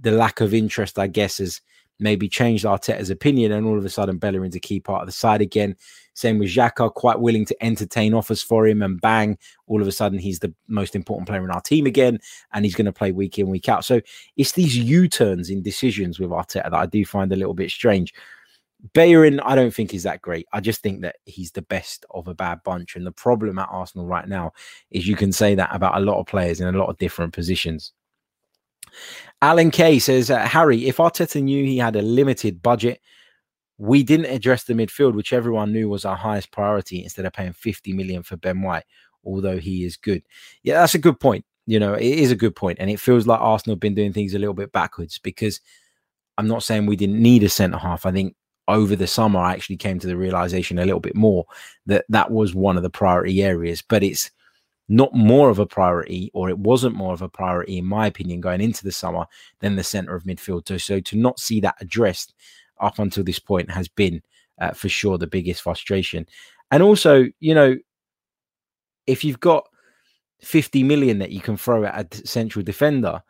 the 0.00 0.12
lack 0.12 0.40
of 0.40 0.54
interest, 0.54 0.98
I 0.98 1.06
guess, 1.06 1.38
has 1.38 1.60
maybe 1.98 2.28
changed 2.28 2.64
Arteta's 2.64 3.10
opinion. 3.10 3.50
And 3.52 3.66
all 3.66 3.78
of 3.78 3.84
a 3.84 3.88
sudden, 3.88 4.18
Bellerin's 4.18 4.54
a 4.54 4.60
key 4.60 4.78
part 4.78 5.00
of 5.02 5.06
the 5.06 5.12
side 5.12 5.40
again. 5.40 5.74
Same 6.14 6.38
with 6.38 6.48
Xhaka, 6.48 6.92
quite 6.92 7.20
willing 7.20 7.44
to 7.46 7.64
entertain 7.64 8.12
offers 8.12 8.42
for 8.42 8.66
him. 8.66 8.82
And 8.82 9.00
bang, 9.00 9.38
all 9.66 9.80
of 9.80 9.88
a 9.88 9.92
sudden, 9.92 10.18
he's 10.18 10.40
the 10.40 10.52
most 10.66 10.94
important 10.94 11.28
player 11.28 11.44
in 11.44 11.50
our 11.50 11.60
team 11.60 11.86
again. 11.86 12.18
And 12.52 12.64
he's 12.64 12.74
going 12.74 12.86
to 12.86 12.92
play 12.92 13.12
week 13.12 13.38
in, 13.38 13.48
week 13.48 13.68
out. 13.68 13.84
So 13.84 14.00
it's 14.36 14.52
these 14.52 14.76
U 14.76 15.08
turns 15.08 15.48
in 15.48 15.62
decisions 15.62 16.20
with 16.20 16.30
Arteta 16.30 16.64
that 16.64 16.74
I 16.74 16.86
do 16.86 17.04
find 17.04 17.32
a 17.32 17.36
little 17.36 17.54
bit 17.54 17.70
strange. 17.70 18.12
Bellerin, 18.94 19.40
I 19.40 19.54
don't 19.54 19.74
think 19.74 19.92
is 19.92 20.04
that 20.04 20.22
great. 20.22 20.46
I 20.52 20.60
just 20.60 20.82
think 20.82 21.00
that 21.02 21.16
he's 21.24 21.52
the 21.52 21.62
best 21.62 22.06
of 22.10 22.28
a 22.28 22.34
bad 22.34 22.62
bunch. 22.62 22.94
And 22.94 23.04
the 23.04 23.12
problem 23.12 23.58
at 23.58 23.68
Arsenal 23.70 24.06
right 24.06 24.28
now 24.28 24.52
is 24.90 25.08
you 25.08 25.16
can 25.16 25.32
say 25.32 25.54
that 25.56 25.74
about 25.74 25.96
a 25.96 26.04
lot 26.04 26.20
of 26.20 26.26
players 26.26 26.60
in 26.60 26.72
a 26.72 26.78
lot 26.78 26.88
of 26.88 26.98
different 26.98 27.32
positions. 27.32 27.92
Alan 29.42 29.70
Kay 29.70 29.98
says, 29.98 30.30
uh, 30.30 30.38
Harry, 30.46 30.86
if 30.86 30.98
Arteta 30.98 31.42
knew 31.42 31.64
he 31.64 31.78
had 31.78 31.96
a 31.96 32.02
limited 32.02 32.62
budget, 32.62 33.00
we 33.78 34.02
didn't 34.02 34.26
address 34.26 34.64
the 34.64 34.74
midfield, 34.74 35.14
which 35.14 35.32
everyone 35.32 35.72
knew 35.72 35.88
was 35.88 36.04
our 36.04 36.16
highest 36.16 36.50
priority, 36.50 37.02
instead 37.02 37.24
of 37.24 37.32
paying 37.32 37.52
50 37.52 37.92
million 37.92 38.22
for 38.22 38.36
Ben 38.36 38.60
White, 38.62 38.84
although 39.24 39.58
he 39.58 39.84
is 39.84 39.96
good. 39.96 40.22
Yeah, 40.62 40.80
that's 40.80 40.94
a 40.94 40.98
good 40.98 41.20
point. 41.20 41.44
You 41.66 41.78
know, 41.78 41.94
it 41.94 42.02
is 42.02 42.30
a 42.30 42.36
good 42.36 42.56
point, 42.56 42.78
And 42.80 42.90
it 42.90 42.98
feels 42.98 43.26
like 43.26 43.40
Arsenal 43.40 43.74
have 43.74 43.80
been 43.80 43.94
doing 43.94 44.12
things 44.12 44.34
a 44.34 44.38
little 44.38 44.54
bit 44.54 44.72
backwards 44.72 45.18
because 45.18 45.60
I'm 46.38 46.48
not 46.48 46.62
saying 46.62 46.86
we 46.86 46.96
didn't 46.96 47.20
need 47.20 47.42
a 47.42 47.48
centre 47.48 47.76
half. 47.76 48.06
I 48.06 48.12
think 48.12 48.34
over 48.68 48.94
the 48.94 49.06
summer, 49.06 49.40
I 49.40 49.52
actually 49.52 49.78
came 49.78 49.98
to 49.98 50.06
the 50.06 50.16
realization 50.16 50.78
a 50.78 50.84
little 50.84 51.00
bit 51.00 51.16
more 51.16 51.46
that 51.86 52.04
that 52.10 52.30
was 52.30 52.54
one 52.54 52.76
of 52.76 52.82
the 52.82 52.90
priority 52.90 53.42
areas, 53.42 53.82
but 53.82 54.02
it's 54.02 54.30
not 54.88 55.12
more 55.14 55.50
of 55.50 55.58
a 55.58 55.66
priority, 55.66 56.30
or 56.32 56.48
it 56.48 56.58
wasn't 56.58 56.94
more 56.94 57.12
of 57.12 57.22
a 57.22 57.28
priority, 57.28 57.78
in 57.78 57.84
my 57.84 58.06
opinion, 58.06 58.40
going 58.40 58.60
into 58.60 58.84
the 58.84 58.92
summer 58.92 59.26
than 59.60 59.76
the 59.76 59.82
center 59.82 60.14
of 60.14 60.24
midfield. 60.24 60.68
So, 60.68 60.78
so 60.78 61.00
to 61.00 61.16
not 61.16 61.40
see 61.40 61.60
that 61.60 61.76
addressed 61.80 62.34
up 62.80 62.98
until 62.98 63.24
this 63.24 63.38
point 63.38 63.70
has 63.70 63.88
been 63.88 64.22
uh, 64.60 64.70
for 64.70 64.88
sure 64.88 65.18
the 65.18 65.26
biggest 65.26 65.62
frustration. 65.62 66.26
And 66.70 66.82
also, 66.82 67.26
you 67.40 67.54
know, 67.54 67.76
if 69.06 69.24
you've 69.24 69.40
got 69.40 69.66
50 70.42 70.82
million 70.84 71.18
that 71.18 71.32
you 71.32 71.40
can 71.40 71.56
throw 71.56 71.84
at 71.84 72.18
a 72.20 72.26
central 72.26 72.62
defender, 72.62 73.22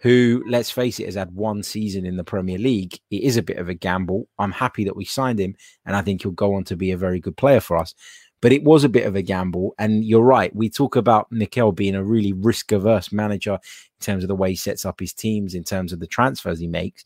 who, 0.00 0.44
let's 0.46 0.70
face 0.70 1.00
it, 1.00 1.06
has 1.06 1.14
had 1.14 1.34
one 1.34 1.62
season 1.62 2.04
in 2.04 2.16
the 2.16 2.24
Premier 2.24 2.58
League. 2.58 2.98
It 3.10 3.22
is 3.22 3.36
a 3.36 3.42
bit 3.42 3.58
of 3.58 3.68
a 3.68 3.74
gamble. 3.74 4.28
I'm 4.38 4.52
happy 4.52 4.84
that 4.84 4.96
we 4.96 5.04
signed 5.04 5.38
him, 5.38 5.56
and 5.84 5.96
I 5.96 6.02
think 6.02 6.22
he'll 6.22 6.32
go 6.32 6.54
on 6.54 6.64
to 6.64 6.76
be 6.76 6.92
a 6.92 6.96
very 6.96 7.20
good 7.20 7.36
player 7.36 7.60
for 7.60 7.76
us. 7.76 7.94
But 8.42 8.52
it 8.52 8.62
was 8.62 8.84
a 8.84 8.90
bit 8.90 9.06
of 9.06 9.16
a 9.16 9.22
gamble. 9.22 9.74
And 9.78 10.04
you're 10.04 10.22
right. 10.22 10.54
We 10.54 10.68
talk 10.68 10.96
about 10.96 11.32
Mikel 11.32 11.72
being 11.72 11.94
a 11.94 12.04
really 12.04 12.34
risk 12.34 12.70
averse 12.72 13.10
manager 13.10 13.54
in 13.54 14.00
terms 14.00 14.22
of 14.22 14.28
the 14.28 14.36
way 14.36 14.50
he 14.50 14.56
sets 14.56 14.84
up 14.84 15.00
his 15.00 15.14
teams, 15.14 15.54
in 15.54 15.64
terms 15.64 15.92
of 15.92 16.00
the 16.00 16.06
transfers 16.06 16.58
he 16.58 16.66
makes. 16.66 17.02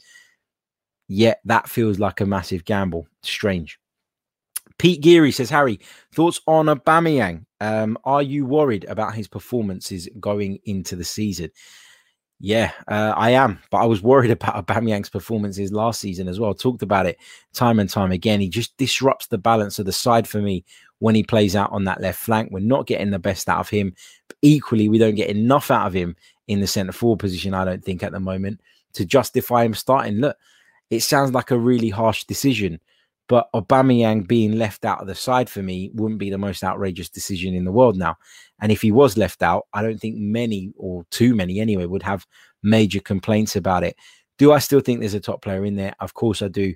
Yet 1.07 1.40
that 1.44 1.68
feels 1.68 1.98
like 1.98 2.20
a 2.20 2.26
massive 2.26 2.64
gamble. 2.64 3.07
Strange. 3.22 3.79
Pete 4.79 5.03
Geary 5.03 5.31
says, 5.31 5.50
Harry, 5.50 5.79
thoughts 6.12 6.40
on 6.46 6.66
Aubameyang? 6.66 7.44
Um, 7.61 7.98
are 8.05 8.22
you 8.22 8.46
worried 8.46 8.85
about 8.87 9.14
his 9.14 9.29
performances 9.29 10.09
going 10.18 10.59
into 10.64 10.96
the 10.96 11.05
season? 11.05 11.50
Yeah, 12.42 12.72
uh, 12.88 13.12
I 13.16 13.33
am, 13.33 13.59
but 13.70 13.79
I 13.79 13.85
was 13.85 14.03
worried 14.03 14.31
about 14.31 14.66
Aubameyang's 14.66 15.11
performances 15.11 15.72
last 15.72 16.00
season 16.00 16.26
as 16.26 16.40
well. 16.40 16.55
Talked 16.55 16.83
about 16.83 17.07
it 17.07 17.18
time 17.53 17.79
and 17.79 17.88
time 17.88 18.12
again. 18.12 18.40
He 18.40 18.48
just 18.48 18.76
disrupts 18.79 19.26
the 19.26 19.38
balance 19.38 19.79
of 19.79 19.87
the 19.87 19.92
side 19.92 20.26
for 20.26 20.40
me 20.40 20.64
when 20.98 21.14
he 21.14 21.22
plays 21.22 21.55
out 21.55 21.70
on 21.70 21.85
that 21.85 22.00
left 22.00 22.18
flank. 22.18 22.50
We're 22.50 22.61
not 22.61 22.87
getting 22.87 23.11
the 23.11 23.18
best 23.18 23.48
out 23.48 23.61
of 23.61 23.68
him. 23.68 23.94
But 24.29 24.38
equally, 24.42 24.88
we 24.88 24.98
don't 24.98 25.14
get 25.14 25.29
enough 25.29 25.70
out 25.70 25.87
of 25.87 25.92
him 25.92 26.16
in 26.48 26.61
the 26.61 26.66
centre 26.66 26.92
forward 26.92 27.18
position. 27.18 27.53
I 27.55 27.64
don't 27.64 27.85
think 27.85 28.03
at 28.03 28.12
the 28.12 28.20
moment 28.20 28.61
to 28.94 29.05
justify 29.05 29.64
him 29.64 29.74
starting. 29.74 30.16
Look, 30.16 30.37
it 30.88 31.00
sounds 31.00 31.33
like 31.33 31.50
a 31.50 31.59
really 31.59 31.90
harsh 31.90 32.24
decision, 32.24 32.81
but 33.29 33.48
Aubameyang 33.53 34.26
being 34.26 34.59
left 34.59 34.85
out 34.85 35.00
of 35.00 35.07
the 35.07 35.14
side 35.14 35.48
for 35.48 35.62
me 35.62 35.90
wouldn't 35.94 36.18
be 36.18 36.31
the 36.31 36.38
most 36.38 36.64
outrageous 36.64 37.09
decision 37.09 37.55
in 37.55 37.64
the 37.64 37.70
world 37.70 37.96
now. 37.96 38.16
And 38.61 38.70
if 38.70 38.83
he 38.83 38.92
was 38.92 39.16
left 39.16 39.42
out, 39.42 39.66
I 39.73 39.83
don't 39.83 39.99
think 39.99 40.16
many 40.16 40.73
or 40.77 41.05
too 41.11 41.35
many 41.35 41.61
anyway 41.61 41.87
would 41.87 42.03
have 42.03 42.27
major 42.62 43.01
complaints 43.01 43.57
about 43.57 43.85
it. 43.85 43.96
Do 44.38 44.53
I 44.53 44.59
still 44.59 44.81
think 44.81 45.01
there's 45.01 45.14
a 45.14 45.20
top 45.20 45.42
player 45.42 45.64
in 45.64 45.77
there? 45.77 45.94
Of 46.01 46.14
course 46.14 46.42
I 46.42 46.49
do. 46.49 46.75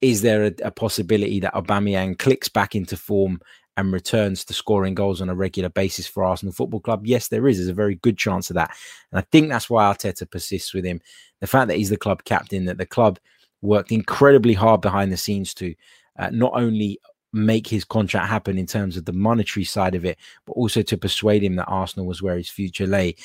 Is 0.00 0.22
there 0.22 0.44
a, 0.44 0.52
a 0.64 0.70
possibility 0.70 1.40
that 1.40 1.54
Aubameyang 1.54 2.18
clicks 2.18 2.48
back 2.48 2.74
into 2.74 2.96
form 2.96 3.40
and 3.76 3.92
returns 3.92 4.44
to 4.44 4.52
scoring 4.52 4.94
goals 4.94 5.20
on 5.20 5.28
a 5.28 5.34
regular 5.34 5.68
basis 5.68 6.06
for 6.06 6.24
Arsenal 6.24 6.52
Football 6.52 6.80
Club? 6.80 7.06
Yes, 7.06 7.28
there 7.28 7.46
is. 7.46 7.58
There's 7.58 7.68
a 7.68 7.74
very 7.74 7.94
good 7.96 8.18
chance 8.18 8.50
of 8.50 8.54
that. 8.54 8.76
And 9.10 9.18
I 9.18 9.24
think 9.30 9.48
that's 9.48 9.70
why 9.70 9.84
Arteta 9.84 10.30
persists 10.30 10.74
with 10.74 10.84
him. 10.84 11.00
The 11.40 11.46
fact 11.46 11.68
that 11.68 11.76
he's 11.76 11.90
the 11.90 11.96
club 11.96 12.24
captain, 12.24 12.64
that 12.64 12.78
the 12.78 12.86
club– 12.86 13.18
worked 13.62 13.92
incredibly 13.92 14.52
hard 14.52 14.80
behind 14.80 15.10
the 15.10 15.16
scenes 15.16 15.54
to 15.54 15.74
uh, 16.18 16.28
not 16.30 16.52
only 16.54 16.98
make 17.32 17.66
his 17.66 17.84
contract 17.84 18.28
happen 18.28 18.58
in 18.58 18.66
terms 18.66 18.96
of 18.96 19.04
the 19.04 19.12
monetary 19.12 19.64
side 19.64 19.94
of 19.94 20.04
it, 20.04 20.18
but 20.46 20.52
also 20.52 20.82
to 20.82 20.98
persuade 20.98 21.42
him 21.42 21.56
that 21.56 21.66
Arsenal 21.66 22.06
was 22.06 22.22
where 22.22 22.36
his 22.36 22.50
future 22.50 22.86
lay. 22.86 23.16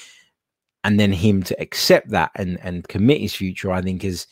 And 0.83 0.99
then 0.99 1.11
him 1.11 1.43
to 1.43 1.59
accept 1.59 2.09
that 2.11 2.31
and, 2.35 2.57
and 2.63 2.87
commit 2.87 3.19
his 3.19 3.35
future, 3.35 3.71
I 3.71 3.81
think, 3.81 4.03
has 4.03 4.27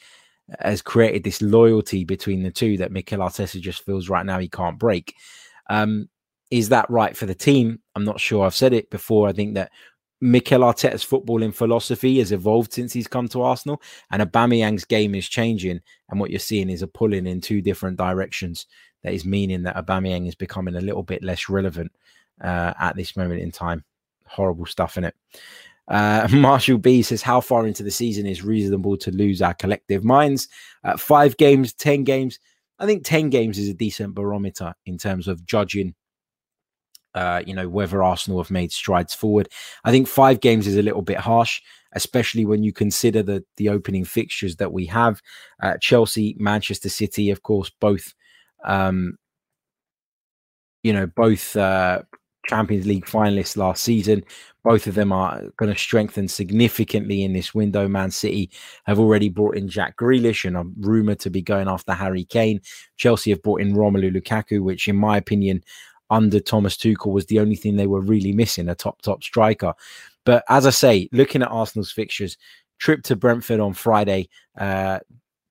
has 0.60 0.82
created 0.82 1.24
this 1.24 1.42
loyalty 1.42 2.04
between 2.04 2.44
the 2.44 2.52
two 2.52 2.78
that 2.78 2.92
Mikel 2.92 3.20
Arteta 3.20 3.60
just 3.60 3.84
feels 3.84 4.10
right 4.10 4.26
now 4.26 4.40
he 4.40 4.48
can't 4.48 4.78
break. 4.78 5.16
Um, 5.70 6.08
is 6.52 6.70
that 6.70 6.90
right 6.90 7.18
for 7.18 7.26
the 7.26 7.36
team? 7.36 7.80
I'm 7.96 8.06
not 8.06 8.20
sure. 8.20 8.46
I've 8.46 8.56
said 8.56 8.74
it 8.74 8.90
before. 8.90 9.28
I 9.28 9.34
think 9.34 9.56
that 9.56 9.72
Mikel 10.22 10.62
Arteta's 10.62 11.04
footballing 11.04 11.54
philosophy 11.54 12.20
has 12.20 12.32
evolved 12.32 12.74
since 12.74 12.94
he's 12.94 13.08
come 13.08 13.28
to 13.30 13.42
Arsenal, 13.42 13.82
and 14.12 14.22
Aubameyang's 14.22 14.86
game 14.86 15.16
is 15.16 15.28
changing. 15.28 15.82
And 16.10 16.20
what 16.20 16.30
you're 16.30 16.40
seeing 16.40 16.70
is 16.70 16.82
a 16.82 16.88
pulling 16.88 17.28
in 17.28 17.42
two 17.42 17.62
different 17.62 17.98
directions. 17.98 18.68
That 19.06 19.13
is 19.13 19.24
meaning 19.24 19.62
that 19.63 19.76
Aubameyang 19.76 20.28
is 20.28 20.34
becoming 20.34 20.76
a 20.76 20.82
little 20.82 21.04
bit 21.04 21.24
less 21.24 21.48
relevant 21.48 21.91
uh, 22.44 22.74
at 22.80 22.96
this 22.96 23.15
moment 23.15 23.39
in 23.39 23.52
time. 23.52 23.84
Horrible 24.26 24.65
stuff 24.65 24.98
in 24.98 25.04
it. 25.04 25.15
Uh, 25.88 26.28
Marshall 26.34 26.80
B 26.80 27.04
says, 27.04 27.22
How 27.22 27.39
far 27.39 27.68
into 27.68 27.84
the 27.84 27.91
season 27.91 28.26
is 28.26 28.44
reasonable 28.44 28.98
to 28.98 29.12
lose 29.12 29.44
our 29.44 29.54
collective 29.54 30.04
minds? 30.04 30.48
Uh, 30.84 30.98
five 30.98 31.38
games, 31.38 31.72
10 31.74 32.04
games. 32.04 32.39
I 32.80 32.88
think 32.88 33.06
10 33.06 33.30
games 33.30 33.60
is 33.60 33.70
a 33.70 33.76
decent 33.76 34.16
barometer 34.16 34.74
in 34.88 34.97
terms 34.97 35.28
of 35.28 35.45
judging 35.45 35.93
uh, 37.14 37.41
you 37.45 37.53
know, 37.53 37.70
whether 37.70 38.03
Arsenal 38.03 38.43
have 38.43 38.51
made 38.51 38.72
strides 38.74 39.14
forward. 39.14 39.47
I 39.86 39.91
think 39.91 40.08
five 40.08 40.41
games 40.41 40.68
is 40.68 40.76
a 40.76 40.82
little 40.82 41.01
bit 41.01 41.18
harsh, 41.18 41.62
especially 41.93 42.43
when 42.43 42.62
you 42.62 42.74
consider 42.74 43.24
the 43.24 43.43
the 43.56 43.70
opening 43.70 44.03
fixtures 44.03 44.58
that 44.58 44.74
we 44.74 44.86
have. 44.88 45.22
Uh, 45.64 45.78
Chelsea, 45.80 46.36
Manchester 46.38 46.89
City, 46.89 47.32
of 47.32 47.41
course, 47.41 47.72
both, 47.80 48.14
um, 48.64 49.18
you 50.84 50.93
know, 50.93 51.08
both 51.08 51.56
uh, 51.56 52.03
Champions 52.47 52.86
League 52.86 53.06
finalists 53.06 53.58
last 53.58 53.84
season. 53.84 54.24
Both 54.64 54.88
of 54.88 54.95
them 54.95 55.12
are 55.12 55.43
going 55.58 55.72
to 55.72 55.78
strengthen 55.78 56.28
significantly 56.28 57.24
in 57.24 57.34
this 57.34 57.53
window. 57.53 57.88
Man 57.88 58.12
City 58.12 58.49
have 58.86 58.99
already 58.99 59.30
brought 59.30 59.58
in 59.58 59.68
Jack 59.68 59.97
Grealish 59.97 60.45
and 60.45 60.58
are 60.58 60.66
rumored 60.80 61.20
to 61.20 61.30
be 61.30 61.41
going 61.41 61.68
after 61.68 61.93
Harry 61.93 62.24
Kane. 62.24 62.62
Chelsea 62.97 63.32
have 63.32 63.43
brought 63.43 63.62
in 63.62 63.76
Romelu 63.76 64.16
Lukaku, 64.16 64.62
which, 64.62 64.88
in 64.88 64.95
my 64.95 65.18
opinion, 65.18 65.64
under 66.10 66.39
Thomas 66.39 66.78
Tuchel 66.78 67.12
was 67.12 67.26
the 67.28 67.39
only 67.39 67.56
thing 67.56 67.76
they 67.76 67.88
were 67.88 68.01
really 68.01 68.32
missing 68.32 68.70
a 68.70 68.76
top, 68.76 69.01
top 69.01 69.24
striker. 69.24 69.74
But 70.24 70.43
as 70.49 70.66
I 70.66 70.72
say, 70.72 71.10
looking 71.12 71.41
at 71.41 71.51
Arsenal's 71.51 71.91
fixtures, 71.91 72.38
trip 72.80 73.03
to 73.03 73.16
Brentford 73.16 73.60
on 73.60 73.74
Friday, 73.74 74.30
uh, 74.58 74.99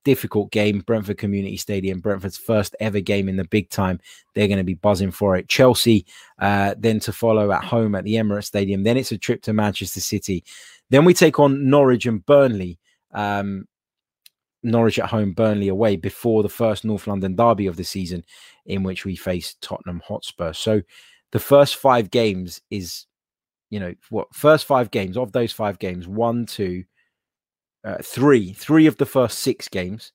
difficult 0.04 0.50
game, 0.52 0.80
Brentford 0.80 1.18
Community 1.18 1.56
Stadium, 1.56 2.00
Brentford's 2.00 2.36
first 2.36 2.76
ever 2.80 3.00
game 3.00 3.28
in 3.28 3.36
the 3.36 3.44
big 3.44 3.70
time. 3.70 4.00
They're 4.34 4.48
going 4.48 4.58
to 4.58 4.64
be 4.64 4.74
buzzing 4.74 5.10
for 5.10 5.36
it. 5.36 5.48
Chelsea, 5.48 6.06
uh, 6.38 6.74
then 6.78 7.00
to 7.00 7.12
follow 7.12 7.50
at 7.52 7.64
home 7.64 7.94
at 7.94 8.04
the 8.04 8.14
Emirates 8.14 8.44
Stadium. 8.44 8.82
Then 8.82 8.96
it's 8.96 9.12
a 9.12 9.18
trip 9.18 9.42
to 9.42 9.52
Manchester 9.52 10.00
City. 10.00 10.44
Then 10.90 11.04
we 11.04 11.14
take 11.14 11.40
on 11.40 11.68
Norwich 11.68 12.06
and 12.06 12.24
Burnley. 12.24 12.78
Um, 13.12 13.66
Norwich 14.62 14.98
at 14.98 15.10
home, 15.10 15.32
Burnley 15.32 15.68
away 15.68 15.96
before 15.96 16.42
the 16.42 16.48
first 16.48 16.84
North 16.84 17.06
London 17.06 17.36
derby 17.36 17.66
of 17.66 17.76
the 17.76 17.84
season, 17.84 18.24
in 18.66 18.82
which 18.82 19.04
we 19.04 19.14
face 19.14 19.56
Tottenham 19.60 20.00
Hotspur. 20.06 20.52
So 20.54 20.82
the 21.32 21.38
first 21.38 21.76
five 21.76 22.10
games 22.10 22.60
is, 22.70 23.06
you 23.70 23.78
know, 23.78 23.94
what 24.08 24.34
first 24.34 24.64
five 24.64 24.90
games 24.90 25.16
of 25.16 25.32
those 25.32 25.52
five 25.52 25.78
games, 25.78 26.08
one, 26.08 26.46
two, 26.46 26.84
uh, 27.84 27.98
three, 28.02 28.52
three 28.52 28.86
of 28.86 28.96
the 28.96 29.06
first 29.06 29.40
six 29.40 29.68
games 29.68 30.12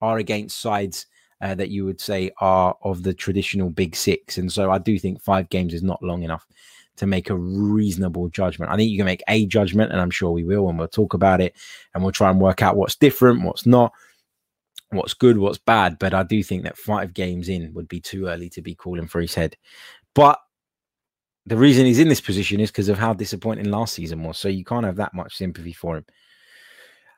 are 0.00 0.18
against 0.18 0.60
sides 0.60 1.06
uh, 1.40 1.54
that 1.54 1.70
you 1.70 1.84
would 1.84 2.00
say 2.00 2.30
are 2.40 2.76
of 2.82 3.02
the 3.02 3.14
traditional 3.14 3.70
big 3.70 3.96
six. 3.96 4.38
And 4.38 4.50
so 4.50 4.70
I 4.70 4.78
do 4.78 4.98
think 4.98 5.20
five 5.20 5.48
games 5.48 5.74
is 5.74 5.82
not 5.82 6.02
long 6.02 6.22
enough 6.22 6.46
to 6.96 7.06
make 7.06 7.30
a 7.30 7.36
reasonable 7.36 8.28
judgment. 8.28 8.70
I 8.70 8.76
think 8.76 8.90
you 8.90 8.98
can 8.98 9.06
make 9.06 9.22
a 9.28 9.46
judgment, 9.46 9.92
and 9.92 10.00
I'm 10.00 10.10
sure 10.10 10.30
we 10.30 10.44
will, 10.44 10.68
and 10.68 10.78
we'll 10.78 10.88
talk 10.88 11.14
about 11.14 11.40
it 11.40 11.54
and 11.94 12.02
we'll 12.02 12.12
try 12.12 12.30
and 12.30 12.40
work 12.40 12.62
out 12.62 12.76
what's 12.76 12.96
different, 12.96 13.42
what's 13.42 13.66
not, 13.66 13.92
what's 14.90 15.14
good, 15.14 15.38
what's 15.38 15.58
bad. 15.58 15.98
But 15.98 16.14
I 16.14 16.22
do 16.22 16.42
think 16.42 16.64
that 16.64 16.76
five 16.76 17.14
games 17.14 17.48
in 17.48 17.72
would 17.74 17.88
be 17.88 18.00
too 18.00 18.26
early 18.26 18.50
to 18.50 18.62
be 18.62 18.74
calling 18.74 19.08
for 19.08 19.20
his 19.20 19.34
head. 19.34 19.56
But 20.14 20.38
the 21.46 21.56
reason 21.56 21.86
he's 21.86 21.98
in 21.98 22.08
this 22.08 22.20
position 22.20 22.60
is 22.60 22.70
because 22.70 22.88
of 22.88 22.98
how 22.98 23.14
disappointing 23.14 23.70
last 23.70 23.94
season 23.94 24.22
was. 24.22 24.38
So 24.38 24.48
you 24.48 24.64
can't 24.64 24.86
have 24.86 24.96
that 24.96 25.14
much 25.14 25.36
sympathy 25.36 25.72
for 25.72 25.96
him. 25.96 26.04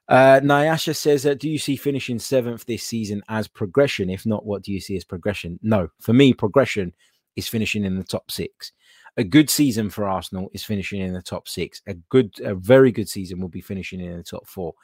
Uh, 0.09 0.41
Nyasha 0.41 0.95
says, 0.95 1.25
uh, 1.25 1.35
Do 1.35 1.49
you 1.49 1.59
see 1.59 1.77
finishing 1.77 2.19
seventh 2.19 2.67
this 2.67 2.83
season 2.83 3.23
as 3.29 3.49
progression? 3.49 4.11
If 4.11 4.27
not, 4.27 4.45
what 4.45 4.63
do 4.63 4.73
you 4.73 4.81
see 4.81 4.97
as 4.97 5.05
progression? 5.05 5.59
No, 5.63 5.89
for 6.01 6.13
me, 6.13 6.35
progression 6.35 6.93
is 7.37 7.49
finishing 7.49 7.85
in 7.85 7.97
the 7.97 8.05
top 8.05 8.31
six 8.31 8.73
a 9.17 9.25
good 9.25 9.49
season 9.49 9.91
for 9.91 10.07
Arsenal 10.07 10.51
is 10.53 10.65
finishing 10.65 11.01
in 11.01 11.13
the 11.13 11.23
top 11.23 11.49
six. 11.49 11.81
A 11.87 11.95
good, 11.95 12.35
a 12.43 12.55
very 12.55 12.91
good 12.91 13.09
season 13.09 13.41
will 13.41 13.49
be 13.49 13.61
finishing 13.61 14.01
in 14.01 14.17
the 14.17 14.25
top 14.25 14.49
four. 14.49 14.75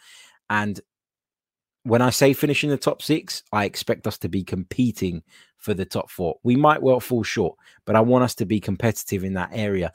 And 0.48 0.80
when 1.82 2.02
I 2.02 2.10
say 2.10 2.32
finishing 2.32 2.70
the 2.70 2.76
top 2.76 3.02
six, 3.02 3.42
I 3.52 3.64
expect 3.64 4.06
us 4.06 4.18
to 4.18 4.28
be 4.28 4.44
competing 4.44 5.22
for 5.58 5.74
the 5.74 5.84
top 5.84 6.10
four. 6.10 6.36
We 6.42 6.56
might 6.56 6.82
well 6.82 7.00
fall 7.00 7.22
short, 7.22 7.56
but 7.86 7.96
I 7.96 8.00
want 8.00 8.24
us 8.24 8.34
to 8.36 8.46
be 8.46 8.60
competitive 8.60 9.24
in 9.24 9.34
that 9.34 9.50
area 9.52 9.92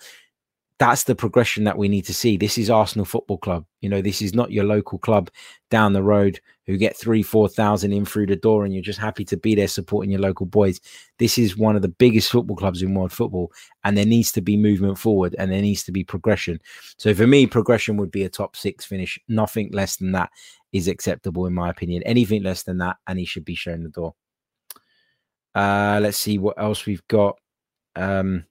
that's 0.78 1.06
the 1.06 1.16
progression 1.16 1.64
that 1.64 1.78
we 1.78 1.88
need 1.88 2.04
to 2.06 2.14
see. 2.14 2.36
This 2.36 2.58
is 2.58 2.70
Arsenal 2.70 3.06
Football 3.06 3.38
Club. 3.38 3.66
You 3.80 3.88
know, 3.88 4.02
this 4.02 4.22
is 4.22 4.34
not 4.34 4.52
your 4.52 4.66
local 4.66 5.00
club 5.00 5.30
down 5.70 5.94
the 5.94 6.04
road 6.04 6.42
who 6.66 6.76
get 6.76 6.98
three, 6.98 7.24
4,000 7.24 7.94
in 7.94 8.04
through 8.04 8.26
the 8.26 8.36
door 8.36 8.66
and 8.66 8.74
you're 8.74 8.84
just 8.84 9.00
happy 9.00 9.24
to 9.26 9.38
be 9.38 9.56
there 9.56 9.70
supporting 9.70 10.12
your 10.12 10.20
local 10.20 10.46
boys. 10.46 10.82
This 11.18 11.38
is 11.38 11.56
one 11.56 11.78
of 11.78 11.82
the 11.82 11.88
biggest 11.88 12.30
football 12.30 12.58
clubs 12.58 12.82
in 12.82 12.94
world 12.94 13.14
football 13.14 13.52
and 13.86 13.98
there 13.98 14.06
needs 14.06 14.34
to 14.34 14.42
be 14.42 14.58
movement 14.58 14.98
forward 14.98 15.36
and 15.40 15.50
there 15.50 15.62
needs 15.62 15.84
to 15.86 15.94
be 15.94 16.04
progression. 16.04 16.60
So 16.98 17.14
for 17.14 17.26
me, 17.26 17.48
progression 17.48 17.96
would 17.98 18.12
be 18.12 18.24
a 18.24 18.30
top 18.30 18.58
six 18.58 18.84
finish. 18.84 19.18
Nothing 19.30 19.70
less 19.72 19.96
than 19.96 20.12
that 20.12 20.30
is 20.74 20.90
acceptable, 20.90 21.46
in 21.46 21.54
my 21.54 21.70
opinion. 21.70 22.04
Anything 22.04 22.44
less 22.44 22.64
than 22.64 22.80
that, 22.80 22.98
and 23.08 23.18
he 23.18 23.24
should 23.24 23.46
be 23.46 23.56
shown 23.56 23.84
the 23.84 23.90
door. 23.90 24.14
Uh, 25.54 26.00
let's 26.02 26.18
see 26.18 26.38
what 26.38 26.60
else 26.60 26.86
we've 26.86 27.08
got. 27.08 27.40
Um, 27.96 28.46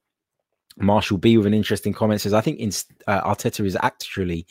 Marshall 0.77 1.19
B 1.19 1.37
with 1.37 1.47
an 1.47 1.55
interesting 1.55 1.93
comment 1.93 2.21
says, 2.21 2.33
I 2.33 2.41
think 2.41 2.59
in, 2.59 2.71
uh, 3.07 3.23
Arteta 3.23 3.65
is 3.65 3.77
actually 3.81 4.47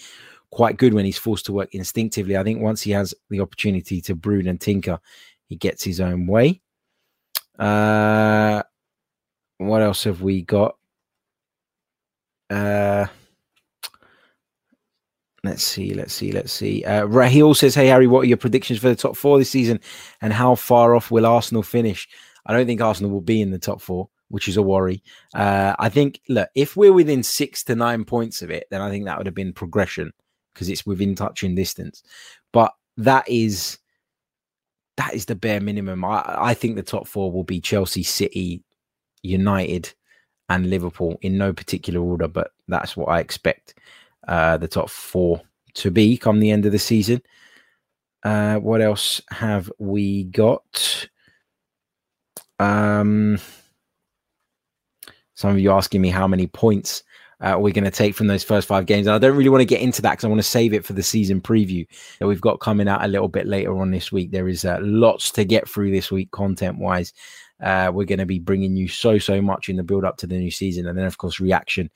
quite 0.52 0.78
good 0.78 0.94
when 0.94 1.06
he's 1.06 1.18
forced 1.18 1.46
to 1.48 1.54
work 1.54 1.74
instinctively. 1.74 2.38
I 2.38 2.44
think 2.44 2.62
once 2.62 2.82
he 2.82 2.92
has 2.92 3.14
the 3.30 3.40
opportunity 3.40 4.02
to 4.02 4.16
brood 4.16 4.48
and 4.48 4.60
tinker, 4.60 5.00
he 5.48 5.56
gets 5.56 5.84
his 5.84 6.00
own 6.00 6.28
way. 6.28 6.62
Uh, 7.58 8.64
what 9.58 9.82
else 9.82 10.04
have 10.04 10.22
we 10.22 10.42
got? 10.42 10.76
Uh, 12.50 13.08
let's 15.44 15.64
see, 15.64 15.94
let's 15.94 16.14
see, 16.14 16.32
let's 16.32 16.54
see. 16.54 16.84
Uh, 16.86 17.06
Raheel 17.06 17.54
says, 17.54 17.76
Hey, 17.76 17.88
Harry, 17.88 18.08
what 18.08 18.22
are 18.22 18.28
your 18.28 18.38
predictions 18.38 18.80
for 18.80 18.90
the 18.90 18.96
top 18.96 19.18
four 19.18 19.38
this 19.38 19.50
season 19.50 19.80
and 20.22 20.32
how 20.32 20.56
far 20.56 20.96
off 20.96 21.12
will 21.12 21.26
Arsenal 21.26 21.64
finish? 21.64 22.08
I 22.46 22.54
don't 22.54 22.66
think 22.66 22.82
Arsenal 22.82 23.12
will 23.12 23.22
be 23.22 23.42
in 23.42 23.52
the 23.52 23.60
top 23.60 23.82
four 23.82 24.10
which 24.34 24.48
is 24.48 24.58
a 24.58 24.64
worry. 24.64 25.04
Uh, 25.36 25.76
I 25.78 25.90
think, 25.90 26.20
look, 26.28 26.50
if 26.56 26.76
we're 26.76 26.92
within 26.92 27.22
six 27.22 27.64
to 27.66 27.76
nine 27.76 28.04
points 28.04 28.42
of 28.42 28.50
it, 28.50 28.66
then 28.72 28.82
I 28.82 28.90
think 28.90 29.06
that 29.06 29.20
would 29.20 29.28
have 29.28 29.36
been 29.36 29.54
progression 29.54 30.12
because 30.52 30.70
it's 30.70 30.88
within 30.88 31.14
touching 31.14 31.54
distance. 31.54 32.02
But 32.52 32.74
that 32.98 33.30
is 33.30 33.78
that 34.98 35.14
is 35.14 35.26
the 35.26 35.36
bare 35.36 35.62
minimum. 35.62 36.04
I, 36.04 36.24
I 36.26 36.54
think 36.56 36.76
the 36.76 36.82
top 36.82 37.08
four 37.08 37.32
will 37.32 37.44
be 37.44 37.62
Chelsea, 37.62 38.02
City, 38.02 38.64
United, 39.22 39.94
and 40.50 40.68
Liverpool 40.68 41.20
in 41.22 41.38
no 41.38 41.54
particular 41.54 42.02
order, 42.02 42.28
but 42.28 42.54
that's 42.68 42.98
what 42.98 43.10
I 43.10 43.20
expect 43.20 43.76
uh, 44.28 44.58
the 44.58 44.68
top 44.68 44.90
four 44.90 45.44
to 45.76 45.92
be 45.92 46.18
come 46.18 46.40
the 46.40 46.50
end 46.50 46.66
of 46.66 46.72
the 46.72 46.80
season. 46.80 47.22
Uh, 48.24 48.56
what 48.56 48.82
else 48.82 49.22
have 49.30 49.72
we 49.78 50.24
got? 50.24 51.08
Um, 52.58 53.38
some 55.36 55.52
of 55.52 55.60
you 55.60 55.72
asking 55.72 56.02
me 56.02 56.10
how 56.10 56.28
many 56.28 56.48
points 56.48 57.04
uh, 57.42 57.58
we're 57.60 57.74
going 57.74 57.84
to 57.84 57.92
take 57.92 58.16
from 58.16 58.28
those 58.28 58.44
first 58.44 58.68
five 58.68 58.86
games. 58.86 59.06
And 59.06 59.16
I 59.16 59.20
don't 59.20 59.36
really 59.36 59.50
want 59.50 59.62
to 59.62 59.66
get 59.66 59.82
into 59.82 60.02
that 60.02 60.12
because 60.12 60.24
I 60.24 60.30
want 60.30 60.40
to 60.40 60.48
save 60.48 60.74
it 60.74 60.86
for 60.86 60.94
the 60.94 61.04
season 61.04 61.42
preview 61.42 61.86
that 62.20 62.28
we've 62.28 62.40
got 62.40 62.62
coming 62.62 62.88
out 62.88 63.04
a 63.04 63.08
little 63.08 63.28
bit 63.28 63.48
later 63.48 63.78
on 63.78 63.92
this 63.92 64.12
week. 64.12 64.32
There 64.32 64.48
is 64.48 64.64
uh, 64.64 64.80
lots 64.82 65.30
to 65.32 65.44
get 65.44 65.68
through 65.68 65.92
this 65.92 66.10
week, 66.10 66.32
content 66.32 66.78
wise. 66.78 67.12
Uh, 67.62 67.92
we're 67.94 68.06
going 68.06 68.20
to 68.20 68.26
be 68.26 68.40
bringing 68.40 68.76
you 68.76 68.88
so, 68.88 69.18
so 69.18 69.42
much 69.42 69.68
in 69.68 69.76
the 69.76 69.84
build 69.84 70.06
up 70.06 70.18
to 70.18 70.28
the 70.28 70.38
new 70.38 70.52
season. 70.52 70.88
And 70.88 70.98
then, 70.98 71.06
of 71.06 71.18
course, 71.18 71.40
reaction 71.40 71.90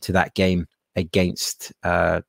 to 0.00 0.12
that 0.12 0.34
game 0.34 0.66
against 0.96 1.72
uh, 1.82 2.22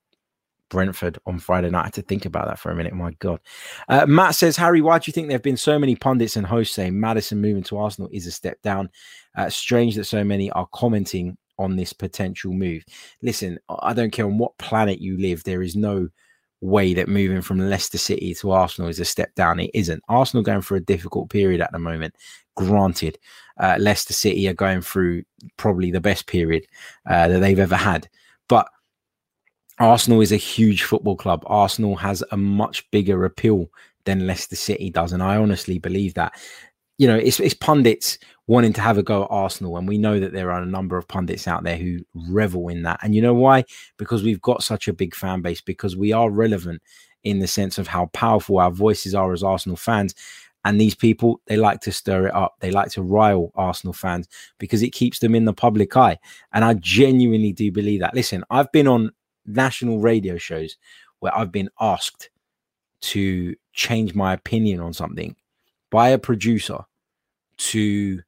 Brentford 0.70 1.20
on 1.26 1.39
Friday 1.39 1.70
night. 1.70 1.82
I 1.82 1.86
had 1.86 1.93
to 1.93 2.01
think 2.01 2.26
about 2.26 2.47
that 2.47 2.59
for 2.59 2.72
a 2.72 2.76
minute. 2.76 2.93
My 2.93 3.11
God. 3.20 3.39
Uh, 3.88 4.05
Matt 4.05 4.36
says, 4.36 4.57
Harry, 4.57 4.82
why 4.82 4.99
do 4.99 5.03
you 5.07 5.13
think 5.13 5.28
there 5.28 5.36
have 5.36 5.43
been 5.43 5.57
so 5.57 5.78
many 5.78 5.95
pundits 5.95 6.36
and 6.36 6.45
hosts 6.45 6.76
saying 6.76 6.99
Maddison 6.99 7.41
moving 7.41 7.63
to 7.63 7.78
Arsenal 7.78 8.09
is 8.11 8.28
a 8.28 8.32
step 8.32 8.61
down? 8.61 8.89
Uh, 9.38 9.49
strange 9.49 9.95
that 9.95 10.05
so 10.05 10.24
many 10.24 10.51
are 10.51 10.68
commenting 10.74 11.38
on 11.57 11.76
this 11.76 11.93
potential 11.93 12.51
move. 12.51 12.84
Listen, 13.22 13.57
I 13.70 13.93
don't 13.93 14.11
care 14.11 14.26
on 14.26 14.38
what 14.38 14.57
planet 14.57 14.99
you 14.99 15.18
live, 15.18 15.43
there 15.43 15.61
is 15.61 15.76
no 15.76 16.09
way 16.61 16.93
that 16.93 17.07
moving 17.07 17.41
from 17.41 17.59
Leicester 17.59 17.97
City 17.97 18.34
to 18.36 18.51
Arsenal 18.51 18.89
is 18.89 18.99
a 18.99 19.05
step 19.05 19.34
down. 19.36 19.59
It 19.59 19.72
isn't. 19.74 20.03
Arsenal 20.09 20.43
going 20.43 20.61
through 20.61 20.78
a 20.78 20.82
difficult 20.82 21.30
period 21.30 21.61
at 21.61 21.72
the 21.72 21.80
moment. 21.80 22.16
Granted, 22.55 23.18
uh, 23.59 23.76
Leicester 23.80 24.13
City 24.13 24.47
are 24.47 24.53
going 24.53 24.82
through 24.82 25.24
probably 25.57 25.91
the 25.91 26.01
best 26.01 26.28
period 26.28 26.66
uh, 27.09 27.28
that 27.28 27.39
they've 27.39 27.59
ever 27.59 27.76
had. 27.76 28.09
But 28.47 28.68
Arsenal 29.80 30.21
is 30.21 30.32
a 30.32 30.38
huge 30.38 30.84
football 30.84 31.15
club. 31.15 31.43
Arsenal 31.47 31.95
has 31.95 32.23
a 32.32 32.38
much 32.38 32.89
bigger 32.91 33.26
appeal 33.26 33.67
than 34.05 34.28
Leicester 34.28 34.55
City 34.55 34.89
does. 34.89 35.11
And 35.11 35.21
I 35.21 35.38
honestly 35.38 35.80
believe 35.80 36.13
that. 36.13 36.34
You 36.97 37.07
know, 37.07 37.17
it's, 37.17 37.41
it's 37.41 37.53
pundits 37.53 38.17
wanting 38.47 38.71
to 38.71 38.82
have 38.82 38.97
a 38.97 39.03
go 39.03 39.23
at 39.23 39.32
Arsenal. 39.32 39.76
And 39.76 39.86
we 39.86 39.97
know 39.97 40.17
that 40.19 40.32
there 40.32 40.49
are 40.51 40.61
a 40.61 40.65
number 40.65 40.97
of 40.97 41.07
pundits 41.07 41.45
out 41.45 41.63
there 41.63 41.76
who 41.76 41.99
revel 42.13 42.69
in 42.69 42.84
that. 42.84 42.99
And 43.03 43.13
you 43.13 43.21
know 43.21 43.34
why? 43.34 43.65
Because 43.97 44.23
we've 44.23 44.41
got 44.41 44.63
such 44.63 44.88
a 44.88 44.93
big 44.93 45.13
fan 45.13 45.41
base, 45.41 45.59
because 45.59 45.97
we 45.97 46.13
are 46.13 46.30
relevant 46.30 46.82
in 47.26 47.39
the 47.39 47.47
sense 47.47 47.78
of 47.78 47.88
how 47.88 48.05
powerful 48.07 48.59
our 48.59 48.71
voices 48.71 49.13
are 49.13 49.34
as 49.34 49.43
Arsenal 49.43 49.76
fans. 49.76 50.15
And 50.63 50.80
these 50.80 50.95
people, 50.95 51.41
they 51.47 51.57
like 51.57 51.82
to 51.82 51.91
stir 51.91 52.28
it 52.28 52.34
up. 52.34 52.55
They 52.59 52.71
like 52.71 52.91
to 52.91 53.03
rile 53.03 53.51
Arsenal 53.55 53.93
fans 53.93 54.28
because 54.57 54.82
it 54.82 54.91
keeps 54.91 55.19
them 55.19 55.36
in 55.36 55.45
the 55.45 55.53
public 55.53 55.97
eye. 55.97 56.17
And 56.53 56.63
I 56.63 56.76
genuinely 56.76 57.51
do 57.51 57.71
believe 57.71 57.99
that. 57.99 58.15
Listen, 58.15 58.43
I've 58.49 58.71
been 58.71 58.88
on 58.88 59.11
national 59.45 59.99
radio 59.99 60.37
shows 60.37 60.77
where 61.19 61.35
I've 61.35 61.51
been 61.51 61.69
asked 61.79 62.29
to 63.01 63.55
change 63.73 64.15
my 64.15 64.33
opinion 64.33 64.79
on 64.79 64.93
something 64.93 65.35
by 65.91 66.09
a 66.09 66.17
producer 66.17 66.79
to 67.57 68.21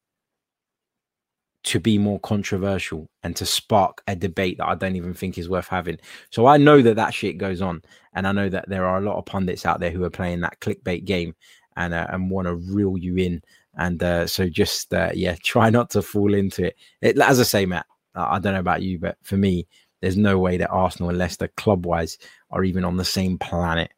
to 1.63 1.79
be 1.81 1.97
more 1.97 2.19
controversial 2.21 3.09
and 3.23 3.35
to 3.35 3.45
spark 3.45 4.01
a 4.07 4.15
debate 4.15 4.57
that 4.57 4.69
I 4.69 4.75
don't 4.75 4.95
even 4.95 5.13
think 5.13 5.37
is 5.37 5.49
worth 5.49 5.67
having. 5.67 5.97
So 6.29 6.45
I 6.45 6.55
know 6.55 6.81
that 6.81 6.95
that 6.95 7.13
shit 7.13 7.37
goes 7.37 7.61
on, 7.61 7.81
and 8.13 8.25
I 8.25 8.31
know 8.31 8.47
that 8.47 8.69
there 8.69 8.85
are 8.85 8.99
a 8.99 9.01
lot 9.01 9.17
of 9.17 9.25
pundits 9.25 9.65
out 9.65 9.81
there 9.81 9.91
who 9.91 10.05
are 10.05 10.09
playing 10.09 10.39
that 10.41 10.61
clickbait 10.61 11.03
game 11.03 11.35
and 11.75 11.93
uh, 11.93 12.07
and 12.09 12.31
want 12.31 12.47
to 12.47 12.55
reel 12.55 12.97
you 12.97 13.17
in. 13.17 13.41
And 13.75 14.01
uh, 14.01 14.27
so 14.27 14.47
just 14.47 14.93
uh, 14.93 15.11
yeah, 15.13 15.35
try 15.43 15.69
not 15.69 15.89
to 15.91 16.01
fall 16.01 16.33
into 16.33 16.67
it. 16.67 16.77
it. 17.01 17.19
As 17.19 17.39
I 17.39 17.43
say, 17.43 17.65
Matt, 17.65 17.85
I 18.15 18.39
don't 18.39 18.53
know 18.53 18.59
about 18.59 18.81
you, 18.81 18.97
but 18.97 19.17
for 19.23 19.35
me, 19.35 19.67
there's 20.07 20.15
no 20.15 20.39
way 20.39 20.55
that 20.55 20.69
Arsenal 20.69 21.09
and 21.09 21.17
Leicester, 21.17 21.49
club 21.57 21.85
wise, 21.85 22.17
are 22.49 22.63
even 22.63 22.85
on 22.85 22.95
the 22.95 23.03
same 23.03 23.37
planet. 23.37 23.91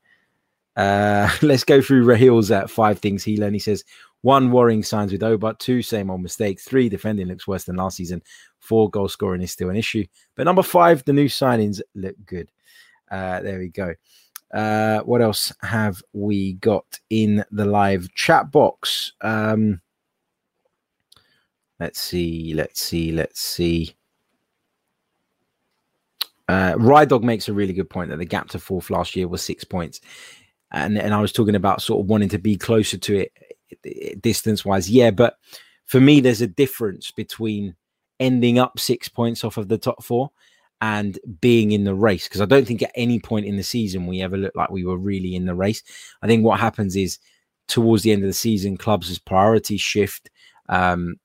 Uh, 0.75 1.29
let's 1.43 1.63
go 1.63 1.83
through 1.83 2.03
Rahil's 2.03 2.49
uh, 2.49 2.65
five 2.65 2.97
things 2.97 3.23
he 3.23 3.37
learned. 3.37 3.53
He 3.53 3.59
says, 3.59 3.83
One, 4.21 4.51
worrying 4.51 4.81
signs 4.81 5.11
with 5.11 5.21
Obert. 5.21 5.59
Two, 5.59 5.83
same 5.83 6.09
old 6.09 6.23
mistakes. 6.23 6.63
Three, 6.63 6.89
defending 6.89 7.27
looks 7.27 7.47
worse 7.47 7.65
than 7.65 7.75
last 7.75 7.97
season. 7.97 8.23
Four, 8.57 8.89
goal 8.89 9.07
scoring 9.07 9.43
is 9.43 9.51
still 9.51 9.69
an 9.69 9.75
issue. 9.75 10.03
But 10.35 10.45
number 10.45 10.63
five, 10.63 11.05
the 11.05 11.13
new 11.13 11.27
signings 11.27 11.79
look 11.93 12.15
good. 12.25 12.51
Uh, 13.11 13.41
there 13.41 13.59
we 13.59 13.67
go. 13.69 13.93
Uh, 14.51 15.01
what 15.01 15.21
else 15.21 15.53
have 15.61 16.01
we 16.11 16.53
got 16.53 16.99
in 17.11 17.45
the 17.51 17.65
live 17.65 18.11
chat 18.15 18.51
box? 18.51 19.13
Um, 19.21 19.81
let's 21.79 22.01
see, 22.01 22.55
let's 22.55 22.81
see, 22.81 23.11
let's 23.11 23.39
see. 23.39 23.95
Uh, 26.49 26.73
Rydog 26.73 27.21
makes 27.21 27.47
a 27.47 27.53
really 27.53 27.73
good 27.73 27.91
point 27.91 28.09
that 28.09 28.17
the 28.17 28.25
gap 28.25 28.49
to 28.49 28.59
fourth 28.59 28.89
last 28.89 29.15
year 29.15 29.27
was 29.27 29.43
six 29.43 29.63
points. 29.63 30.01
And, 30.71 30.97
and 30.97 31.13
I 31.13 31.21
was 31.21 31.31
talking 31.31 31.53
about 31.53 31.83
sort 31.83 32.01
of 32.01 32.09
wanting 32.09 32.29
to 32.29 32.39
be 32.39 32.57
closer 32.57 32.97
to 32.97 33.19
it 33.83 34.21
distance 34.21 34.65
wise. 34.65 34.89
Yeah, 34.89 35.11
but 35.11 35.35
for 35.85 36.01
me, 36.01 36.21
there's 36.21 36.41
a 36.41 36.47
difference 36.47 37.11
between 37.11 37.75
ending 38.19 38.57
up 38.57 38.79
six 38.79 39.07
points 39.07 39.43
off 39.43 39.57
of 39.57 39.67
the 39.67 39.77
top 39.77 40.03
four 40.03 40.31
and 40.81 41.19
being 41.39 41.71
in 41.71 41.83
the 41.83 41.93
race 41.93 42.27
because 42.27 42.41
I 42.41 42.45
don't 42.45 42.65
think 42.65 42.81
at 42.81 42.91
any 42.95 43.19
point 43.19 43.45
in 43.45 43.55
the 43.55 43.63
season 43.63 44.07
we 44.07 44.23
ever 44.23 44.35
looked 44.35 44.55
like 44.55 44.71
we 44.71 44.85
were 44.85 44.97
really 44.97 45.35
in 45.35 45.45
the 45.45 45.53
race. 45.53 45.83
I 46.23 46.27
think 46.27 46.43
what 46.43 46.59
happens 46.59 46.95
is 46.95 47.19
towards 47.67 48.01
the 48.01 48.11
end 48.11 48.23
of 48.23 48.27
the 48.27 48.33
season, 48.33 48.75
clubs' 48.75 49.19
priorities 49.19 49.81
shift. 49.81 50.31
Um, 50.67 51.17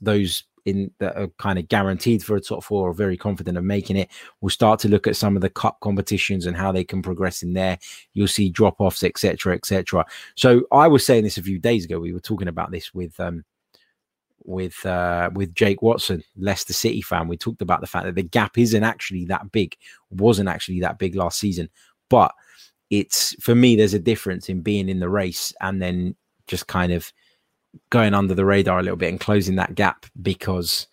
those 0.00 0.42
in 0.68 0.90
that 0.98 1.16
are 1.16 1.28
kind 1.38 1.58
of 1.58 1.68
guaranteed 1.68 2.22
for 2.22 2.36
a 2.36 2.40
top 2.40 2.62
four 2.62 2.88
or 2.88 2.92
very 2.92 3.16
confident 3.16 3.58
of 3.58 3.64
making 3.64 3.96
it 3.96 4.08
we'll 4.40 4.50
start 4.50 4.80
to 4.80 4.88
look 4.88 5.06
at 5.06 5.16
some 5.16 5.36
of 5.36 5.42
the 5.42 5.50
cup 5.50 5.78
competitions 5.80 6.46
and 6.46 6.56
how 6.56 6.72
they 6.72 6.84
can 6.84 7.02
progress 7.02 7.42
in 7.42 7.52
there. 7.52 7.78
You'll 8.14 8.28
see 8.28 8.50
drop 8.50 8.80
offs, 8.80 9.02
etc., 9.02 9.54
etc. 9.54 10.04
So 10.34 10.62
I 10.72 10.88
was 10.88 11.04
saying 11.04 11.24
this 11.24 11.38
a 11.38 11.42
few 11.42 11.58
days 11.58 11.84
ago. 11.84 11.98
We 11.98 12.12
were 12.12 12.20
talking 12.20 12.48
about 12.48 12.70
this 12.70 12.94
with 12.94 13.18
um, 13.20 13.44
with 14.44 14.84
uh, 14.86 15.30
with 15.34 15.54
Jake 15.54 15.82
Watson, 15.82 16.22
Leicester 16.36 16.72
City 16.72 17.02
fan. 17.02 17.28
We 17.28 17.36
talked 17.36 17.62
about 17.62 17.80
the 17.80 17.86
fact 17.86 18.06
that 18.06 18.14
the 18.14 18.22
gap 18.22 18.58
isn't 18.58 18.84
actually 18.84 19.24
that 19.26 19.50
big, 19.52 19.76
wasn't 20.10 20.48
actually 20.48 20.80
that 20.80 20.98
big 20.98 21.14
last 21.14 21.38
season. 21.38 21.68
But 22.08 22.32
it's 22.90 23.34
for 23.42 23.54
me, 23.54 23.76
there's 23.76 23.94
a 23.94 23.98
difference 23.98 24.48
in 24.48 24.60
being 24.60 24.88
in 24.88 25.00
the 25.00 25.10
race 25.10 25.52
and 25.60 25.82
then 25.82 26.16
just 26.46 26.66
kind 26.66 26.92
of 26.92 27.12
going 27.90 28.14
under 28.14 28.34
the 28.34 28.44
radar 28.44 28.78
a 28.78 28.82
little 28.82 28.96
bit 28.96 29.10
and 29.10 29.20
closing 29.20 29.56
that 29.56 29.74
gap 29.74 30.06
because 30.20 30.86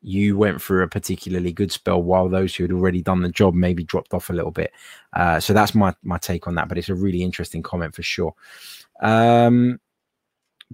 you 0.00 0.36
went 0.38 0.62
through 0.62 0.82
a 0.82 0.88
particularly 0.88 1.52
good 1.52 1.72
spell 1.72 2.02
while 2.02 2.28
those 2.28 2.54
who 2.54 2.64
had 2.64 2.72
already 2.72 3.02
done 3.02 3.22
the 3.22 3.28
job 3.28 3.54
maybe 3.54 3.82
dropped 3.82 4.14
off 4.14 4.30
a 4.30 4.32
little 4.32 4.52
bit. 4.52 4.72
Uh, 5.14 5.40
so 5.40 5.52
that's 5.52 5.74
my 5.74 5.94
my 6.02 6.18
take 6.18 6.46
on 6.46 6.54
that. 6.54 6.68
But 6.68 6.78
it's 6.78 6.88
a 6.88 6.94
really 6.94 7.22
interesting 7.22 7.62
comment 7.62 7.94
for 7.94 8.02
sure. 8.02 8.34
Um, 9.00 9.80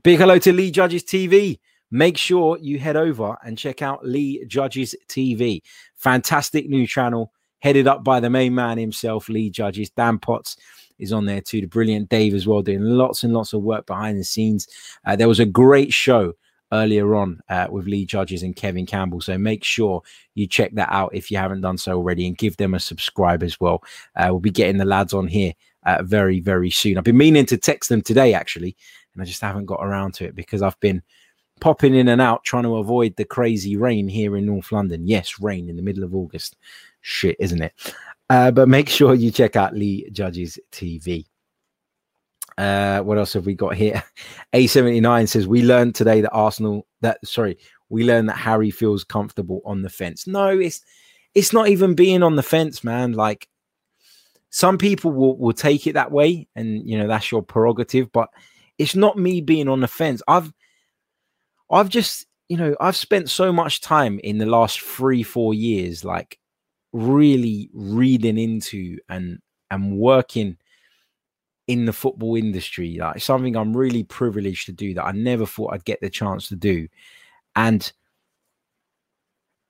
big 0.03 0.19
hello 0.19 0.39
to 0.39 0.53
Lee 0.53 0.71
Judges 0.71 1.05
TV 1.05 1.59
make 1.95 2.19
sure 2.19 2.59
you 2.59 2.77
head 2.77 2.97
over 2.97 3.37
and 3.45 3.57
check 3.57 3.81
out 3.81 4.05
Lee 4.05 4.45
Judges 4.47 4.97
TV. 5.09 5.63
Fantastic 5.95 6.69
new 6.69 6.89
channel 6.89 7.33
headed 7.61 7.87
up 7.87 8.03
by 8.03 8.19
the 8.19 8.29
main 8.29 8.53
man 8.53 8.79
himself, 8.79 9.29
Lee 9.29 9.49
Judges. 9.49 9.91
Dan 9.91 10.19
Potts 10.19 10.57
is 10.99 11.13
on 11.13 11.27
there 11.27 11.41
too. 11.41 11.61
The 11.61 11.67
brilliant 11.67 12.09
Dave 12.09 12.35
as 12.35 12.47
well, 12.47 12.63
doing 12.63 12.83
lots 12.83 13.25
and 13.25 13.33
lots 13.33 13.53
of 13.53 13.63
work 13.63 13.87
behind 13.87 14.19
the 14.19 14.25
scenes. 14.25 14.69
Uh, 15.05 15.17
there 15.17 15.29
was 15.29 15.41
a 15.41 15.47
great 15.47 15.93
show 15.93 16.35
earlier 16.73 17.15
on 17.15 17.41
uh, 17.49 17.69
with 17.71 17.87
Lee 17.87 18.05
Judges 18.05 18.43
and 18.43 18.57
Kevin 18.57 18.87
Campbell. 18.87 19.21
So 19.21 19.39
make 19.39 19.65
sure 19.65 20.03
you 20.35 20.47
check 20.47 20.73
that 20.75 20.91
out 20.91 21.15
if 21.15 21.31
you 21.31 21.37
haven't 21.37 21.61
done 21.61 21.79
so 21.79 21.93
already 21.93 22.27
and 22.27 22.37
give 22.37 22.57
them 22.57 22.75
a 22.75 22.81
subscribe 22.81 23.43
as 23.43 23.61
well. 23.61 23.83
Uh, 24.17 24.27
we'll 24.31 24.41
be 24.41 24.51
getting 24.51 24.79
the 24.79 24.85
lads 24.85 25.15
on 25.15 25.29
here 25.29 25.53
uh, 25.85 26.03
very, 26.03 26.41
very 26.41 26.71
soon. 26.71 26.99
I've 26.99 27.05
been 27.05 27.17
meaning 27.17 27.47
to 27.47 27.57
text 27.57 27.89
them 27.89 28.03
today, 28.03 28.35
actually, 28.35 28.77
and 29.13 29.23
I 29.23 29.25
just 29.25 29.41
haven't 29.41 29.67
got 29.67 29.85
around 29.85 30.15
to 30.15 30.25
it 30.25 30.35
because 30.35 30.63
I've 30.63 30.79
been 30.81 31.03
popping 31.61 31.95
in 31.95 32.09
and 32.09 32.21
out 32.21 32.45
trying 32.45 32.65
to 32.65 32.77
avoid 32.77 33.15
the 33.17 33.25
crazy 33.25 33.77
rain 33.77 34.09
here 34.09 34.37
in 34.37 34.47
North 34.47 34.73
London. 34.73 35.07
Yes, 35.07 35.41
rain 35.41 35.69
in 35.69 35.77
the 35.77 35.83
middle 35.83 36.05
of 36.05 36.15
August. 36.15 36.57
Shit, 37.01 37.37
isn't 37.39 37.63
it? 37.63 37.95
Uh, 38.31 38.51
but 38.51 38.69
make 38.69 38.89
sure 38.89 39.15
you 39.15 39.31
check 39.31 39.57
out 39.57 39.75
Lee 39.75 40.09
Judges 40.11 40.59
TV. 40.73 41.27
Uh, 42.57 43.01
what 43.01 43.19
else 43.19 43.33
have 43.33 43.47
we 43.47 43.55
got 43.55 43.75
here? 43.75 44.03
A79 44.55 45.29
says 45.29 45.47
we 45.47 45.63
learned 45.63 45.95
today 45.95 46.21
that 46.21 46.31
Arsenal 46.31 46.87
that 47.01 47.19
sorry, 47.27 47.59
we 47.89 48.05
learned 48.05 48.29
that 48.29 48.37
Harry 48.37 48.71
feels 48.71 49.05
comfortable 49.05 49.61
on 49.65 49.83
the 49.83 49.91
fence. 49.91 50.27
No, 50.27 50.49
it's 50.49 50.81
it's 51.35 51.53
not 51.53 51.69
even 51.69 51.95
being 51.95 52.23
on 52.23 52.37
the 52.37 52.43
fence, 52.43 52.85
man. 52.85 53.13
Like 53.13 53.49
some 54.51 54.79
people 54.79 55.13
will, 55.13 55.37
will 55.37 55.53
take 55.53 55.87
it 55.87 55.95
that 55.95 56.13
way, 56.13 56.47
and 56.55 56.89
you 56.89 56.97
know, 56.97 57.09
that's 57.09 57.31
your 57.31 57.43
prerogative, 57.43 58.13
but 58.13 58.29
it's 58.79 58.95
not 58.95 59.19
me 59.19 59.41
being 59.41 59.69
on 59.69 59.81
the 59.81 59.89
fence. 59.89 60.23
I've 60.29 60.53
I've 61.71 61.89
just, 61.89 62.27
you 62.49 62.57
know, 62.57 62.77
I've 62.81 62.97
spent 62.97 63.31
so 63.31 63.53
much 63.53 63.81
time 63.81 64.21
in 64.23 64.39
the 64.39 64.47
last 64.47 64.81
three, 64.81 65.23
four 65.23 65.55
years, 65.55 66.05
like 66.05 66.39
really 66.95 67.69
reading 67.75 68.39
into 68.39 68.97
and 69.09 69.41
and 69.71 69.99
working 69.99 70.57
in 71.67 71.87
the 71.87 71.93
football 71.93 72.37
industry, 72.37 72.97
like 72.99 73.21
something 73.21 73.57
I'm 73.57 73.77
really 73.77 74.05
privileged 74.05 74.67
to 74.67 74.73
do 74.73 74.95
that 74.95 75.05
I 75.05 75.13
never 75.13 75.45
thought 75.45 75.73
I'd 75.73 75.85
get 75.85 76.01
the 76.01 76.11
chance 76.11 76.49
to 76.49 76.57
do. 76.57 76.89
And 77.57 77.91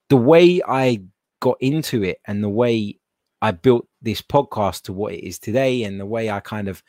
the 0.09 0.17
way 0.17 0.61
I 0.67 1.01
got 1.39 1.57
into 1.59 2.03
it 2.03 2.19
and 2.25 2.43
the 2.43 2.49
way 2.49 2.99
I 3.41 3.51
built 3.51 3.87
this 4.01 4.21
podcast 4.21 4.83
to 4.83 4.93
what 4.93 5.13
it 5.13 5.25
is 5.25 5.39
today 5.39 5.83
and 5.83 5.99
the 5.99 6.05
way 6.05 6.29
I 6.29 6.41
kind 6.41 6.67
of 6.67 6.83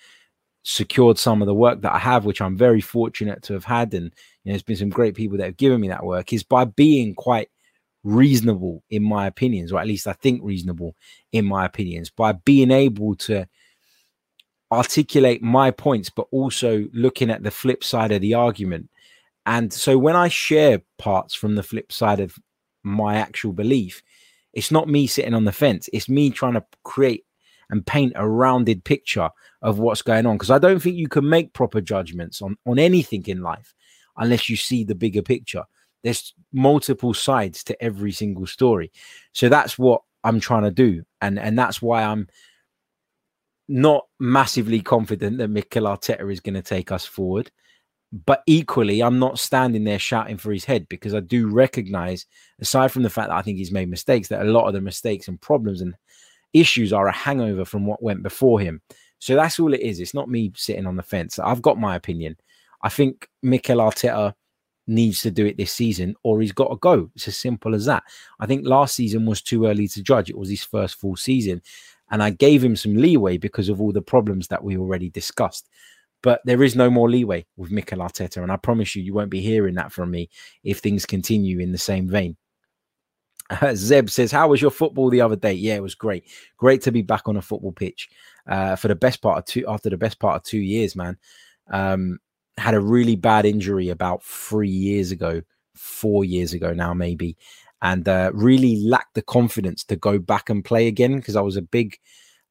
secured 0.64 1.16
some 1.16 1.40
of 1.40 1.46
the 1.46 1.54
work 1.54 1.80
that 1.80 1.94
I 1.94 1.98
have, 1.98 2.24
which 2.26 2.42
I'm 2.42 2.56
very 2.56 2.80
fortunate 2.80 3.42
to 3.44 3.54
have 3.54 3.64
had. 3.64 3.94
And 3.94 4.04
you 4.44 4.50
know, 4.50 4.52
there's 4.52 4.62
been 4.62 4.76
some 4.76 4.90
great 4.90 5.14
people 5.14 5.38
that 5.38 5.44
have 5.44 5.56
given 5.56 5.80
me 5.80 5.88
that 5.88 6.04
work, 6.04 6.32
is 6.32 6.42
by 6.42 6.64
being 6.64 7.14
quite 7.14 7.48
reasonable 8.06 8.84
in 8.88 9.02
my 9.02 9.26
opinions, 9.26 9.72
or 9.72 9.80
at 9.80 9.86
least 9.86 10.06
I 10.06 10.12
think 10.12 10.40
reasonable 10.42 10.94
in 11.32 11.44
my 11.44 11.64
opinions, 11.64 12.08
by 12.08 12.32
being 12.32 12.70
able 12.70 13.16
to 13.16 13.48
articulate 14.70 15.42
my 15.42 15.72
points, 15.72 16.08
but 16.08 16.28
also 16.30 16.86
looking 16.92 17.30
at 17.30 17.42
the 17.42 17.50
flip 17.50 17.82
side 17.82 18.12
of 18.12 18.20
the 18.20 18.34
argument. 18.34 18.88
And 19.44 19.72
so 19.72 19.98
when 19.98 20.14
I 20.16 20.28
share 20.28 20.82
parts 20.98 21.34
from 21.34 21.56
the 21.56 21.62
flip 21.62 21.92
side 21.92 22.20
of 22.20 22.36
my 22.84 23.16
actual 23.16 23.52
belief, 23.52 24.02
it's 24.52 24.70
not 24.70 24.88
me 24.88 25.06
sitting 25.08 25.34
on 25.34 25.44
the 25.44 25.52
fence, 25.52 25.88
it's 25.92 26.08
me 26.08 26.30
trying 26.30 26.54
to 26.54 26.64
create 26.84 27.24
and 27.70 27.84
paint 27.84 28.12
a 28.14 28.28
rounded 28.28 28.84
picture 28.84 29.28
of 29.62 29.80
what's 29.80 30.02
going 30.02 30.26
on 30.26 30.36
because 30.36 30.52
I 30.52 30.58
don't 30.58 30.80
think 30.80 30.96
you 30.96 31.08
can 31.08 31.28
make 31.28 31.52
proper 31.52 31.80
judgments 31.80 32.40
on 32.40 32.56
on 32.64 32.78
anything 32.78 33.24
in 33.26 33.42
life 33.42 33.74
unless 34.16 34.48
you 34.48 34.56
see 34.56 34.84
the 34.84 34.94
bigger 34.94 35.22
picture. 35.22 35.64
There's 36.06 36.32
multiple 36.52 37.12
sides 37.12 37.64
to 37.64 37.82
every 37.82 38.12
single 38.12 38.46
story. 38.46 38.92
So 39.32 39.48
that's 39.48 39.76
what 39.78 40.02
I'm 40.24 40.40
trying 40.40 40.62
to 40.62 40.70
do 40.70 41.04
and 41.20 41.38
and 41.38 41.58
that's 41.58 41.82
why 41.82 42.02
I'm 42.02 42.28
not 43.68 44.06
massively 44.20 44.80
confident 44.80 45.38
that 45.38 45.48
Mikel 45.48 45.84
Arteta 45.84 46.30
is 46.30 46.40
going 46.40 46.54
to 46.54 46.62
take 46.62 46.92
us 46.92 47.04
forward. 47.04 47.50
But 48.24 48.42
equally, 48.46 49.02
I'm 49.02 49.18
not 49.18 49.38
standing 49.38 49.84
there 49.84 49.98
shouting 49.98 50.36
for 50.38 50.52
his 50.52 50.64
head 50.64 50.88
because 50.88 51.12
I 51.12 51.20
do 51.20 51.48
recognize, 51.48 52.24
aside 52.60 52.92
from 52.92 53.02
the 53.02 53.10
fact 53.10 53.28
that 53.28 53.36
I 53.36 53.42
think 53.42 53.58
he's 53.58 53.72
made 53.72 53.90
mistakes, 53.90 54.28
that 54.28 54.46
a 54.46 54.50
lot 54.50 54.68
of 54.68 54.74
the 54.74 54.80
mistakes 54.80 55.26
and 55.26 55.40
problems 55.40 55.80
and 55.80 55.96
issues 56.52 56.92
are 56.92 57.08
a 57.08 57.12
hangover 57.12 57.64
from 57.64 57.84
what 57.84 58.02
went 58.02 58.22
before 58.22 58.60
him. 58.60 58.80
So 59.18 59.34
that's 59.34 59.58
all 59.58 59.74
it 59.74 59.80
is. 59.80 59.98
It's 59.98 60.14
not 60.14 60.30
me 60.30 60.52
sitting 60.54 60.86
on 60.86 60.96
the 60.96 61.02
fence. 61.02 61.38
I've 61.38 61.62
got 61.62 61.80
my 61.80 61.96
opinion. 61.96 62.36
I 62.82 62.88
think 62.88 63.28
Mikel 63.42 63.78
Arteta 63.78 64.34
needs 64.86 65.20
to 65.22 65.30
do 65.30 65.46
it 65.46 65.56
this 65.56 65.72
season 65.72 66.14
or 66.22 66.40
he's 66.40 66.52
got 66.52 66.68
to 66.68 66.76
go. 66.76 67.10
It's 67.14 67.28
as 67.28 67.36
simple 67.36 67.74
as 67.74 67.86
that. 67.86 68.04
I 68.40 68.46
think 68.46 68.66
last 68.66 68.94
season 68.94 69.26
was 69.26 69.42
too 69.42 69.66
early 69.66 69.88
to 69.88 70.02
judge. 70.02 70.30
It 70.30 70.38
was 70.38 70.48
his 70.48 70.64
first 70.64 70.96
full 70.96 71.16
season. 71.16 71.62
And 72.10 72.22
I 72.22 72.30
gave 72.30 72.62
him 72.62 72.76
some 72.76 72.94
leeway 72.94 73.36
because 73.36 73.68
of 73.68 73.80
all 73.80 73.92
the 73.92 74.02
problems 74.02 74.48
that 74.48 74.62
we 74.62 74.76
already 74.76 75.10
discussed. 75.10 75.68
But 76.22 76.40
there 76.44 76.62
is 76.62 76.76
no 76.76 76.88
more 76.88 77.10
leeway 77.10 77.46
with 77.56 77.70
Mikel 77.70 77.98
Arteta. 77.98 78.42
And 78.42 78.52
I 78.52 78.56
promise 78.56 78.94
you, 78.94 79.02
you 79.02 79.12
won't 79.12 79.30
be 79.30 79.40
hearing 79.40 79.74
that 79.74 79.92
from 79.92 80.10
me 80.10 80.30
if 80.62 80.78
things 80.78 81.04
continue 81.04 81.58
in 81.58 81.72
the 81.72 81.78
same 81.78 82.08
vein. 82.08 82.36
Zeb 83.74 84.08
says, 84.08 84.32
How 84.32 84.48
was 84.48 84.62
your 84.62 84.70
football 84.70 85.10
the 85.10 85.20
other 85.20 85.36
day? 85.36 85.52
Yeah, 85.52 85.74
it 85.74 85.82
was 85.82 85.94
great. 85.94 86.24
Great 86.56 86.82
to 86.82 86.92
be 86.92 87.02
back 87.02 87.28
on 87.28 87.36
a 87.36 87.42
football 87.42 87.72
pitch 87.72 88.08
uh, 88.46 88.76
for 88.76 88.88
the 88.88 88.94
best 88.94 89.20
part 89.20 89.38
of 89.38 89.44
two 89.44 89.64
after 89.68 89.90
the 89.90 89.96
best 89.96 90.18
part 90.18 90.36
of 90.36 90.42
two 90.42 90.58
years, 90.58 90.96
man. 90.96 91.16
Um, 91.70 92.18
had 92.58 92.74
a 92.74 92.80
really 92.80 93.16
bad 93.16 93.44
injury 93.44 93.88
about 93.88 94.22
three 94.22 94.70
years 94.70 95.10
ago, 95.10 95.42
four 95.74 96.24
years 96.24 96.52
ago 96.52 96.72
now, 96.72 96.94
maybe, 96.94 97.36
and 97.82 98.08
uh, 98.08 98.30
really 98.34 98.82
lacked 98.82 99.14
the 99.14 99.22
confidence 99.22 99.84
to 99.84 99.96
go 99.96 100.18
back 100.18 100.48
and 100.48 100.64
play 100.64 100.86
again 100.86 101.16
because 101.16 101.36
I 101.36 101.42
was 101.42 101.56
a 101.56 101.62
big 101.62 101.98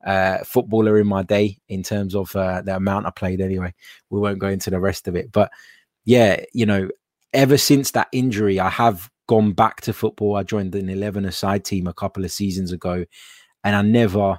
uh, 0.05 0.39
footballer 0.43 0.99
in 0.99 1.07
my 1.07 1.23
day 1.23 1.57
in 1.67 1.81
terms 1.81 2.15
of 2.15 2.35
uh, 2.35 2.61
the 2.61 2.75
amount 2.75 3.07
I 3.07 3.11
played 3.11 3.41
anyway. 3.41 3.73
We 4.09 4.19
won't 4.19 4.39
go 4.39 4.47
into 4.47 4.69
the 4.69 4.79
rest 4.79 5.07
of 5.07 5.15
it, 5.15 5.31
but 5.31 5.51
yeah, 6.05 6.43
you 6.53 6.65
know, 6.65 6.89
ever 7.33 7.57
since 7.57 7.91
that 7.91 8.07
injury, 8.11 8.59
I 8.59 8.69
have 8.69 9.09
gone 9.27 9.53
back 9.53 9.81
to 9.81 9.93
football. 9.93 10.35
I 10.35 10.43
joined 10.43 10.75
an 10.75 10.89
11 10.89 11.25
a 11.25 11.31
side 11.31 11.65
team 11.65 11.87
a 11.87 11.93
couple 11.93 12.23
of 12.23 12.31
seasons 12.31 12.71
ago, 12.71 13.05
and 13.63 13.75
I 13.75 13.81
never 13.81 14.37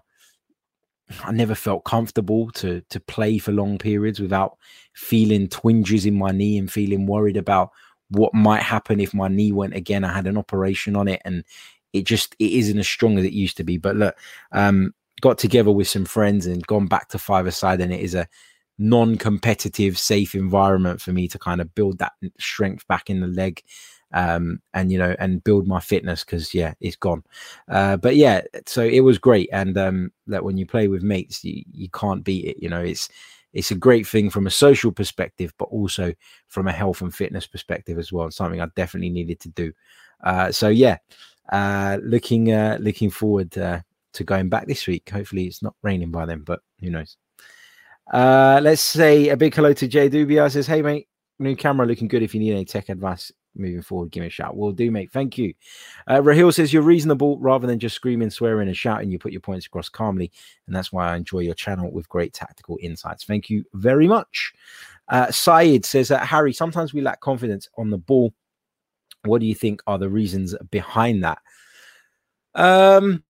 I 1.25 1.33
never 1.33 1.55
felt 1.55 1.85
comfortable 1.85 2.51
to 2.53 2.83
to 2.91 3.01
play 3.01 3.39
for 3.39 3.53
long 3.53 3.79
periods 3.79 4.21
without 4.21 4.57
feeling 4.95 5.49
twinges 5.49 6.07
in 6.07 6.15
my 6.15 6.33
knee 6.33 6.59
and 6.59 6.71
feeling 6.71 7.07
worried 7.07 7.37
about 7.37 7.71
what 8.11 8.35
might 8.35 8.63
happen 8.63 9.01
if 9.01 9.15
my 9.15 9.29
knee 9.29 9.53
went 9.53 9.75
again. 9.75 10.05
I 10.05 10.13
had 10.13 10.27
an 10.27 10.37
operation 10.37 10.97
on 10.97 11.09
it 11.09 11.23
and 11.25 11.45
it 11.93 12.05
just 12.05 12.35
it 12.39 12.53
isn't 12.53 12.79
as 12.79 12.89
strong 12.89 13.19
as 13.19 13.25
it 13.25 13.33
used 13.33 13.57
to 13.57 13.65
be. 13.65 13.79
But 13.79 13.97
look, 13.97 14.17
um, 14.53 14.95
got 15.21 15.39
together 15.39 15.71
with 15.71 15.89
some 15.89 16.05
friends 16.05 16.47
and 16.47 16.67
gone 16.67 16.87
back 16.87 17.09
to 17.09 17.19
five 17.19 17.47
aside, 17.47 17.81
and 17.81 17.93
it 17.93 18.01
is 18.01 18.15
a 18.15 18.29
non-competitive, 18.79 19.99
safe 19.99 20.35
environment 20.35 21.01
for 21.01 21.13
me 21.13 21.29
to 21.29 21.39
kind 21.39 21.61
of 21.61 21.75
build 21.75 21.99
that 21.99 22.13
strength 22.39 22.87
back 22.89 23.09
in 23.09 23.21
the 23.21 23.27
leg 23.27 23.63
um, 24.17 24.63
and 24.73 24.91
you 24.91 24.99
know, 24.99 25.15
and 25.19 25.45
build 25.45 25.69
my 25.69 25.79
fitness 25.79 26.25
because 26.25 26.55
yeah, 26.55 26.73
it's 26.81 26.97
gone. 26.97 27.23
Uh, 27.69 27.99
but 27.99 28.17
yeah, 28.17 28.41
so 28.65 28.83
it 28.83 29.01
was 29.01 29.19
great, 29.19 29.51
and 29.53 29.77
um, 29.77 30.11
that 30.27 30.43
when 30.43 30.57
you 30.57 30.65
play 30.65 30.89
with 30.89 31.03
mates, 31.03 31.45
you 31.45 31.63
you 31.71 31.91
can't 31.91 32.25
beat 32.25 32.47
it. 32.47 32.57
You 32.59 32.71
know, 32.71 32.81
it's 32.81 33.11
it's 33.53 33.71
a 33.71 33.75
great 33.75 34.07
thing 34.07 34.31
from 34.31 34.47
a 34.47 34.51
social 34.51 34.91
perspective, 34.91 35.53
but 35.59 35.67
also 35.67 36.15
from 36.49 36.67
a 36.67 36.73
health 36.73 37.03
and 37.03 37.15
fitness 37.15 37.47
perspective 37.47 37.99
as 37.99 38.11
well. 38.11 38.31
Something 38.31 38.63
I 38.63 38.69
definitely 38.75 39.11
needed 39.11 39.39
to 39.41 39.51
do. 39.51 39.73
Uh, 40.25 40.51
so 40.51 40.69
yeah, 40.69 40.97
uh, 41.53 41.99
looking 42.03 42.53
uh, 42.53 42.79
looking 42.81 43.11
forward 43.11 43.57
uh, 43.59 43.81
to 44.15 44.25
going 44.25 44.49
back 44.49 44.67
this 44.67 44.87
week. 44.87 45.11
Hopefully, 45.11 45.45
it's 45.45 45.63
not 45.63 45.77
raining 45.83 46.11
by 46.11 46.25
then, 46.25 46.41
but 46.41 46.61
who 46.81 46.89
knows. 46.89 47.19
Uh, 48.11 48.61
let's 48.63 48.81
say 48.81 49.29
a 49.29 49.37
big 49.37 49.55
hello 49.55 49.75
to 49.75 49.87
Jay 49.87 50.09
Dubia. 50.09 50.51
Says, 50.51 50.67
"Hey 50.67 50.81
mate, 50.81 51.07
new 51.39 51.55
camera 51.55 51.87
looking 51.87 52.09
good. 52.09 52.23
If 52.23 52.35
you 52.35 52.41
need 52.41 52.53
any 52.53 52.65
tech 52.65 52.89
advice, 52.89 53.31
moving 53.59 53.83
forward, 53.83 54.11
give 54.11 54.23
me 54.23 54.29
a 54.29 54.31
shout. 54.31 54.57
We'll 54.57 54.73
do, 54.73 54.91
mate. 54.91 55.11
Thank 55.13 55.39
you. 55.39 55.55
Uh, 56.07 56.21
Rahil 56.21 56.53
says 56.53 56.73
you're 56.73 56.83
reasonable 56.83 57.39
rather 57.39 57.67
than 57.67 57.79
just 57.79 57.97
screaming, 57.97 58.31
swearing, 58.31 58.69
and 58.69 58.77
shouting. 58.77 59.11
You 59.11 59.19
put 59.19 59.33
your 59.33 59.41
points 59.41 59.67
across 59.67 59.89
calmly, 59.89 60.31
and 60.67 60.75
that's 60.75 60.93
why 60.93 61.09
I 61.09 61.17
enjoy 61.17 61.41
your 61.41 61.55
channel 61.55 61.91
with 61.91 62.09
great 62.09 62.33
tactical 62.33 62.79
insights. 62.81 63.25
Thank 63.25 63.51
you 63.51 63.65
very 63.75 64.09
much. 64.09 64.53
Uh, 65.09 65.31
says 65.31 66.09
that 66.09 66.27
Harry, 66.27 66.53
sometimes 66.53 66.93
we 66.93 67.01
lack 67.01 67.21
confidence 67.21 67.69
on 67.79 67.91
the 67.91 67.99
ball. 67.99 68.35
What 69.25 69.41
do 69.41 69.47
you 69.47 69.55
think 69.55 69.83
are 69.87 69.99
the 69.99 70.09
reasons 70.09 70.55
behind 70.71 71.25
that? 71.25 71.39
Um, 72.55 73.23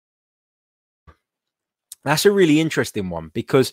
that's 2.05 2.24
a 2.24 2.31
really 2.31 2.61
interesting 2.61 3.11
one 3.11 3.31
because 3.35 3.72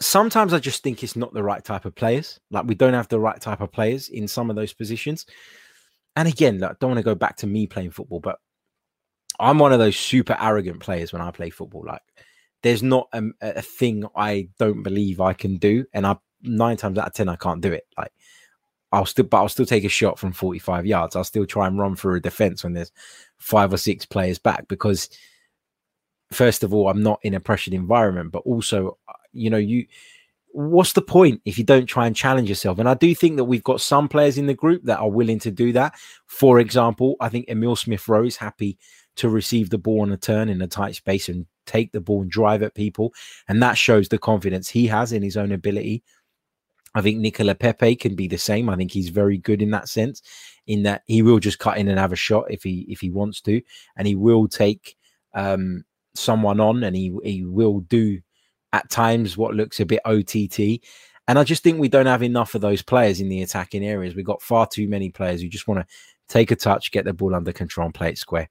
sometimes 0.00 0.52
I 0.52 0.58
just 0.58 0.82
think 0.82 1.02
it's 1.02 1.16
not 1.16 1.32
the 1.32 1.42
right 1.42 1.64
type 1.64 1.84
of 1.84 1.94
players. 1.94 2.40
Like 2.50 2.66
we 2.66 2.74
don't 2.74 2.94
have 2.94 3.08
the 3.08 3.20
right 3.20 3.40
type 3.40 3.60
of 3.60 3.72
players 3.72 4.08
in 4.08 4.28
some 4.28 4.50
of 4.50 4.56
those 4.56 4.72
positions. 4.72 5.26
And 6.16 6.28
again, 6.28 6.62
I 6.62 6.72
don't 6.80 6.90
want 6.90 6.98
to 6.98 7.04
go 7.04 7.14
back 7.14 7.36
to 7.38 7.46
me 7.46 7.66
playing 7.66 7.90
football, 7.90 8.20
but 8.20 8.38
I'm 9.40 9.58
one 9.58 9.72
of 9.72 9.78
those 9.78 9.96
super 9.96 10.36
arrogant 10.40 10.80
players 10.80 11.12
when 11.12 11.22
I 11.22 11.30
play 11.30 11.50
football. 11.50 11.84
Like 11.86 12.02
there's 12.62 12.82
not 12.82 13.08
a, 13.12 13.22
a 13.40 13.62
thing 13.62 14.04
I 14.14 14.48
don't 14.58 14.82
believe 14.82 15.20
I 15.20 15.32
can 15.32 15.56
do, 15.56 15.84
and 15.92 16.06
I 16.06 16.16
nine 16.42 16.76
times 16.76 16.98
out 16.98 17.08
of 17.08 17.14
ten 17.14 17.28
I 17.28 17.36
can't 17.36 17.60
do 17.60 17.72
it. 17.72 17.84
Like 17.98 18.12
I'll 18.92 19.06
still, 19.06 19.24
but 19.24 19.38
I'll 19.38 19.48
still 19.48 19.66
take 19.66 19.84
a 19.84 19.88
shot 19.88 20.20
from 20.20 20.32
45 20.32 20.86
yards. 20.86 21.16
I'll 21.16 21.24
still 21.24 21.46
try 21.46 21.66
and 21.66 21.78
run 21.78 21.96
through 21.96 22.16
a 22.16 22.20
defense 22.20 22.62
when 22.62 22.74
there's 22.74 22.92
five 23.38 23.72
or 23.72 23.76
six 23.76 24.06
players 24.06 24.38
back 24.38 24.68
because 24.68 25.08
first 26.30 26.62
of 26.62 26.72
all, 26.72 26.88
I'm 26.88 27.02
not 27.02 27.18
in 27.22 27.34
a 27.34 27.40
pressured 27.40 27.74
environment, 27.74 28.30
but 28.30 28.44
also 28.44 28.98
you 29.34 29.50
know, 29.50 29.58
you 29.58 29.86
what's 30.54 30.92
the 30.92 31.02
point 31.02 31.42
if 31.44 31.58
you 31.58 31.64
don't 31.64 31.86
try 31.86 32.06
and 32.06 32.14
challenge 32.14 32.48
yourself? 32.48 32.78
And 32.78 32.88
I 32.88 32.94
do 32.94 33.12
think 33.12 33.36
that 33.36 33.44
we've 33.44 33.64
got 33.64 33.80
some 33.80 34.08
players 34.08 34.38
in 34.38 34.46
the 34.46 34.54
group 34.54 34.84
that 34.84 35.00
are 35.00 35.10
willing 35.10 35.40
to 35.40 35.50
do 35.50 35.72
that. 35.72 35.96
For 36.26 36.60
example, 36.60 37.16
I 37.20 37.28
think 37.28 37.48
Emile 37.48 37.74
Smith 37.74 38.08
Rowe 38.08 38.24
is 38.24 38.36
happy 38.36 38.78
to 39.16 39.28
receive 39.28 39.70
the 39.70 39.78
ball 39.78 40.02
on 40.02 40.12
a 40.12 40.16
turn 40.16 40.48
in 40.48 40.62
a 40.62 40.68
tight 40.68 40.94
space 40.94 41.28
and 41.28 41.46
take 41.66 41.90
the 41.90 42.00
ball 42.00 42.22
and 42.22 42.30
drive 42.30 42.62
at 42.62 42.74
people. 42.74 43.12
And 43.48 43.60
that 43.62 43.76
shows 43.76 44.08
the 44.08 44.18
confidence 44.18 44.68
he 44.68 44.86
has 44.86 45.12
in 45.12 45.22
his 45.22 45.36
own 45.36 45.50
ability. 45.50 46.04
I 46.94 47.02
think 47.02 47.18
Nicola 47.18 47.56
Pepe 47.56 47.96
can 47.96 48.14
be 48.14 48.28
the 48.28 48.38
same. 48.38 48.68
I 48.68 48.76
think 48.76 48.92
he's 48.92 49.08
very 49.08 49.38
good 49.38 49.60
in 49.60 49.72
that 49.72 49.88
sense, 49.88 50.22
in 50.68 50.84
that 50.84 51.02
he 51.06 51.22
will 51.22 51.40
just 51.40 51.58
cut 51.58 51.78
in 51.78 51.88
and 51.88 51.98
have 51.98 52.12
a 52.12 52.16
shot 52.16 52.44
if 52.48 52.62
he 52.62 52.86
if 52.88 53.00
he 53.00 53.10
wants 53.10 53.40
to, 53.42 53.60
and 53.96 54.06
he 54.06 54.14
will 54.14 54.46
take 54.46 54.96
um, 55.34 55.84
someone 56.14 56.60
on 56.60 56.84
and 56.84 56.94
he 56.94 57.12
he 57.24 57.44
will 57.44 57.80
do 57.80 58.20
at 58.74 58.90
times 58.90 59.36
what 59.36 59.54
looks 59.54 59.78
a 59.78 59.86
bit 59.86 60.00
OTT. 60.04 60.84
And 61.28 61.38
I 61.38 61.44
just 61.44 61.62
think 61.62 61.78
we 61.78 61.88
don't 61.88 62.06
have 62.06 62.24
enough 62.24 62.56
of 62.56 62.60
those 62.60 62.82
players 62.82 63.20
in 63.20 63.28
the 63.28 63.40
attacking 63.40 63.84
areas. 63.84 64.16
We've 64.16 64.26
got 64.26 64.42
far 64.42 64.66
too 64.66 64.88
many 64.88 65.10
players 65.10 65.40
who 65.40 65.48
just 65.48 65.68
want 65.68 65.80
to 65.80 65.86
take 66.28 66.50
a 66.50 66.56
touch, 66.56 66.90
get 66.90 67.04
the 67.04 67.14
ball 67.14 67.36
under 67.36 67.52
control, 67.52 67.86
and 67.86 67.94
play 67.94 68.08
it 68.08 68.18
square, 68.18 68.50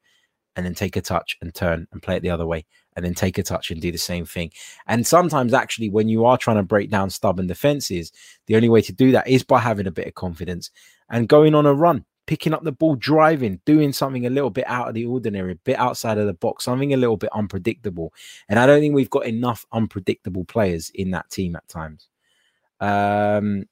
and 0.56 0.66
then 0.66 0.76
take 0.76 0.96
a 0.96 1.02
touch 1.02 1.38
and 1.42 1.54
turn 1.54 1.88
and 1.92 2.02
play 2.02 2.16
it 2.16 2.22
the 2.22 2.30
other 2.30 2.46
way, 2.46 2.66
and 2.96 3.06
then 3.06 3.14
take 3.14 3.38
a 3.38 3.44
touch 3.44 3.70
and 3.70 3.82
do 3.82 3.92
the 3.92 3.98
same 3.98 4.26
thing. 4.26 4.50
And 4.88 5.06
sometimes, 5.06 5.54
actually, 5.54 5.90
when 5.90 6.08
you 6.08 6.26
are 6.26 6.38
trying 6.38 6.58
to 6.58 6.64
break 6.64 6.90
down 6.90 7.10
stubborn 7.10 7.48
defenses, 7.48 8.14
the 8.48 8.56
only 8.56 8.70
way 8.70 8.82
to 8.82 8.94
do 8.94 9.12
that 9.12 9.28
is 9.28 9.44
by 9.44 9.60
having 9.60 9.88
a 9.88 9.92
bit 9.92 10.08
of 10.08 10.16
confidence 10.16 10.72
and 11.10 11.28
going 11.28 11.54
on 11.54 11.66
a 11.66 11.74
run 11.74 12.06
picking 12.26 12.54
up 12.54 12.64
the 12.64 12.72
ball, 12.72 12.96
driving, 12.96 13.60
doing 13.66 13.92
something 13.92 14.26
a 14.26 14.30
little 14.30 14.50
bit 14.50 14.66
out 14.68 14.88
of 14.88 14.94
the 14.94 15.06
ordinary, 15.06 15.54
a 15.54 15.56
bit 15.56 15.78
outside 15.78 16.18
of 16.18 16.28
the 16.28 16.34
box, 16.34 16.64
something 16.64 16.94
a 16.94 16.98
little 16.98 17.18
bit 17.18 17.30
unpredictable. 17.34 18.14
And 18.50 18.60
I 18.60 18.66
don't 18.66 18.80
think 18.80 18.96
we've 18.96 19.10
got 19.10 19.26
enough 19.26 19.66
unpredictable 19.72 20.46
players 20.46 20.90
in 20.96 21.12
that 21.12 21.30
team 21.30 21.56
at 21.56 21.68
times. 21.68 22.08
Um, 22.80 23.66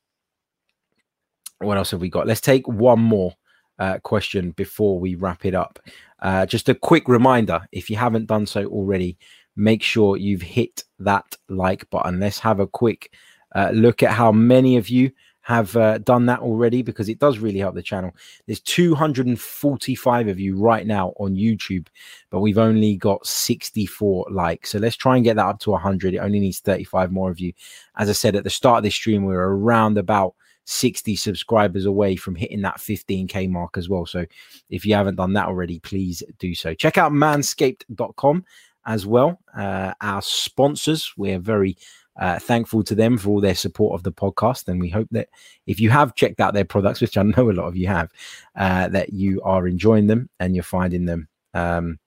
what 1.60 1.78
else 1.78 1.92
have 1.92 2.02
we 2.02 2.10
got? 2.10 2.28
Let's 2.28 2.42
take 2.42 2.68
one 2.68 3.00
more 3.00 3.34
uh, 3.80 4.00
question 4.00 4.52
before 4.52 5.00
we 5.00 5.16
wrap 5.16 5.46
it 5.46 5.56
up. 5.56 5.80
Uh, 6.22 6.46
just 6.46 6.70
a 6.70 6.76
quick 6.76 7.08
reminder 7.08 7.62
if 7.72 7.90
you 7.90 7.96
haven't 7.96 8.28
done 8.28 8.46
so 8.46 8.66
already, 8.66 9.18
make 9.56 9.84
sure 9.84 10.18
you've 10.18 10.42
hit 10.42 10.84
that 11.00 11.36
like 11.50 11.90
button. 11.90 12.20
Let's 12.20 12.40
have 12.40 12.60
a 12.60 12.68
quick 12.68 13.14
uh, 13.56 13.72
look 13.74 14.04
at 14.04 14.12
how 14.12 14.32
many 14.32 14.78
of 14.78 14.90
you 14.90 15.12
have 15.42 15.76
uh, 15.76 15.98
done 16.00 16.28
that 16.28 16.40
already 16.40 16.82
because 16.82 17.10
it 17.10 17.20
does 17.20 17.40
really 17.40 17.60
help 17.60 17.76
the 17.76 17.82
channel. 17.82 18.16
There's 18.46 18.60
245 18.62 20.28
of 20.28 20.40
you 20.40 20.56
right 20.56 20.86
now 20.86 21.14
on 21.18 21.36
YouTube, 21.36 21.88
but 22.30 22.42
we've 22.42 22.58
only 22.58 22.96
got 22.96 23.26
64 23.26 24.28
likes. 24.30 24.72
So 24.72 24.80
let's 24.80 24.96
try 24.96 25.16
and 25.16 25.24
get 25.24 25.36
that 25.38 25.46
up 25.46 25.60
to 25.62 25.72
100. 25.72 26.14
It 26.14 26.18
only 26.20 26.40
needs 26.40 26.60
35 26.60 27.12
more 27.12 27.32
of 27.32 27.40
you. 27.40 27.54
As 27.98 28.10
I 28.10 28.14
said 28.14 28.36
at 28.36 28.44
the 28.44 28.50
start 28.50 28.80
of 28.80 28.84
this 28.84 28.96
stream, 28.96 29.26
we 29.26 29.34
are 29.34 29.58
around 29.58 29.98
about 29.98 30.36
60 30.66 31.16
subscribers 31.16 31.86
away 31.86 32.16
from 32.16 32.36
hitting 32.36 32.62
that 32.62 32.78
15k 32.78 33.50
mark 33.50 33.78
as 33.78 33.90
well. 33.90 34.06
So 34.06 34.26
if 34.70 34.86
you 34.86 34.94
haven't 34.94 35.16
done 35.16 35.34
that 35.34 35.48
already, 35.48 35.80
please 35.80 36.22
do 36.38 36.54
so. 36.54 36.74
Check 36.76 36.98
out 36.98 37.12
manscaped.com 37.12 38.46
as 38.86 39.06
well. 39.06 39.40
Uh, 39.56 39.94
our 40.02 40.22
sponsors, 40.22 41.14
we're 41.18 41.40
very 41.40 41.78
uh, 42.20 42.40
thankful 42.40 42.84
to 42.84 42.96
them 42.96 43.18
for 43.18 43.30
all 43.30 43.42
their 43.42 43.56
support 43.56 43.94
of 43.96 44.04
the 44.04 44.12
podcast. 44.12 44.68
And 44.68 44.80
we 44.80 44.90
hope 44.90 45.08
that 45.12 45.30
if 45.68 45.80
you 45.80 45.90
have 45.90 46.16
checked 46.16 46.40
out 46.40 46.54
their 46.54 46.66
products, 46.66 47.02
which 47.02 47.18
I 47.18 47.24
know 47.38 47.50
a 47.50 47.54
lot 47.54 47.68
of 47.68 47.78
you 47.78 47.88
have, 47.88 48.12
uh, 48.56 48.88
that 48.90 49.14
you 49.14 49.42
are 49.44 49.68
enjoying 49.68 50.08
them 50.08 50.30
and 50.40 50.56
you're 50.56 50.64
finding 50.64 51.06
them 51.06 51.28
um, 51.54 52.00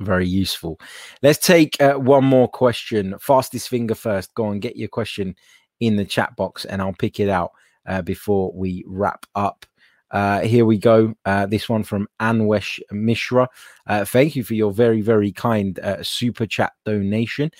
very 0.00 0.26
useful. 0.26 0.78
Let's 1.22 1.44
take 1.44 1.80
uh, 1.80 1.94
one 1.94 2.24
more 2.24 2.48
question. 2.48 3.14
Fastest 3.18 3.68
finger 3.68 3.94
first. 3.94 4.34
Go 4.34 4.50
and 4.50 4.60
get 4.60 4.76
your 4.76 4.88
question 4.88 5.34
in 5.80 5.96
the 5.96 6.04
chat 6.04 6.34
box 6.36 6.64
and 6.64 6.80
I'll 6.80 6.92
pick 6.92 7.20
it 7.20 7.28
out 7.28 7.52
uh, 7.86 8.02
before 8.02 8.52
we 8.54 8.84
wrap 8.86 9.26
up. 9.34 9.66
Uh, 10.10 10.40
here 10.40 10.64
we 10.64 10.78
go. 10.78 11.14
Uh, 11.24 11.46
this 11.46 11.68
one 11.68 11.82
from 11.82 12.08
Anwesh 12.20 12.80
Mishra. 12.90 13.48
Uh, 13.86 14.04
thank 14.04 14.36
you 14.36 14.44
for 14.44 14.54
your 14.54 14.72
very, 14.72 15.00
very 15.00 15.32
kind 15.32 15.78
uh, 15.80 16.02
super 16.02 16.46
chat 16.46 16.72
donation. 16.84 17.50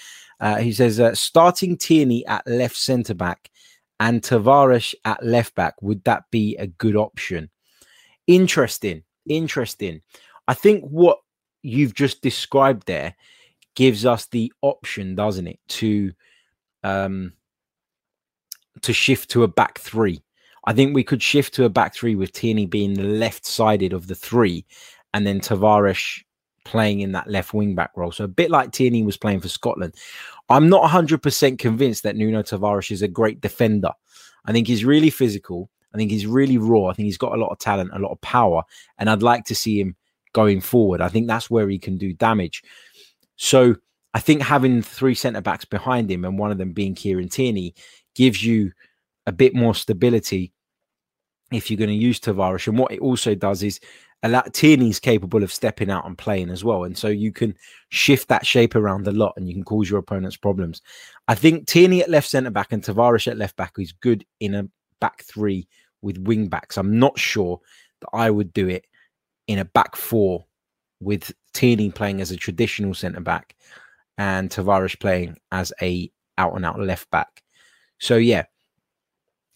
Uh, 0.41 0.57
he 0.57 0.73
says, 0.73 1.01
uh, 1.01 1.15
starting 1.15 1.77
Tierney 1.77 2.27
at 2.27 2.47
left 2.47 2.77
centre 2.77 3.15
back 3.15 3.51
and 4.01 4.23
Tavares 4.23 4.95
at 5.05 5.25
left 5.25 5.55
back, 5.55 5.81
would 5.81 6.05
that 6.05 6.25
be 6.31 6.57
a 6.57 6.67
good 6.67 6.97
option? 6.97 7.51
Interesting. 8.27 9.03
Interesting. 9.29 10.03
I 10.49 10.55
think 10.55 10.85
what 10.85 11.19
you've 11.63 11.95
just 11.95 12.23
described 12.23 12.87
there 12.87 13.15
gives 13.75 14.07
us 14.07 14.27
the 14.27 14.53
option, 14.63 15.15
doesn't 15.15 15.47
it, 15.47 15.61
to 15.69 16.13
um 16.85 17.33
to 18.83 18.93
shift 18.93 19.31
to 19.31 19.43
a 19.43 19.49
back 19.49 19.79
three. 19.79 20.23
I 20.67 20.73
think 20.73 20.95
we 20.95 21.05
could 21.05 21.23
shift 21.23 21.55
to 21.55 21.65
a 21.65 21.71
back 21.71 21.95
three 21.95 22.15
with 22.15 22.33
Tierney 22.33 22.67
being 22.67 22.95
the 22.95 23.05
left 23.05 23.47
sided 23.47 23.93
of 23.93 24.07
the 24.07 24.15
three, 24.15 24.65
and 25.15 25.27
then 25.27 25.41
Tavares 25.41 26.23
playing 26.67 27.01
in 27.01 27.13
that 27.13 27.31
left 27.31 27.55
wing 27.55 27.75
back 27.75 27.93
role. 27.97 28.13
So 28.13 28.25
a 28.25 28.29
bit 28.29 28.51
like 28.51 28.73
Tierney 28.73 29.05
was 29.05 29.17
playing 29.17 29.41
for 29.41 29.49
Scotland. 29.49 29.95
I'm 30.49 30.69
not 30.69 30.91
100% 30.91 31.59
convinced 31.59 32.03
that 32.03 32.17
Nuno 32.17 32.43
Tavares 32.43 32.91
is 32.91 33.03
a 33.03 33.09
great 33.09 33.41
defender. 33.41 33.93
I 34.45 34.53
think 34.53 34.67
he's 34.67 34.85
really 34.85 35.11
physical. 35.11 35.71
I 35.95 35.97
think 35.97 36.11
he's 36.11 36.27
really 36.27 36.59
raw. 36.59 36.87
I 36.87 36.95
think 36.95 37.07
he's 37.07 37.19
got 37.19 37.35
a 37.35 37.41
lot 37.41 37.51
of 37.51 37.59
talent, 37.59 37.91
a 37.93 37.99
lot 37.99 38.13
of 38.13 38.21
power, 38.21 38.63
and 38.99 39.09
I'd 39.09 39.23
like 39.23 39.45
to 39.45 39.55
see 39.55 39.81
him 39.81 39.97
going 40.33 40.61
forward. 40.61 41.01
I 41.01 41.09
think 41.09 41.27
that's 41.27 41.49
where 41.49 41.69
he 41.69 41.79
can 41.79 41.97
do 41.97 42.13
damage. 42.13 42.63
So 43.37 43.77
I 44.13 44.21
think 44.21 44.43
having 44.43 44.83
three 44.83 45.15
centre 45.15 45.41
backs 45.41 45.65
behind 45.65 46.11
him 46.11 46.25
and 46.25 46.39
one 46.39 46.51
of 46.51 46.59
them 46.59 46.73
being 46.73 46.95
Kieran 46.95 47.29
Tierney 47.29 47.75
gives 48.15 48.45
you 48.45 48.73
a 49.27 49.33
bit 49.33 49.55
more 49.55 49.75
stability 49.75 50.53
if 51.53 51.71
you're 51.71 51.79
going 51.79 51.91
to 51.91 51.95
use 51.95 52.21
Tavares. 52.21 52.67
And 52.67 52.79
what 52.79 52.93
it 52.93 53.01
also 53.01 53.35
does 53.35 53.63
is 53.63 53.81
allow 54.27 54.43
Tierney's 54.43 55.01
capable 55.01 55.43
of 55.43 55.53
stepping 55.53 55.91
out 55.91 56.07
and 56.07 56.17
playing 56.17 56.51
as 56.51 56.65
well. 56.65 56.85
And 56.85 56.97
so 56.97 57.09
you 57.09 57.33
can 57.33 57.55
shift 57.89 58.29
that 58.29 58.47
shape 58.47 58.75
around 58.75 59.07
a 59.07 59.13
lot 59.13 59.35
and 59.37 59.49
you 59.49 59.55
can 59.55 59.65
cause 59.65 59.89
your 59.89 59.99
opponents 59.99 60.37
problems. 60.37 60.83
I 61.29 61.35
think 61.35 61.67
Tierney 61.67 62.03
at 62.03 62.11
left 62.11 62.29
centre 62.29 62.51
back 62.51 62.73
and 62.73 62.83
Tavares 62.83 63.27
at 63.27 63.39
left 63.39 63.57
back 63.57 63.73
is 63.79 63.93
good 63.93 64.25
in 64.41 64.55
a 64.55 64.69
back 65.01 65.23
three 65.23 65.69
with 66.03 66.19
wing 66.19 66.49
backs. 66.49 66.77
I'm 66.77 66.99
not 66.99 67.19
sure 67.19 67.61
that 68.01 68.11
I 68.13 68.31
would 68.31 68.53
do 68.53 68.69
it 68.69 68.87
in 69.47 69.59
a 69.59 69.65
back 69.65 69.97
four 69.97 70.45
with 71.01 71.33
Tierney 71.53 71.91
playing 71.91 72.21
as 72.21 72.31
a 72.31 72.37
traditional 72.37 72.95
centre 72.95 73.21
back 73.21 73.57
and 74.19 74.51
Tavares 74.51 74.99
playing 74.99 75.37
as 75.53 75.73
a 75.83 76.11
out 76.39 76.55
and 76.55 76.65
out 76.65 76.81
left 76.81 77.11
back. 77.11 77.43
So 77.99 78.17
yeah, 78.17 78.45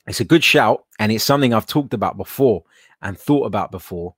it's 0.06 0.20
a 0.20 0.24
good 0.24 0.42
shout, 0.42 0.84
and 0.98 1.12
it's 1.12 1.24
something 1.24 1.54
I've 1.54 1.66
talked 1.66 1.94
about 1.94 2.16
before 2.16 2.64
and 3.02 3.18
thought 3.18 3.46
about 3.46 3.70
before. 3.70 4.14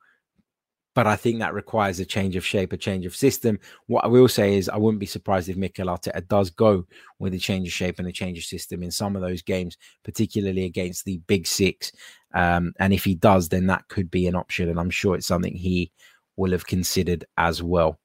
But 0.94 1.06
I 1.06 1.16
think 1.16 1.38
that 1.38 1.54
requires 1.54 2.00
a 2.00 2.04
change 2.04 2.36
of 2.36 2.44
shape, 2.44 2.72
a 2.72 2.76
change 2.76 3.06
of 3.06 3.16
system. 3.16 3.58
What 3.86 4.04
I 4.04 4.08
will 4.08 4.28
say 4.28 4.56
is, 4.56 4.68
I 4.68 4.76
wouldn't 4.76 5.00
be 5.00 5.06
surprised 5.06 5.48
if 5.48 5.56
Mikel 5.56 5.86
Arteta 5.86 6.26
does 6.28 6.50
go 6.50 6.86
with 7.18 7.32
a 7.32 7.38
change 7.38 7.66
of 7.68 7.72
shape 7.72 7.98
and 7.98 8.08
a 8.08 8.12
change 8.12 8.38
of 8.38 8.44
system 8.44 8.82
in 8.82 8.90
some 8.90 9.16
of 9.16 9.22
those 9.22 9.40
games, 9.40 9.78
particularly 10.04 10.64
against 10.64 11.04
the 11.04 11.18
big 11.26 11.46
six. 11.46 11.92
Um, 12.34 12.72
and 12.78 12.92
if 12.92 13.04
he 13.04 13.14
does, 13.14 13.48
then 13.48 13.66
that 13.68 13.88
could 13.88 14.10
be 14.10 14.26
an 14.26 14.34
option. 14.34 14.68
And 14.68 14.78
I'm 14.78 14.90
sure 14.90 15.14
it's 15.14 15.26
something 15.26 15.54
he 15.54 15.92
will 16.36 16.52
have 16.52 16.66
considered 16.66 17.24
as 17.38 17.62
well. 17.62 17.98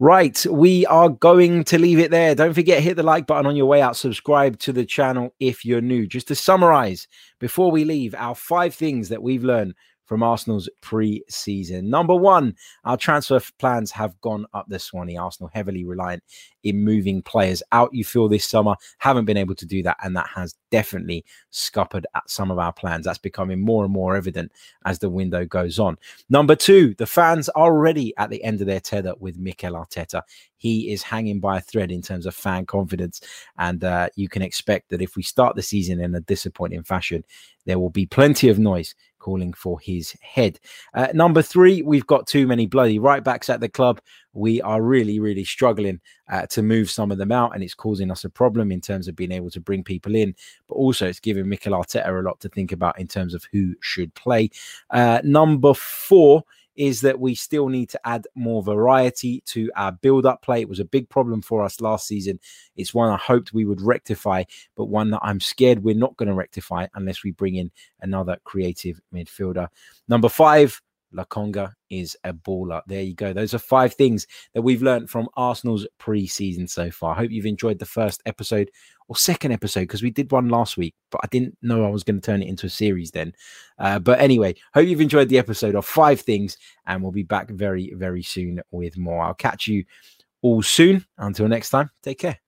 Right, 0.00 0.46
we 0.48 0.86
are 0.86 1.08
going 1.08 1.64
to 1.64 1.78
leave 1.78 1.98
it 1.98 2.12
there. 2.12 2.36
Don't 2.36 2.54
forget, 2.54 2.84
hit 2.84 2.96
the 2.96 3.02
like 3.02 3.26
button 3.26 3.46
on 3.46 3.56
your 3.56 3.66
way 3.66 3.82
out. 3.82 3.96
Subscribe 3.96 4.56
to 4.60 4.72
the 4.72 4.86
channel 4.86 5.34
if 5.40 5.64
you're 5.64 5.80
new. 5.80 6.06
Just 6.06 6.28
to 6.28 6.36
summarize 6.36 7.08
before 7.40 7.72
we 7.72 7.84
leave, 7.84 8.14
our 8.14 8.36
five 8.36 8.74
things 8.76 9.08
that 9.08 9.22
we've 9.22 9.42
learned 9.42 9.74
from 10.08 10.22
Arsenal's 10.22 10.68
pre-season. 10.80 11.90
Number 11.90 12.14
one, 12.14 12.56
our 12.84 12.96
transfer 12.96 13.40
plans 13.58 13.90
have 13.90 14.18
gone 14.22 14.46
up 14.54 14.66
the 14.68 14.78
Swanee. 14.78 15.18
Arsenal 15.18 15.50
heavily 15.52 15.84
reliant 15.84 16.22
in 16.64 16.82
moving 16.82 17.20
players 17.22 17.62
out. 17.72 17.92
You 17.92 18.04
feel 18.04 18.26
this 18.26 18.46
summer 18.46 18.74
haven't 18.96 19.26
been 19.26 19.36
able 19.36 19.54
to 19.54 19.66
do 19.66 19.82
that, 19.82 19.98
and 20.02 20.16
that 20.16 20.28
has 20.34 20.54
definitely 20.70 21.24
scuppered 21.50 22.06
at 22.14 22.28
some 22.28 22.50
of 22.50 22.58
our 22.58 22.72
plans. 22.72 23.04
That's 23.04 23.18
becoming 23.18 23.60
more 23.60 23.84
and 23.84 23.92
more 23.92 24.16
evident 24.16 24.50
as 24.86 24.98
the 24.98 25.10
window 25.10 25.44
goes 25.44 25.78
on. 25.78 25.98
Number 26.30 26.56
two, 26.56 26.94
the 26.94 27.06
fans 27.06 27.50
are 27.50 27.68
already 27.68 28.16
at 28.16 28.30
the 28.30 28.42
end 28.42 28.60
of 28.62 28.66
their 28.66 28.80
tether 28.80 29.12
with 29.20 29.38
Mikel 29.38 29.74
Arteta. 29.74 30.22
He 30.56 30.90
is 30.90 31.02
hanging 31.02 31.38
by 31.38 31.58
a 31.58 31.60
thread 31.60 31.92
in 31.92 32.00
terms 32.00 32.24
of 32.24 32.34
fan 32.34 32.64
confidence, 32.64 33.20
and 33.58 33.84
uh, 33.84 34.08
you 34.16 34.28
can 34.28 34.40
expect 34.40 34.88
that 34.88 35.02
if 35.02 35.16
we 35.16 35.22
start 35.22 35.54
the 35.54 35.62
season 35.62 36.00
in 36.00 36.14
a 36.14 36.20
disappointing 36.20 36.82
fashion, 36.82 37.24
there 37.66 37.78
will 37.78 37.90
be 37.90 38.06
plenty 38.06 38.48
of 38.48 38.58
noise 38.58 38.94
calling 39.18 39.52
for 39.52 39.78
his 39.80 40.12
head. 40.20 40.58
Uh, 40.94 41.08
number 41.14 41.42
three, 41.42 41.82
we've 41.82 42.06
got 42.06 42.26
too 42.26 42.46
many 42.46 42.66
bloody 42.66 42.98
right 42.98 43.22
backs 43.22 43.50
at 43.50 43.60
the 43.60 43.68
club. 43.68 44.00
We 44.32 44.60
are 44.62 44.82
really, 44.82 45.18
really 45.18 45.44
struggling 45.44 46.00
uh, 46.30 46.46
to 46.50 46.62
move 46.62 46.90
some 46.90 47.10
of 47.10 47.18
them 47.18 47.32
out, 47.32 47.54
and 47.54 47.62
it's 47.62 47.74
causing 47.74 48.10
us 48.10 48.24
a 48.24 48.30
problem 48.30 48.70
in 48.70 48.80
terms 48.80 49.08
of 49.08 49.16
being 49.16 49.32
able 49.32 49.50
to 49.50 49.60
bring 49.60 49.82
people 49.82 50.14
in. 50.14 50.34
But 50.68 50.74
also, 50.74 51.08
it's 51.08 51.20
giving 51.20 51.48
Mikel 51.48 51.72
Arteta 51.72 52.08
a 52.08 52.22
lot 52.22 52.40
to 52.40 52.48
think 52.48 52.72
about 52.72 52.98
in 52.98 53.08
terms 53.08 53.34
of 53.34 53.44
who 53.52 53.74
should 53.80 54.14
play. 54.14 54.50
Uh, 54.90 55.20
number 55.24 55.74
four 55.74 56.44
is 56.78 57.00
that 57.00 57.18
we 57.18 57.34
still 57.34 57.68
need 57.68 57.90
to 57.90 58.00
add 58.04 58.26
more 58.36 58.62
variety 58.62 59.42
to 59.46 59.68
our 59.76 59.90
build 59.90 60.24
up 60.24 60.40
play. 60.42 60.60
It 60.60 60.68
was 60.68 60.78
a 60.78 60.84
big 60.84 61.08
problem 61.10 61.42
for 61.42 61.64
us 61.64 61.80
last 61.80 62.06
season. 62.06 62.38
It's 62.76 62.94
one 62.94 63.10
I 63.10 63.16
hoped 63.16 63.52
we 63.52 63.64
would 63.64 63.82
rectify, 63.82 64.44
but 64.76 64.84
one 64.84 65.10
that 65.10 65.20
I'm 65.22 65.40
scared 65.40 65.82
we're 65.82 65.96
not 65.96 66.16
going 66.16 66.28
to 66.28 66.34
rectify 66.34 66.86
unless 66.94 67.24
we 67.24 67.32
bring 67.32 67.56
in 67.56 67.72
another 68.00 68.38
creative 68.44 69.00
midfielder. 69.12 69.66
Number 70.06 70.28
five, 70.28 70.80
Lokonga 71.14 71.72
is 71.90 72.16
a 72.24 72.32
baller. 72.32 72.82
There 72.86 73.02
you 73.02 73.14
go. 73.14 73.32
Those 73.32 73.54
are 73.54 73.58
five 73.58 73.94
things 73.94 74.26
that 74.54 74.62
we've 74.62 74.82
learned 74.82 75.10
from 75.10 75.28
Arsenal's 75.36 75.86
pre-season 75.98 76.68
so 76.68 76.90
far. 76.90 77.14
I 77.14 77.18
hope 77.18 77.30
you've 77.30 77.46
enjoyed 77.46 77.78
the 77.78 77.86
first 77.86 78.22
episode 78.26 78.70
or 79.08 79.16
second 79.16 79.52
episode 79.52 79.82
because 79.82 80.02
we 80.02 80.10
did 80.10 80.30
one 80.30 80.48
last 80.48 80.76
week, 80.76 80.94
but 81.10 81.20
I 81.24 81.28
didn't 81.28 81.56
know 81.62 81.84
I 81.84 81.90
was 81.90 82.04
going 82.04 82.20
to 82.20 82.26
turn 82.26 82.42
it 82.42 82.48
into 82.48 82.66
a 82.66 82.70
series 82.70 83.10
then. 83.10 83.32
Uh, 83.78 83.98
but 83.98 84.20
anyway, 84.20 84.54
hope 84.74 84.86
you've 84.86 85.00
enjoyed 85.00 85.28
the 85.28 85.38
episode 85.38 85.74
of 85.74 85.86
five 85.86 86.20
things, 86.20 86.58
and 86.86 87.02
we'll 87.02 87.12
be 87.12 87.22
back 87.22 87.50
very, 87.50 87.92
very 87.94 88.22
soon 88.22 88.60
with 88.70 88.98
more. 88.98 89.22
I'll 89.22 89.34
catch 89.34 89.66
you 89.66 89.84
all 90.42 90.62
soon. 90.62 91.04
Until 91.16 91.48
next 91.48 91.70
time, 91.70 91.90
take 92.02 92.18
care. 92.18 92.47